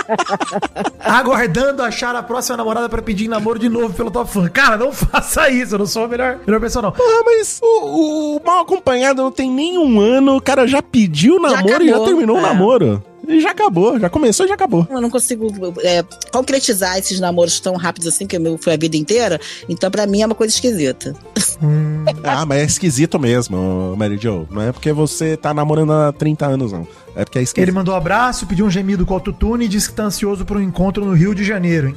[1.01, 4.49] Aguardando achar a próxima namorada pra pedir em namoro de novo pelo top fã.
[4.49, 5.75] Cara, não faça isso.
[5.75, 6.95] Eu não sou a melhor, melhor pessoa, não.
[6.99, 11.41] Ah, mas o, o mal acompanhado não tem nem um ano, o cara já pediu
[11.41, 12.07] namoro e já acabou.
[12.07, 12.43] terminou o É.
[12.43, 13.03] namoro.
[13.27, 14.87] E já acabou, já começou e já acabou.
[14.91, 15.49] Eu não consigo
[15.83, 16.03] é,
[16.33, 19.39] concretizar esses namoros tão rápidos assim, que meu foi a vida inteira.
[19.69, 21.15] Então, pra mim, é uma coisa esquisita.
[22.25, 24.47] Ah, mas é esquisito mesmo, Mary Jo.
[24.51, 26.87] Não é porque você tá namorando há 30 anos, não.
[27.17, 27.75] É porque é Ele esquisito.
[27.75, 30.61] mandou um abraço, pediu um gemido com autotune e disse que tá ansioso por um
[30.63, 31.95] encontro no Rio de Janeiro, hein?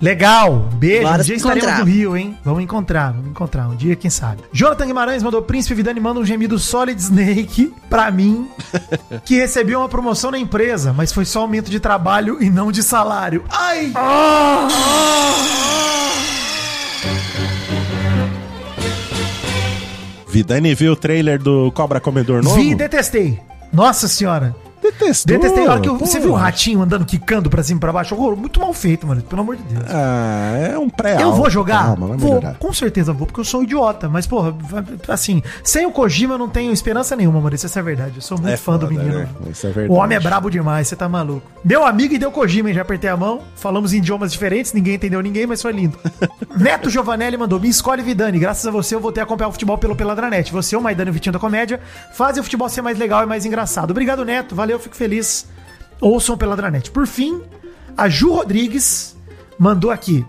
[0.00, 1.02] Legal, beijo.
[1.04, 1.84] Bora um dia estaremos encontrar.
[1.86, 2.36] no Rio, hein?
[2.44, 3.68] Vamos encontrar, vamos encontrar.
[3.68, 4.42] Um dia, quem sabe.
[4.52, 8.48] Jonathan Guimarães mandou Príncipe Vidani manda um gemido Solid Snake pra mim,
[9.24, 12.82] que recebeu uma promoção na empresa, mas foi só aumento de trabalho e não de
[12.82, 13.44] salário.
[13.48, 13.92] Ai!
[20.34, 22.56] Vidani viu o trailer do Cobra Comedor novo?
[22.56, 23.38] Vi e detestei.
[23.72, 24.52] Nossa senhora.
[24.84, 25.34] Detestou.
[25.36, 25.66] Detestei.
[25.66, 28.14] A hora que eu- você viu o ratinho andando, quicando pra cima e pra baixo?
[28.14, 29.22] Horror, muito mal feito, mano.
[29.22, 29.84] Pelo amor de Deus.
[29.90, 31.84] Ah, é um pré Eu vou jogar?
[31.86, 32.54] Calma, vai vou, melhorar.
[32.58, 34.08] com certeza vou, porque eu sou um idiota.
[34.08, 34.54] Mas, porra,
[35.08, 37.66] assim, sem o Kojima eu não tenho esperança nenhuma, Maurício.
[37.66, 38.16] Essa é verdade.
[38.16, 39.18] Eu sou muito É fã do foda, menino.
[39.20, 39.28] né?
[39.50, 39.98] Isso é O verdade.
[40.00, 41.50] homem é brabo demais, você tá maluco.
[41.64, 42.74] Meu amigo e deu Kojima, hein?
[42.74, 43.40] Já apertei a mão.
[43.56, 45.98] Falamos em idiomas diferentes, ninguém entendeu ninguém, mas foi lindo.
[46.56, 48.38] Neto Giovanelli mandou: Me escolhe, Vidani.
[48.38, 50.52] Graças a você eu voltei a acompanhar o futebol pelo Peladranet.
[50.52, 51.80] Você, o Maidana e o Vitinho da Comédia,
[52.12, 53.90] fazem o futebol ser mais legal e mais engraçado.
[53.90, 54.54] Obrigado, Neto.
[54.54, 55.46] Valeu, fico feliz.
[56.00, 56.90] Ouçam Peladranet.
[56.90, 57.40] Por fim,
[57.96, 59.16] a Ju Rodrigues
[59.58, 60.24] mandou aqui.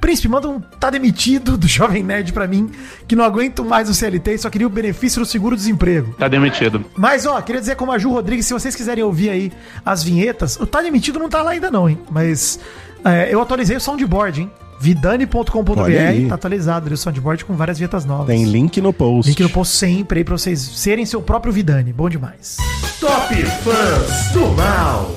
[0.00, 2.70] Príncipe, manda um tá demitido do Jovem Nerd pra mim,
[3.06, 6.14] que não aguento mais o CLT e só queria o benefício do seguro-desemprego.
[6.18, 6.84] Tá demitido.
[6.96, 9.52] Mas, ó, queria dizer como a Ju Rodrigues, se vocês quiserem ouvir aí
[9.84, 11.98] as vinhetas, o Tá Demitido não tá lá ainda não, hein?
[12.10, 12.58] Mas
[13.04, 14.50] é, eu atualizei o soundboard, hein?
[14.80, 18.26] Vidani.com.br, tá atualizado ali o soundboard com várias vinhetas novas.
[18.28, 19.28] Tem link no post.
[19.28, 21.92] Link no post sempre aí pra vocês serem seu próprio Vidani.
[21.92, 22.56] Bom demais.
[22.98, 25.14] Top Fãs do Mal.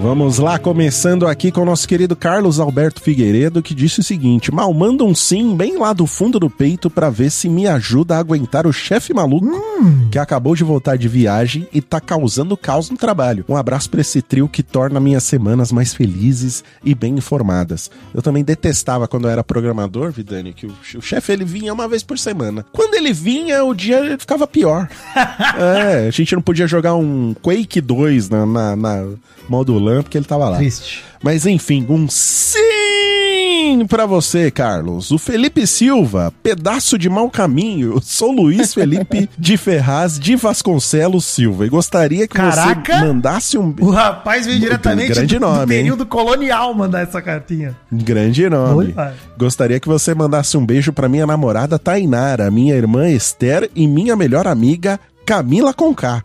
[0.00, 4.52] Vamos lá, começando aqui com o nosso querido Carlos Alberto Figueiredo, que disse o seguinte:
[4.52, 8.16] Mal, manda um sim bem lá do fundo do peito pra ver se me ajuda
[8.16, 9.62] a aguentar o chefe maluco
[10.10, 13.44] que acabou de voltar de viagem e tá causando caos no trabalho.
[13.48, 17.90] Um abraço pra esse trio que torna minhas semanas mais felizes e bem informadas.
[18.14, 21.88] Eu também detestava quando eu era programador, Vidani, que o, o chefe ele vinha uma
[21.88, 22.64] vez por semana.
[22.72, 24.88] Quando ele vinha, o dia ficava pior.
[25.16, 29.06] é, a gente não podia jogar um Quake 2 na, na, na
[29.52, 30.56] modo LAN porque ele tava lá.
[30.56, 31.04] Triste.
[31.22, 35.10] Mas enfim, um sim pra você, Carlos.
[35.10, 38.00] O Felipe Silva, pedaço de mau caminho.
[38.02, 42.98] Sou Luiz Felipe de Ferraz de Vasconcelos Silva e gostaria que Caraca!
[42.98, 45.78] você mandasse um O rapaz veio diretamente grande do, nome, do hein?
[45.80, 47.76] período colonial mandar essa cartinha.
[47.92, 48.94] grande nome.
[48.96, 49.12] Oi.
[49.38, 54.16] Gostaria que você mandasse um beijo pra minha namorada Tainara, minha irmã Esther e minha
[54.16, 56.22] melhor amiga Camila Conká.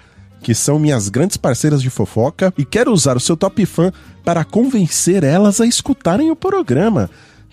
[0.48, 3.92] Que são minhas grandes parceiras de fofoca e quero usar o seu top fã
[4.24, 7.10] para convencer elas a escutarem o programa.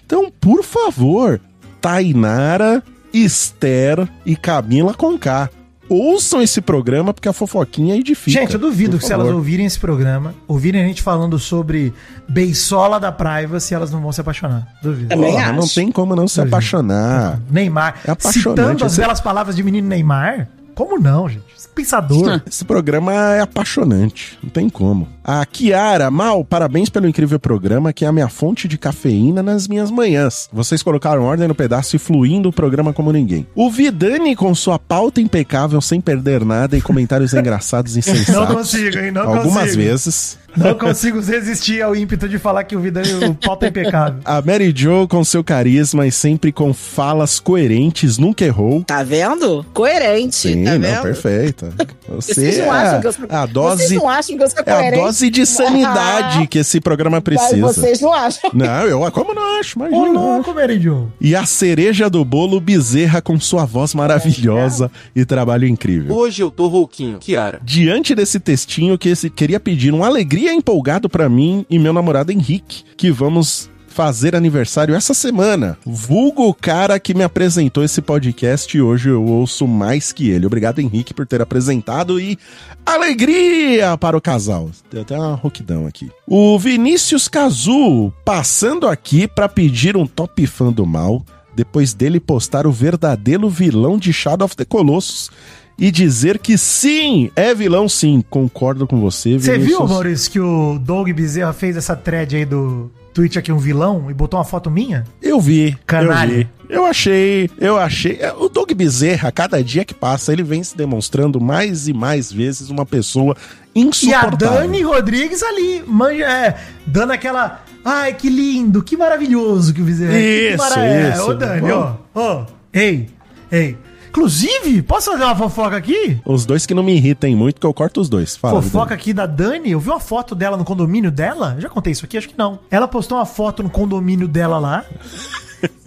[0.06, 1.40] Então, por favor,
[1.80, 5.50] Tainara, Esther e Camila Conká.
[5.88, 8.38] Ouçam esse programa porque a fofoquinha é edifica.
[8.38, 11.92] Gente, eu duvido que se elas ouvirem esse programa, ouvirem a gente falando sobre
[12.28, 14.68] beisola da privacy, elas não vão se apaixonar.
[14.80, 15.08] Duvido.
[15.08, 15.74] Também Porra, não acho.
[15.74, 16.54] tem como não se Duvido.
[16.54, 17.40] apaixonar.
[17.50, 17.96] Neymar.
[18.06, 18.60] É apaixonante.
[18.60, 20.46] Citando as belas palavras de menino Neymar?
[20.76, 21.53] Como não, gente?
[21.74, 22.42] Pensador.
[22.46, 25.09] Esse programa é apaixonante, não tem como.
[25.26, 29.66] A Kiara, Mal, parabéns pelo incrível programa que é a minha fonte de cafeína nas
[29.66, 30.51] minhas manhãs.
[30.52, 33.46] Vocês colocaram ordem no pedaço e fluindo o programa como ninguém.
[33.55, 38.34] O Vidani com sua pauta impecável, sem perder nada e comentários engraçados e sensatos.
[38.34, 39.10] Não consigo, hein?
[39.12, 39.76] Não Algumas consigo.
[39.82, 40.38] vezes.
[40.56, 44.20] Não consigo resistir ao ímpeto de falar que o Vidani o pauta é impecável.
[44.24, 48.84] A Mary Jo com seu carisma e sempre com falas coerentes, nunca errou.
[48.84, 49.66] Tá vendo?
[49.74, 51.02] Coerente, Sim, tá não, vendo?
[51.02, 51.72] perfeita.
[52.09, 54.42] Você Vocês não é acham a, que eu sou- a Vocês dose, não acham que
[54.44, 54.96] eu sou é a coerente?
[55.14, 57.62] Dose de sanidade que esse programa Mas precisa.
[57.62, 58.50] vocês não acham.
[58.52, 60.18] Não, eu como não acho, Ô, imagina.
[60.20, 61.12] louco, Jo.
[61.20, 66.14] E a cereja do bolo Bezerra com sua voz maravilhosa e trabalho incrível.
[66.14, 67.18] Hoje eu tô rouquinho.
[67.18, 67.60] Kiara.
[67.62, 72.32] Diante desse textinho, que esse, queria pedir uma alegria empolgado pra mim e meu namorado
[72.32, 75.78] Henrique, que vamos fazer aniversário essa semana.
[75.86, 80.46] Vulgo o cara que me apresentou esse podcast e hoje eu ouço mais que ele.
[80.46, 82.36] Obrigado, Henrique, por ter apresentado e
[82.84, 84.68] alegria para o casal.
[84.90, 86.10] Deu até uma rouquidão aqui.
[86.26, 92.66] O Vinícius Cazu, passando aqui pra pedir um top fã do mal, depois dele postar
[92.66, 95.30] o verdadeiro vilão de Shadow of the Colossus
[95.78, 98.24] e dizer que sim, é vilão sim.
[98.28, 99.78] Concordo com você, Você Vinícius.
[99.78, 104.10] viu, Maurício, que o Doug Bezerra fez essa thread aí do Twitch aqui, um vilão,
[104.10, 105.04] e botou uma foto minha?
[105.22, 106.32] Eu vi, Canalha.
[106.32, 106.48] eu vi.
[106.68, 108.18] Eu achei, eu achei.
[108.20, 111.92] é, O Doug Bezerra, a cada dia que passa, ele vem se demonstrando mais e
[111.92, 113.36] mais vezes uma pessoa
[113.74, 114.60] E a insuportável.
[114.62, 117.62] Dani Rodrigues ali, manja, é, dando aquela.
[117.84, 120.12] Ai, que lindo, que maravilhoso que o Bezerra.
[120.12, 121.30] que Isso, mara- isso.
[121.30, 122.46] Ô, Dani, ó, ó.
[122.72, 123.08] Ei,
[123.52, 123.76] ei.
[124.14, 126.20] Inclusive, posso fazer uma fofoca aqui?
[126.24, 128.36] Os dois que não me irritem muito, que eu corto os dois.
[128.36, 129.00] Fala, fofoca Vidani.
[129.00, 129.72] aqui da Dani.
[129.72, 131.56] Eu vi uma foto dela no condomínio dela.
[131.58, 132.16] Já contei isso aqui?
[132.16, 132.60] Acho que não.
[132.70, 134.84] Ela postou uma foto no condomínio dela lá.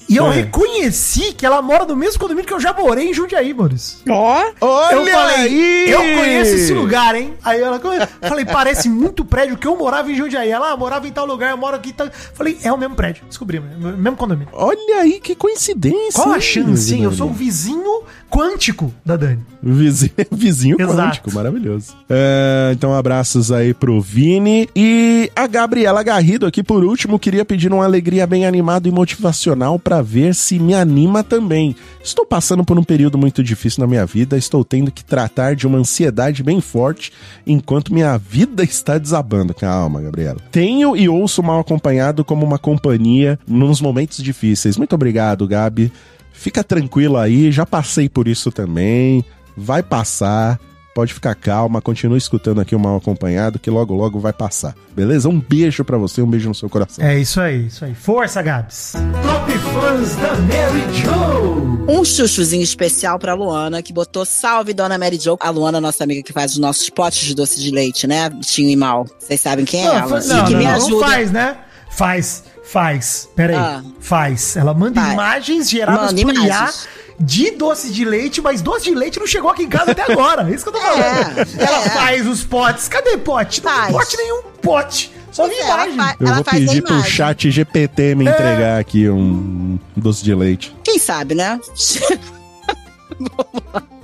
[0.10, 0.36] E eu É.
[0.36, 4.00] reconheci que ela mora no mesmo condomínio que eu já morei em Jundiaí, Maurício.
[4.10, 5.90] Ó, Olha eu falei, aí!
[5.90, 7.34] eu conheço esse lugar, hein?
[7.44, 7.80] Aí ela
[8.22, 10.50] falei, parece muito prédio que eu morava em Jundiaí.
[10.50, 11.92] Ela ah, morava em tal lugar, eu moro aqui.
[11.94, 12.10] Tal.
[12.34, 13.24] Falei, é o mesmo prédio.
[13.28, 14.50] Descobrimos, é o mesmo condomínio.
[14.54, 16.22] Olha aí que coincidência.
[16.24, 17.04] Qual a chance, hein?
[17.04, 19.40] Eu sou o vizinho quântico da Dani.
[19.62, 20.98] Vizinho, vizinho Exato.
[20.98, 21.96] quântico, maravilhoso.
[22.10, 24.70] É, então, abraços aí pro Vini.
[24.76, 29.80] E a Gabriela Garrido aqui, por último, queria pedir uma alegria bem animado e motivacional
[29.80, 31.76] pra ver se me anima também.
[32.04, 35.68] Estou passando por um período muito difícil na minha vida, estou tendo que tratar de
[35.68, 37.12] uma ansiedade bem forte
[37.46, 39.54] enquanto minha vida está desabando.
[39.54, 40.40] Calma, Gabriela.
[40.52, 44.78] Tenho e ouço mal acompanhado como uma companhia nos momentos difíceis.
[44.78, 45.92] Muito obrigado, Gabi.
[46.32, 49.26] Fica tranquilo aí, já passei por isso também.
[49.56, 50.60] Vai passar.
[50.98, 54.74] Pode ficar calma, continue escutando aqui o Mal Acompanhado, que logo logo vai passar.
[54.96, 55.30] Beleza?
[55.30, 57.06] Um beijo pra você, um beijo no seu coração.
[57.06, 57.94] É isso aí, isso aí.
[57.94, 58.94] Força, Gabs.
[59.22, 61.86] Top fãs da Mary Joe.
[61.88, 65.38] um chuchuzinho especial pra Luana, que botou salve, dona Mary Jo.
[65.40, 68.32] A Luana, nossa amiga que faz os nossos potes de doce de leite, né?
[68.32, 69.06] Bichinho e mal.
[69.20, 70.20] Vocês sabem quem é Não, ela.
[70.20, 71.06] não, e que não, me não, ajuda.
[71.06, 71.58] faz, né?
[71.92, 73.30] Faz, faz.
[73.36, 73.60] Pera aí.
[73.60, 73.84] Ah.
[74.00, 74.58] Faz.
[74.58, 75.14] Ela manda Faz.
[75.14, 76.88] imagens geradas Manda por IA imagens.
[77.20, 80.50] De doce de leite, mas doce de leite não chegou aqui em casa até agora.
[80.50, 81.02] É isso que eu tô falando.
[81.40, 81.90] É, ela é.
[81.90, 82.88] faz os potes.
[82.88, 83.64] Cadê pote?
[83.64, 83.92] Não tem Faz.
[83.94, 84.42] pote nenhum.
[84.62, 85.12] Pote.
[85.32, 85.96] Só vi é, ela imagem.
[85.98, 88.32] faz- Eu ela vou pedir pro chat GPT me É.
[88.32, 90.76] entregar aqui um doce de leite.
[90.84, 91.60] Quem sabe, né?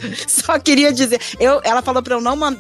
[0.28, 2.58] Só queria dizer, eu, ela falou pra eu não man-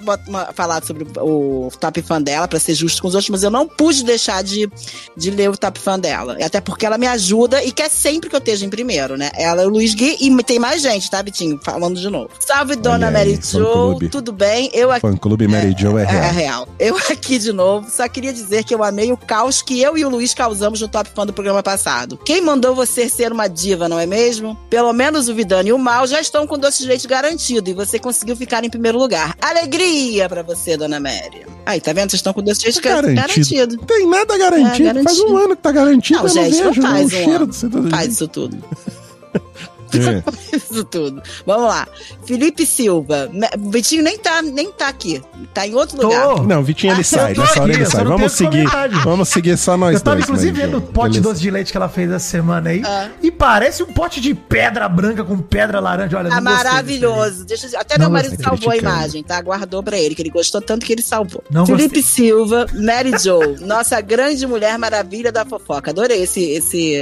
[0.53, 3.68] falar sobre o, top fã dela, pra ser justo com os outros, mas eu não
[3.68, 4.70] pude deixar de,
[5.15, 6.38] de ler o top fã dela.
[6.44, 9.32] Até porque ela me ajuda e quer sempre que eu esteja em primeiro, né?
[9.36, 11.60] Ela é o Luiz Gui e tem mais gente, tá, Bitinho?
[11.64, 12.30] Falando de novo.
[12.40, 13.40] Salve, dona aí, Mary.
[13.44, 14.70] Jo, tudo bem?
[14.74, 15.02] Eu aqui.
[15.02, 16.34] Fã Clube Mary Jo é É, real.
[16.34, 16.68] real.
[16.80, 20.06] Eu aqui de novo, só queria dizer que eu amei o caos que eu e
[20.06, 22.18] o Luiz causamos no Top Fã do programa passado.
[22.26, 24.57] Quem mandou você ser uma diva, não é mesmo?
[24.70, 27.33] Pelo menos o Vidani e o Mal já estão com doce de leite garantido
[27.70, 29.36] e você conseguiu ficar em primeiro lugar.
[29.42, 31.46] Alegria pra você, dona Mary.
[31.66, 32.10] Aí, tá vendo?
[32.12, 33.16] Vocês estão com doce de gar- garantido.
[33.16, 33.78] garantido.
[33.86, 35.00] Tem nada garantido.
[35.00, 35.38] É, Faz um garantido.
[35.38, 36.20] ano que tá garantido.
[36.20, 37.48] Não, eu gente, não não vejo faz o um cheiro ano.
[37.48, 38.58] do Faz isso tudo.
[39.99, 40.24] É.
[40.56, 41.22] Isso tudo.
[41.45, 41.88] Vamos lá.
[42.26, 43.30] Felipe Silva.
[43.57, 45.22] Vitinho nem tá, nem tá aqui.
[45.53, 46.36] Tá em outro lugar.
[46.36, 46.44] Tô.
[46.44, 48.03] Não, Vitinho ele Ah, sai, eu nessa hora ele eu sai.
[48.06, 48.65] Vamos seguir.
[49.03, 50.26] Vamos seguir só nós Eu tava dois.
[50.30, 51.22] inclusive Mary vendo o pote Beleza.
[51.30, 52.82] doce de leite que ela fez essa semana aí.
[52.86, 53.10] Ah.
[53.22, 56.18] E parece um pote de pedra branca com pedra laranja.
[56.18, 57.45] Olha, Tá gostei maravilhoso.
[57.45, 57.80] Deixa eu...
[57.80, 59.41] Até Não meu marido salvou a imagem, tá?
[59.41, 61.44] Guardou pra ele, que ele gostou tanto que ele salvou.
[61.52, 62.02] Não Felipe gostei.
[62.03, 65.91] Silva, Mary Jo, nossa grande mulher maravilha da fofoca.
[65.91, 66.95] Adorei esse, esse,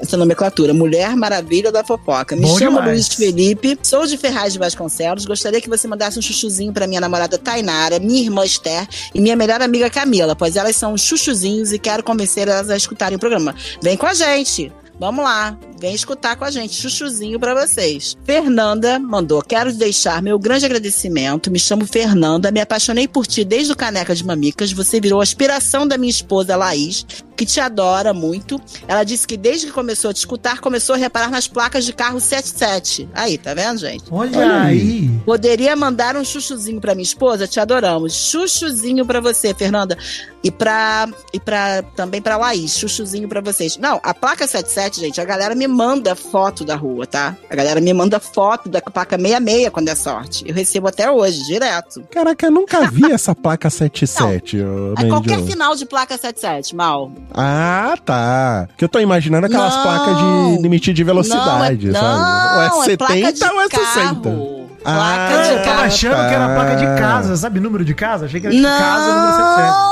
[0.00, 0.72] essa nomenclatura.
[0.74, 2.35] Mulher maravilha da fofoca.
[2.36, 2.92] Me Bom chamo demais.
[2.92, 5.24] Luiz Felipe, sou de Ferraz de Vasconcelos.
[5.24, 9.34] Gostaria que você mandasse um chuchuzinho pra minha namorada Tainara, minha irmã Esther e minha
[9.34, 13.54] melhor amiga Camila, pois elas são chuchuzinhos e quero convencer elas a escutarem o programa.
[13.82, 14.70] Vem com a gente!
[14.98, 16.74] Vamos lá, vem escutar com a gente.
[16.74, 18.16] Chuchuzinho pra vocês.
[18.24, 21.50] Fernanda mandou: Quero deixar meu grande agradecimento.
[21.50, 24.72] Me chamo Fernanda, me apaixonei por ti desde o Caneca de Mamicas.
[24.72, 27.04] Você virou a aspiração da minha esposa Laís,
[27.36, 28.60] que te adora muito.
[28.88, 31.92] Ela disse que desde que começou a te escutar, começou a reparar nas placas de
[31.92, 33.08] carro 77.
[33.14, 34.04] Aí, tá vendo, gente?
[34.10, 35.10] Olha, Olha aí.
[35.24, 37.46] Poderia mandar um chuchuzinho pra minha esposa?
[37.46, 38.14] Te adoramos.
[38.14, 39.96] Chuchuzinho pra você, Fernanda.
[40.42, 43.76] E pra e para também pra Laís, chuchuzinho pra vocês.
[43.76, 47.36] Não, a placa 77, gente, a galera me manda foto da rua, tá?
[47.50, 50.44] A galera me manda foto da placa 66 quando é sorte.
[50.46, 52.02] Eu recebo até hoje, direto.
[52.10, 57.12] Caraca, eu nunca vi essa placa 77, ô, É qualquer final de placa 77, mal.
[57.32, 58.68] Ah, tá.
[58.76, 59.82] Que eu tô imaginando aquelas Não.
[59.82, 62.18] placas de limite de velocidade, não, é, sabe?
[62.18, 64.30] não, ou é é placa 70 de ou é 60?
[64.30, 64.65] carro.
[64.94, 65.82] Placa Ah, de eu tava carro.
[65.84, 67.60] achando que era placa de casa, sabe?
[67.60, 68.26] Número de casa?
[68.26, 69.32] Achei que era de casa, número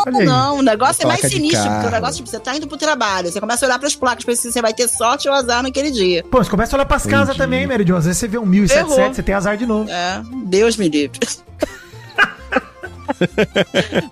[0.04, 0.26] 77.
[0.26, 3.30] Não, o negócio é mais sinistro, porque o negócio, tipo, você tá indo pro trabalho,
[3.32, 5.62] você começa a olhar pras placas pra ver se você vai ter sorte ou azar
[5.62, 6.24] naquele dia.
[6.30, 7.96] Pô, você começa a olhar pras casas também, Mary Jo.
[7.96, 9.14] Às vezes você vê um 1077, Errou.
[9.14, 9.90] você tem azar de novo.
[9.90, 11.18] É, Deus me livre.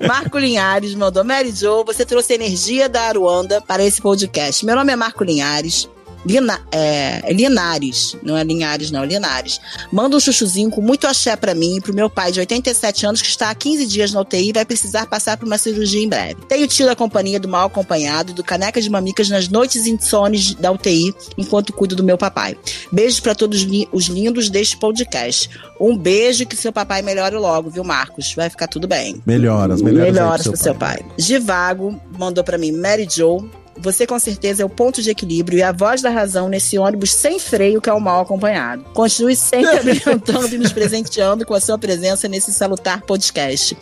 [0.06, 4.64] Marco Linhares mandou: Mary Jo, você trouxe energia da Aruanda para esse podcast.
[4.64, 5.88] Meu nome é Marco Linhares.
[6.24, 9.60] Lina, é, Linares, não é Linhares, não, é Linares.
[9.92, 13.20] Manda um chuchuzinho com muito axé pra mim e pro meu pai de 87 anos
[13.20, 16.08] que está há 15 dias na UTI e vai precisar passar por uma cirurgia em
[16.08, 16.36] breve.
[16.48, 20.54] Tenho tido a companhia do mal acompanhado e do caneca de mamicas nas noites insones
[20.54, 22.56] da UTI enquanto cuido do meu papai.
[22.90, 25.50] Beijos pra todos os lindos deste podcast.
[25.80, 28.32] Um beijo que seu papai melhore logo, viu, Marcos?
[28.34, 29.20] Vai ficar tudo bem.
[29.26, 30.12] Melhoras, melhoras.
[30.12, 31.04] Melhoras pro pro seu pai.
[31.18, 33.48] Givago mandou pra mim, Mary Jo.
[33.82, 37.12] Você com certeza é o ponto de equilíbrio e a voz da razão nesse ônibus
[37.12, 38.84] sem freio que é o mal acompanhado.
[38.94, 43.76] Continue sempre alimentando e nos presenteando com a sua presença nesse salutar podcast.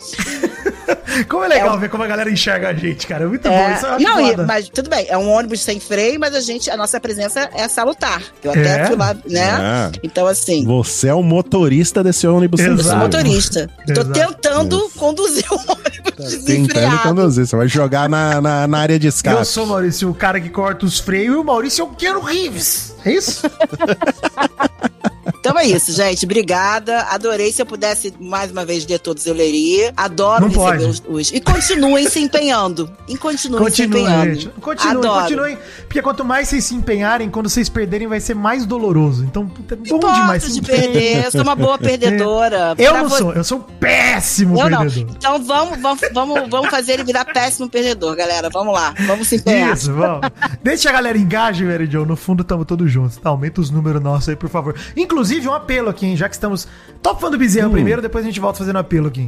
[1.27, 3.23] Como é legal ver como a galera enxerga a gente, cara.
[3.25, 3.53] É muito bom.
[3.55, 6.33] É, Isso eu acho não, e- mas tudo bem, é um ônibus sem freio, mas
[6.35, 8.21] a gente, a nossa presença é salutar.
[8.43, 8.85] Eu até É?
[8.87, 9.49] fui lá, né?
[9.51, 13.09] Ah, Então, assim, você é o motorista desse ônibus sem eu sou Exato.
[13.09, 13.23] freio.
[13.25, 13.69] motorista.
[13.87, 14.11] Tô Exato.
[14.11, 16.99] tentando conduzir o ônibus Tentando desenfreado.
[16.99, 17.45] conduzir.
[17.47, 19.37] Você vai jogar na, na, na área de escape.
[19.37, 21.89] Eu sou o Maurício, o cara que corta os freios, e o Maurício é o
[21.89, 22.95] Keanu Reeves.
[23.05, 23.41] É isso?
[25.41, 26.23] Então é isso, gente.
[26.23, 27.01] Obrigada.
[27.09, 27.51] Adorei.
[27.51, 29.91] Se eu pudesse mais uma vez ler todos, eu leria.
[29.97, 32.87] Adoro Não receber os, os- E continuem se empenhando.
[33.07, 34.33] E continuem se Continue, empenhando.
[34.35, 34.49] gente.
[34.61, 35.21] Continuem, Adoro.
[35.23, 35.57] continuem.
[35.87, 39.23] Porque quanto mais vocês se empenharem, quando vocês perderem, vai ser mais doloroso.
[39.25, 40.43] Então, puta, é bom Importa demais.
[40.43, 41.25] se de perder.
[41.25, 42.75] Eu sou uma boa perdedora.
[42.77, 44.79] Eu Pra não vo- sou, eu sou um péssimo Eu não.
[44.81, 45.15] perdedor.
[45.17, 48.47] Então vamos, vamos, vamos, vamos fazer ele virar péssimo perdedor, galera.
[48.53, 48.93] Vamos lá.
[49.07, 49.73] Vamos se empenhar.
[49.75, 50.21] Isso, vamos.
[50.63, 52.05] Deixa a galera engaje, Mary Jo.
[52.05, 53.17] No fundo, estamos todos juntos.
[53.17, 54.75] Tá, aumenta os números nossos aí, por favor.
[54.95, 56.15] Inclusive, um apelo aqui, hein?
[56.17, 56.67] Já que estamos
[57.01, 57.71] top fã do Bezerra Hum.
[57.71, 59.27] primeiro, depois a gente volta fazendo apelo aqui.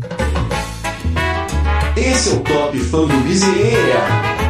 [1.96, 4.43] Esse é o Top Fã do Bezerra.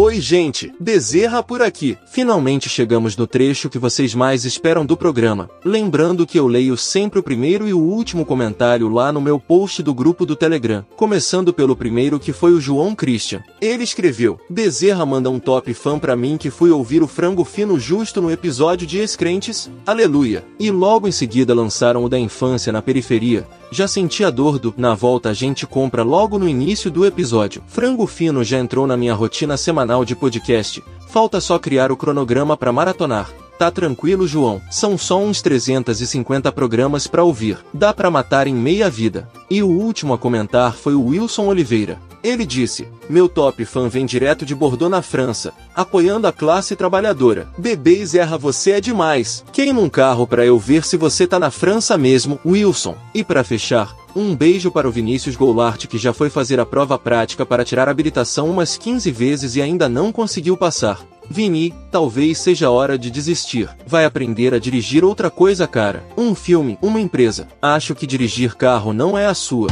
[0.00, 1.98] Oi, gente, Bezerra por aqui.
[2.06, 5.50] Finalmente chegamos no trecho que vocês mais esperam do programa.
[5.64, 9.82] Lembrando que eu leio sempre o primeiro e o último comentário lá no meu post
[9.82, 10.86] do grupo do Telegram.
[10.94, 13.42] Começando pelo primeiro que foi o João Christian.
[13.60, 17.76] Ele escreveu: Bezerra manda um top fã pra mim que fui ouvir o frango fino
[17.76, 19.68] justo no episódio de Escrentes.
[19.84, 20.44] Aleluia.
[20.60, 23.48] E logo em seguida lançaram o da infância na periferia.
[23.70, 27.62] Já senti a dor do na volta a gente compra logo no início do episódio.
[27.66, 30.82] Frango fino já entrou na minha rotina semanal de podcast.
[31.08, 33.30] Falta só criar o cronograma pra maratonar.
[33.58, 34.62] Tá tranquilo, João.
[34.70, 37.58] São só uns 350 programas pra ouvir.
[37.74, 39.28] Dá pra matar em meia vida.
[39.50, 41.98] E o último a comentar foi o Wilson Oliveira.
[42.22, 47.48] Ele disse: Meu top fã vem direto de Bordeaux na França, apoiando a classe trabalhadora.
[47.58, 49.44] Bebês erra você é demais.
[49.52, 52.96] Queima um carro pra eu ver se você tá na França mesmo, Wilson.
[53.14, 56.98] E pra fechar, um beijo para o Vinícius Goulart que já foi fazer a prova
[56.98, 61.00] prática para tirar a habilitação umas 15 vezes e ainda não conseguiu passar.
[61.30, 63.68] Vini, talvez seja hora de desistir.
[63.86, 66.02] Vai aprender a dirigir outra coisa, cara.
[66.16, 67.48] Um filme, uma empresa.
[67.60, 69.68] Acho que dirigir carro não é a sua.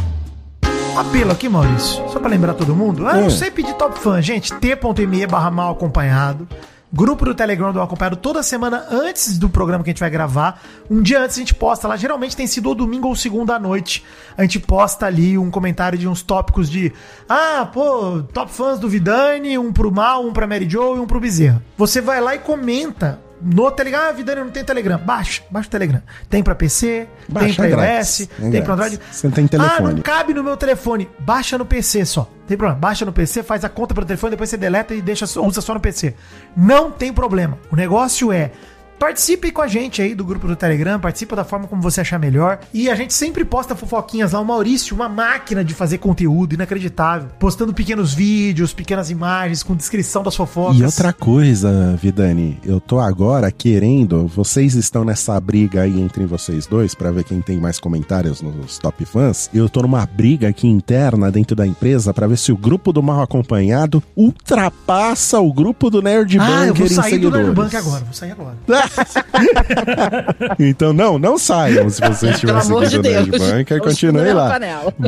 [0.97, 2.03] Apelo aqui, Maurício.
[2.11, 3.07] Só pra lembrar todo mundo.
[3.07, 3.23] Ah, Hum.
[3.23, 4.53] não sei pedir top fã, gente.
[4.55, 6.47] T.me barra mal acompanhado.
[6.93, 10.63] Grupo do Telegram do Acompanhado toda semana antes do programa que a gente vai gravar.
[10.89, 11.97] Um dia antes a gente posta lá.
[11.97, 14.05] Geralmente tem sido ou domingo ou segunda à noite.
[14.37, 16.93] A gente posta ali um comentário de uns tópicos de.
[17.29, 21.07] Ah, pô, top fãs do Vidani, um pro Mal, um pra Mary Joe e um
[21.07, 21.63] pro Bezerra.
[21.77, 24.01] Você vai lá e comenta no Telegram.
[24.09, 24.99] Ah, Vidani não tem Telegram.
[24.99, 26.03] Baixa, baixa o Telegram.
[26.29, 29.01] Tem pra PC, tem Baixa, pra é iOS, grátis, é tem pra Android.
[29.11, 29.95] Você tem Ah, telefone.
[29.95, 31.09] não cabe no meu telefone.
[31.19, 32.31] Baixa no PC só.
[32.47, 32.79] Tem problema.
[32.81, 35.75] Baixa no PC, faz a conta pelo telefone, depois você deleta e deixa, usa só
[35.75, 36.15] no PC.
[36.57, 37.59] Não tem problema.
[37.71, 38.51] O negócio é.
[38.99, 42.19] Participe com a gente aí do grupo do Telegram, participa da forma como você achar
[42.19, 42.61] melhor.
[42.73, 44.41] E a gente sempre posta fofoquinhas lá.
[44.41, 47.29] O Maurício, uma máquina de fazer conteúdo inacreditável.
[47.39, 50.79] Postando pequenos vídeos, pequenas imagens com descrição das fofocas.
[50.79, 56.67] E outra coisa, Vidani, eu tô agora querendo, vocês estão nessa briga aí entre vocês
[56.67, 59.51] dois pra ver quem tem mais comentários nos top fãs.
[59.53, 63.03] Eu tô numa briga aqui interna dentro da empresa pra ver se o grupo do
[63.03, 67.47] mal acompanhado ultrapassa o grupo do Nerd Ah, eu vou Bunker sair do seguidores.
[67.47, 68.05] Nerdbank agora.
[68.05, 68.57] Vou sair agora.
[70.59, 73.31] então não, não saiam se vocês estiverem de seguindo o Nerd.
[73.31, 74.59] Bunker, Tô continue escondendo lá.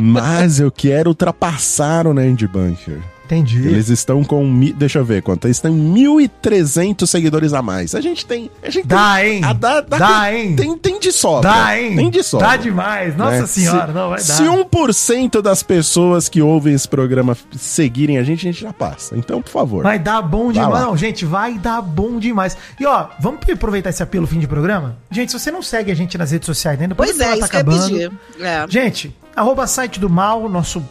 [0.01, 2.99] Mas eu quero ultrapassar o Nerd Bunker.
[3.29, 3.59] Entendi.
[3.67, 4.43] Eles estão com.
[4.43, 5.45] mi- Deixa eu ver quanto.
[5.45, 7.93] Eles estão em 1.300 seguidores a mais.
[7.93, 8.49] A gente tem.
[8.63, 9.41] A gente Dá, tem, hein?
[9.43, 10.55] Ah, dá, dá, Dá, tem, hein?
[10.55, 11.47] Tem, tem de sobra.
[11.51, 11.95] Dá, hein?
[11.95, 12.47] Tem de sobra.
[12.47, 13.15] Dá demais.
[13.15, 13.45] Nossa né?
[13.45, 14.23] senhora, se, não vai dar.
[14.23, 19.15] Se 1% das pessoas que ouvem esse programa seguirem a gente, a gente já passa.
[19.15, 19.83] Então, por favor.
[19.83, 20.83] Vai dar bom demais.
[20.83, 22.57] Não, gente, vai dar bom demais.
[22.79, 24.97] E ó, vamos aproveitar esse apelo fim de programa?
[25.11, 27.59] Gente, se você não segue a gente nas redes sociais ainda, Pois é, ela tá
[27.59, 28.43] isso que eu ia pedir.
[28.43, 28.65] É.
[28.67, 30.83] Gente, arroba site do mal, nosso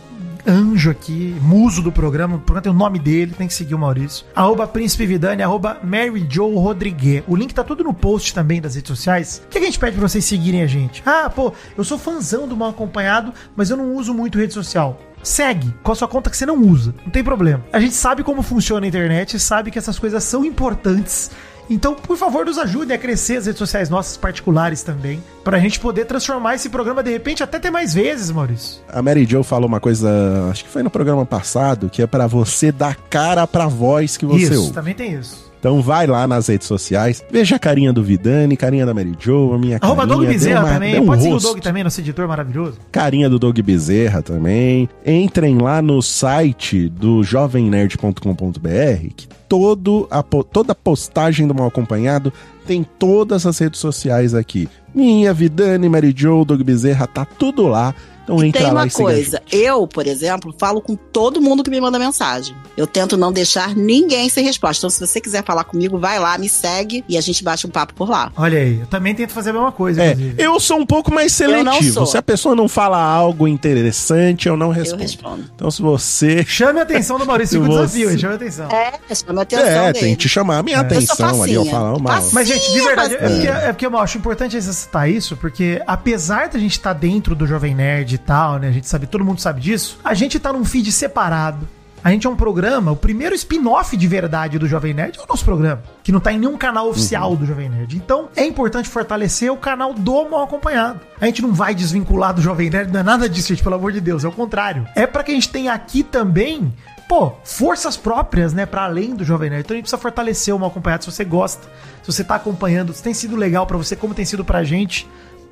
[0.48, 4.24] anjo aqui, muso do programa, porque tem o nome dele, tem que seguir o Maurício.
[4.34, 7.22] Arroba Príncipe Vidani, arroba Mary Joe Rodrigues.
[7.28, 9.42] O link tá tudo no post também das redes sociais.
[9.44, 11.02] O que a gente pede pra vocês seguirem a gente?
[11.04, 14.98] Ah, pô, eu sou fãzão do mal acompanhado, mas eu não uso muito rede social.
[15.22, 17.64] Segue com a sua conta que você não usa, não tem problema.
[17.72, 21.30] A gente sabe como funciona a internet, sabe que essas coisas são importantes.
[21.70, 25.78] Então, por favor, nos ajude a crescer as redes sociais nossas particulares também, pra gente
[25.78, 28.80] poder transformar esse programa de repente até ter mais vezes, Maurício.
[28.88, 30.08] A Mary Jo falou uma coisa,
[30.50, 34.24] acho que foi no programa passado, que é pra você dar cara pra voz que
[34.24, 34.72] você isso, ouve.
[34.72, 35.46] também tem isso.
[35.60, 39.52] Então vai lá nas redes sociais, veja a carinha do Vidani, carinha da Mary Jo,
[39.54, 40.16] a minha Arroba carinha.
[40.16, 41.00] Doug Bezerra uma- também.
[41.00, 41.48] um Pode seguir o rosto.
[41.48, 42.78] Doug também, nosso editor maravilhoso.
[42.92, 44.88] carinha do Doug Bezerra também.
[45.04, 52.32] Entrem lá no site do jovemnerd.com.br que todo a, toda postagem do Mal Acompanhado
[52.66, 54.68] tem todas as redes sociais aqui.
[54.94, 57.94] Minha, Vidani, Mary Jo, Doug Bezerra, tá tudo lá.
[58.24, 61.40] Então E entra tem lá uma e a coisa, eu, por exemplo, falo com todo
[61.40, 62.54] mundo que me manda mensagem.
[62.76, 64.80] Eu tento não deixar ninguém sem resposta.
[64.82, 67.70] Então, se você quiser falar comigo, vai lá, me segue e a gente bate um
[67.70, 68.30] papo por lá.
[68.36, 71.32] Olha aí, eu também tento fazer a mesma coisa, É, eu sou um pouco mais
[71.32, 71.90] seletivo.
[71.94, 72.04] sou.
[72.06, 75.02] Se a pessoa não fala algo interessante, eu não Eu respondo.
[75.02, 75.44] respondo.
[75.54, 78.68] Então se você Chame a atenção do Maurício, fica o Você- desafio, chame a atenção.
[78.70, 80.06] É, chama a atenção é, dele.
[80.06, 80.80] tem que chamar a minha É.
[80.80, 82.14] Eu sou atenção ali, eu falo mal.
[82.14, 82.32] Facinha.
[82.34, 86.48] Mas, gente, de verdade, é porque, é porque eu acho importante citar isso, porque apesar
[86.48, 88.68] da gente estar dentro do Jovem Nerd e tal, né?
[88.68, 91.66] A gente sabe, todo mundo sabe disso, a gente tá num feed separado.
[92.02, 95.26] A gente é um programa, o primeiro spin-off de verdade do Jovem Nerd é o
[95.26, 97.96] nosso programa, que não tá em nenhum canal oficial do Jovem Nerd.
[97.96, 101.00] Então, é importante fortalecer o canal do Mal Acompanhado.
[101.20, 103.92] A gente não vai desvincular do Jovem Nerd, não é nada disso, gente, pelo amor
[103.92, 104.86] de Deus, é o contrário.
[104.94, 106.72] É pra que a gente tenha aqui também,
[107.08, 109.64] pô, forças próprias, né, Pra além do Jovem Nerd.
[109.64, 111.66] Então a gente precisa fortalecer o Mal Acompanhado se você gosta,
[112.02, 115.08] se você tá acompanhando, se tem sido legal pra você, como tem sido pra gente.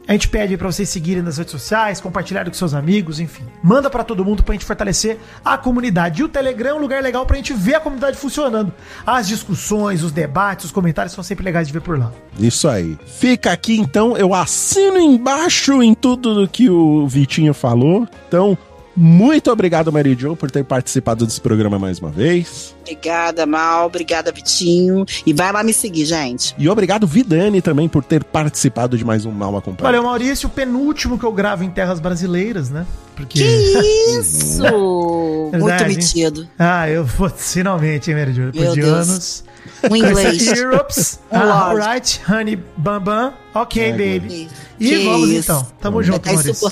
[0.08, 3.42] A gente pede pra vocês seguirem nas redes sociais, compartilharem com seus amigos, enfim.
[3.60, 6.20] Manda pra todo mundo pra gente fortalecer a comunidade.
[6.20, 8.72] E o Telegram é um lugar legal pra gente ver a comunidade funcionando.
[9.04, 12.12] As discussões, os debates, os comentários são sempre legais de ver por lá.
[12.38, 12.96] Isso aí.
[13.04, 18.06] Fica aqui então, eu assino embaixo em tudo do que o Vitinho falou.
[18.28, 18.56] Então,
[18.96, 22.74] muito obrigado, Mary Jo, por ter participado desse programa mais uma vez.
[22.80, 23.86] Obrigada, Mal.
[23.86, 25.04] Obrigada, Vitinho.
[25.26, 26.54] E vai lá me seguir, gente.
[26.58, 29.82] E obrigado, Vidani, também, por ter participado de mais um Mal Acompanhado.
[29.82, 30.48] Valeu, Maurício.
[30.48, 32.86] O penúltimo que eu gravo em terras brasileiras, né?
[33.16, 33.38] Porque.
[33.38, 33.44] Que
[34.20, 34.62] isso!
[34.62, 35.96] Muito Verdade, hein?
[35.96, 36.48] metido.
[36.58, 38.46] Ah, eu vou finalmente, hein, Jo?
[38.52, 38.92] Depois Meu de Deus.
[39.08, 39.44] anos.
[39.90, 40.46] Um inglês.
[40.58, 41.18] Europe's.
[41.32, 43.32] Um ah, alright, honey, bam bam.
[43.54, 44.48] Ok, É, baby.
[44.78, 45.50] E Que vamos isso.
[45.50, 45.66] então.
[45.80, 46.20] Tamo junto,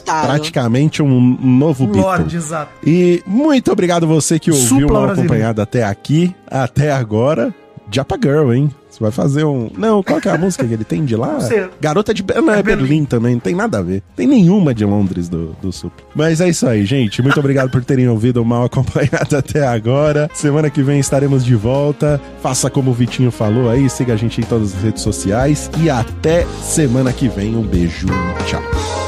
[0.05, 0.23] Tá.
[0.23, 2.03] Praticamente um novo Um Beatle.
[2.03, 2.71] Lorde, exato.
[2.87, 5.11] E muito obrigado você que ouviu Supla o Mal.
[5.13, 7.53] Acompanhado até aqui, até agora.
[7.91, 8.71] Japa Girl, hein?
[8.95, 9.69] Você vai fazer um.
[9.77, 11.41] Não, qual que é a música que ele tem de lá?
[11.41, 11.69] Sei.
[11.81, 12.25] Garota de.
[12.37, 12.83] Não, é, É Berlim.
[12.83, 13.05] Berlim.
[13.05, 14.05] também, não tem nada a ver.
[14.15, 16.07] Tem nenhuma de Londres do, do Supla.
[16.15, 17.21] Mas é isso aí, gente.
[17.21, 20.31] Muito obrigado por terem ouvido o Mal Acompanhado até agora.
[20.33, 22.21] Semana que vem estaremos de volta.
[22.41, 25.69] Faça como o Vitinho falou aí, siga a gente em todas as redes sociais.
[25.83, 27.57] E até semana que vem.
[27.57, 28.07] Um beijo.
[28.47, 29.04] Tchau.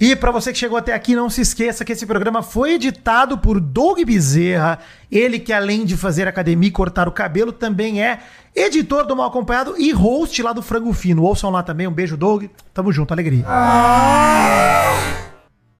[0.00, 3.36] E pra você que chegou até aqui, não se esqueça que esse programa foi editado
[3.36, 4.78] por Doug Bezerra.
[5.10, 8.20] Ele que além de fazer academia e cortar o cabelo, também é
[8.54, 11.24] editor do Mal Acompanhado e host lá do Frango Fino.
[11.24, 11.88] Ouçam lá também.
[11.88, 12.44] Um beijo, Doug.
[12.72, 13.44] Tamo junto, alegria.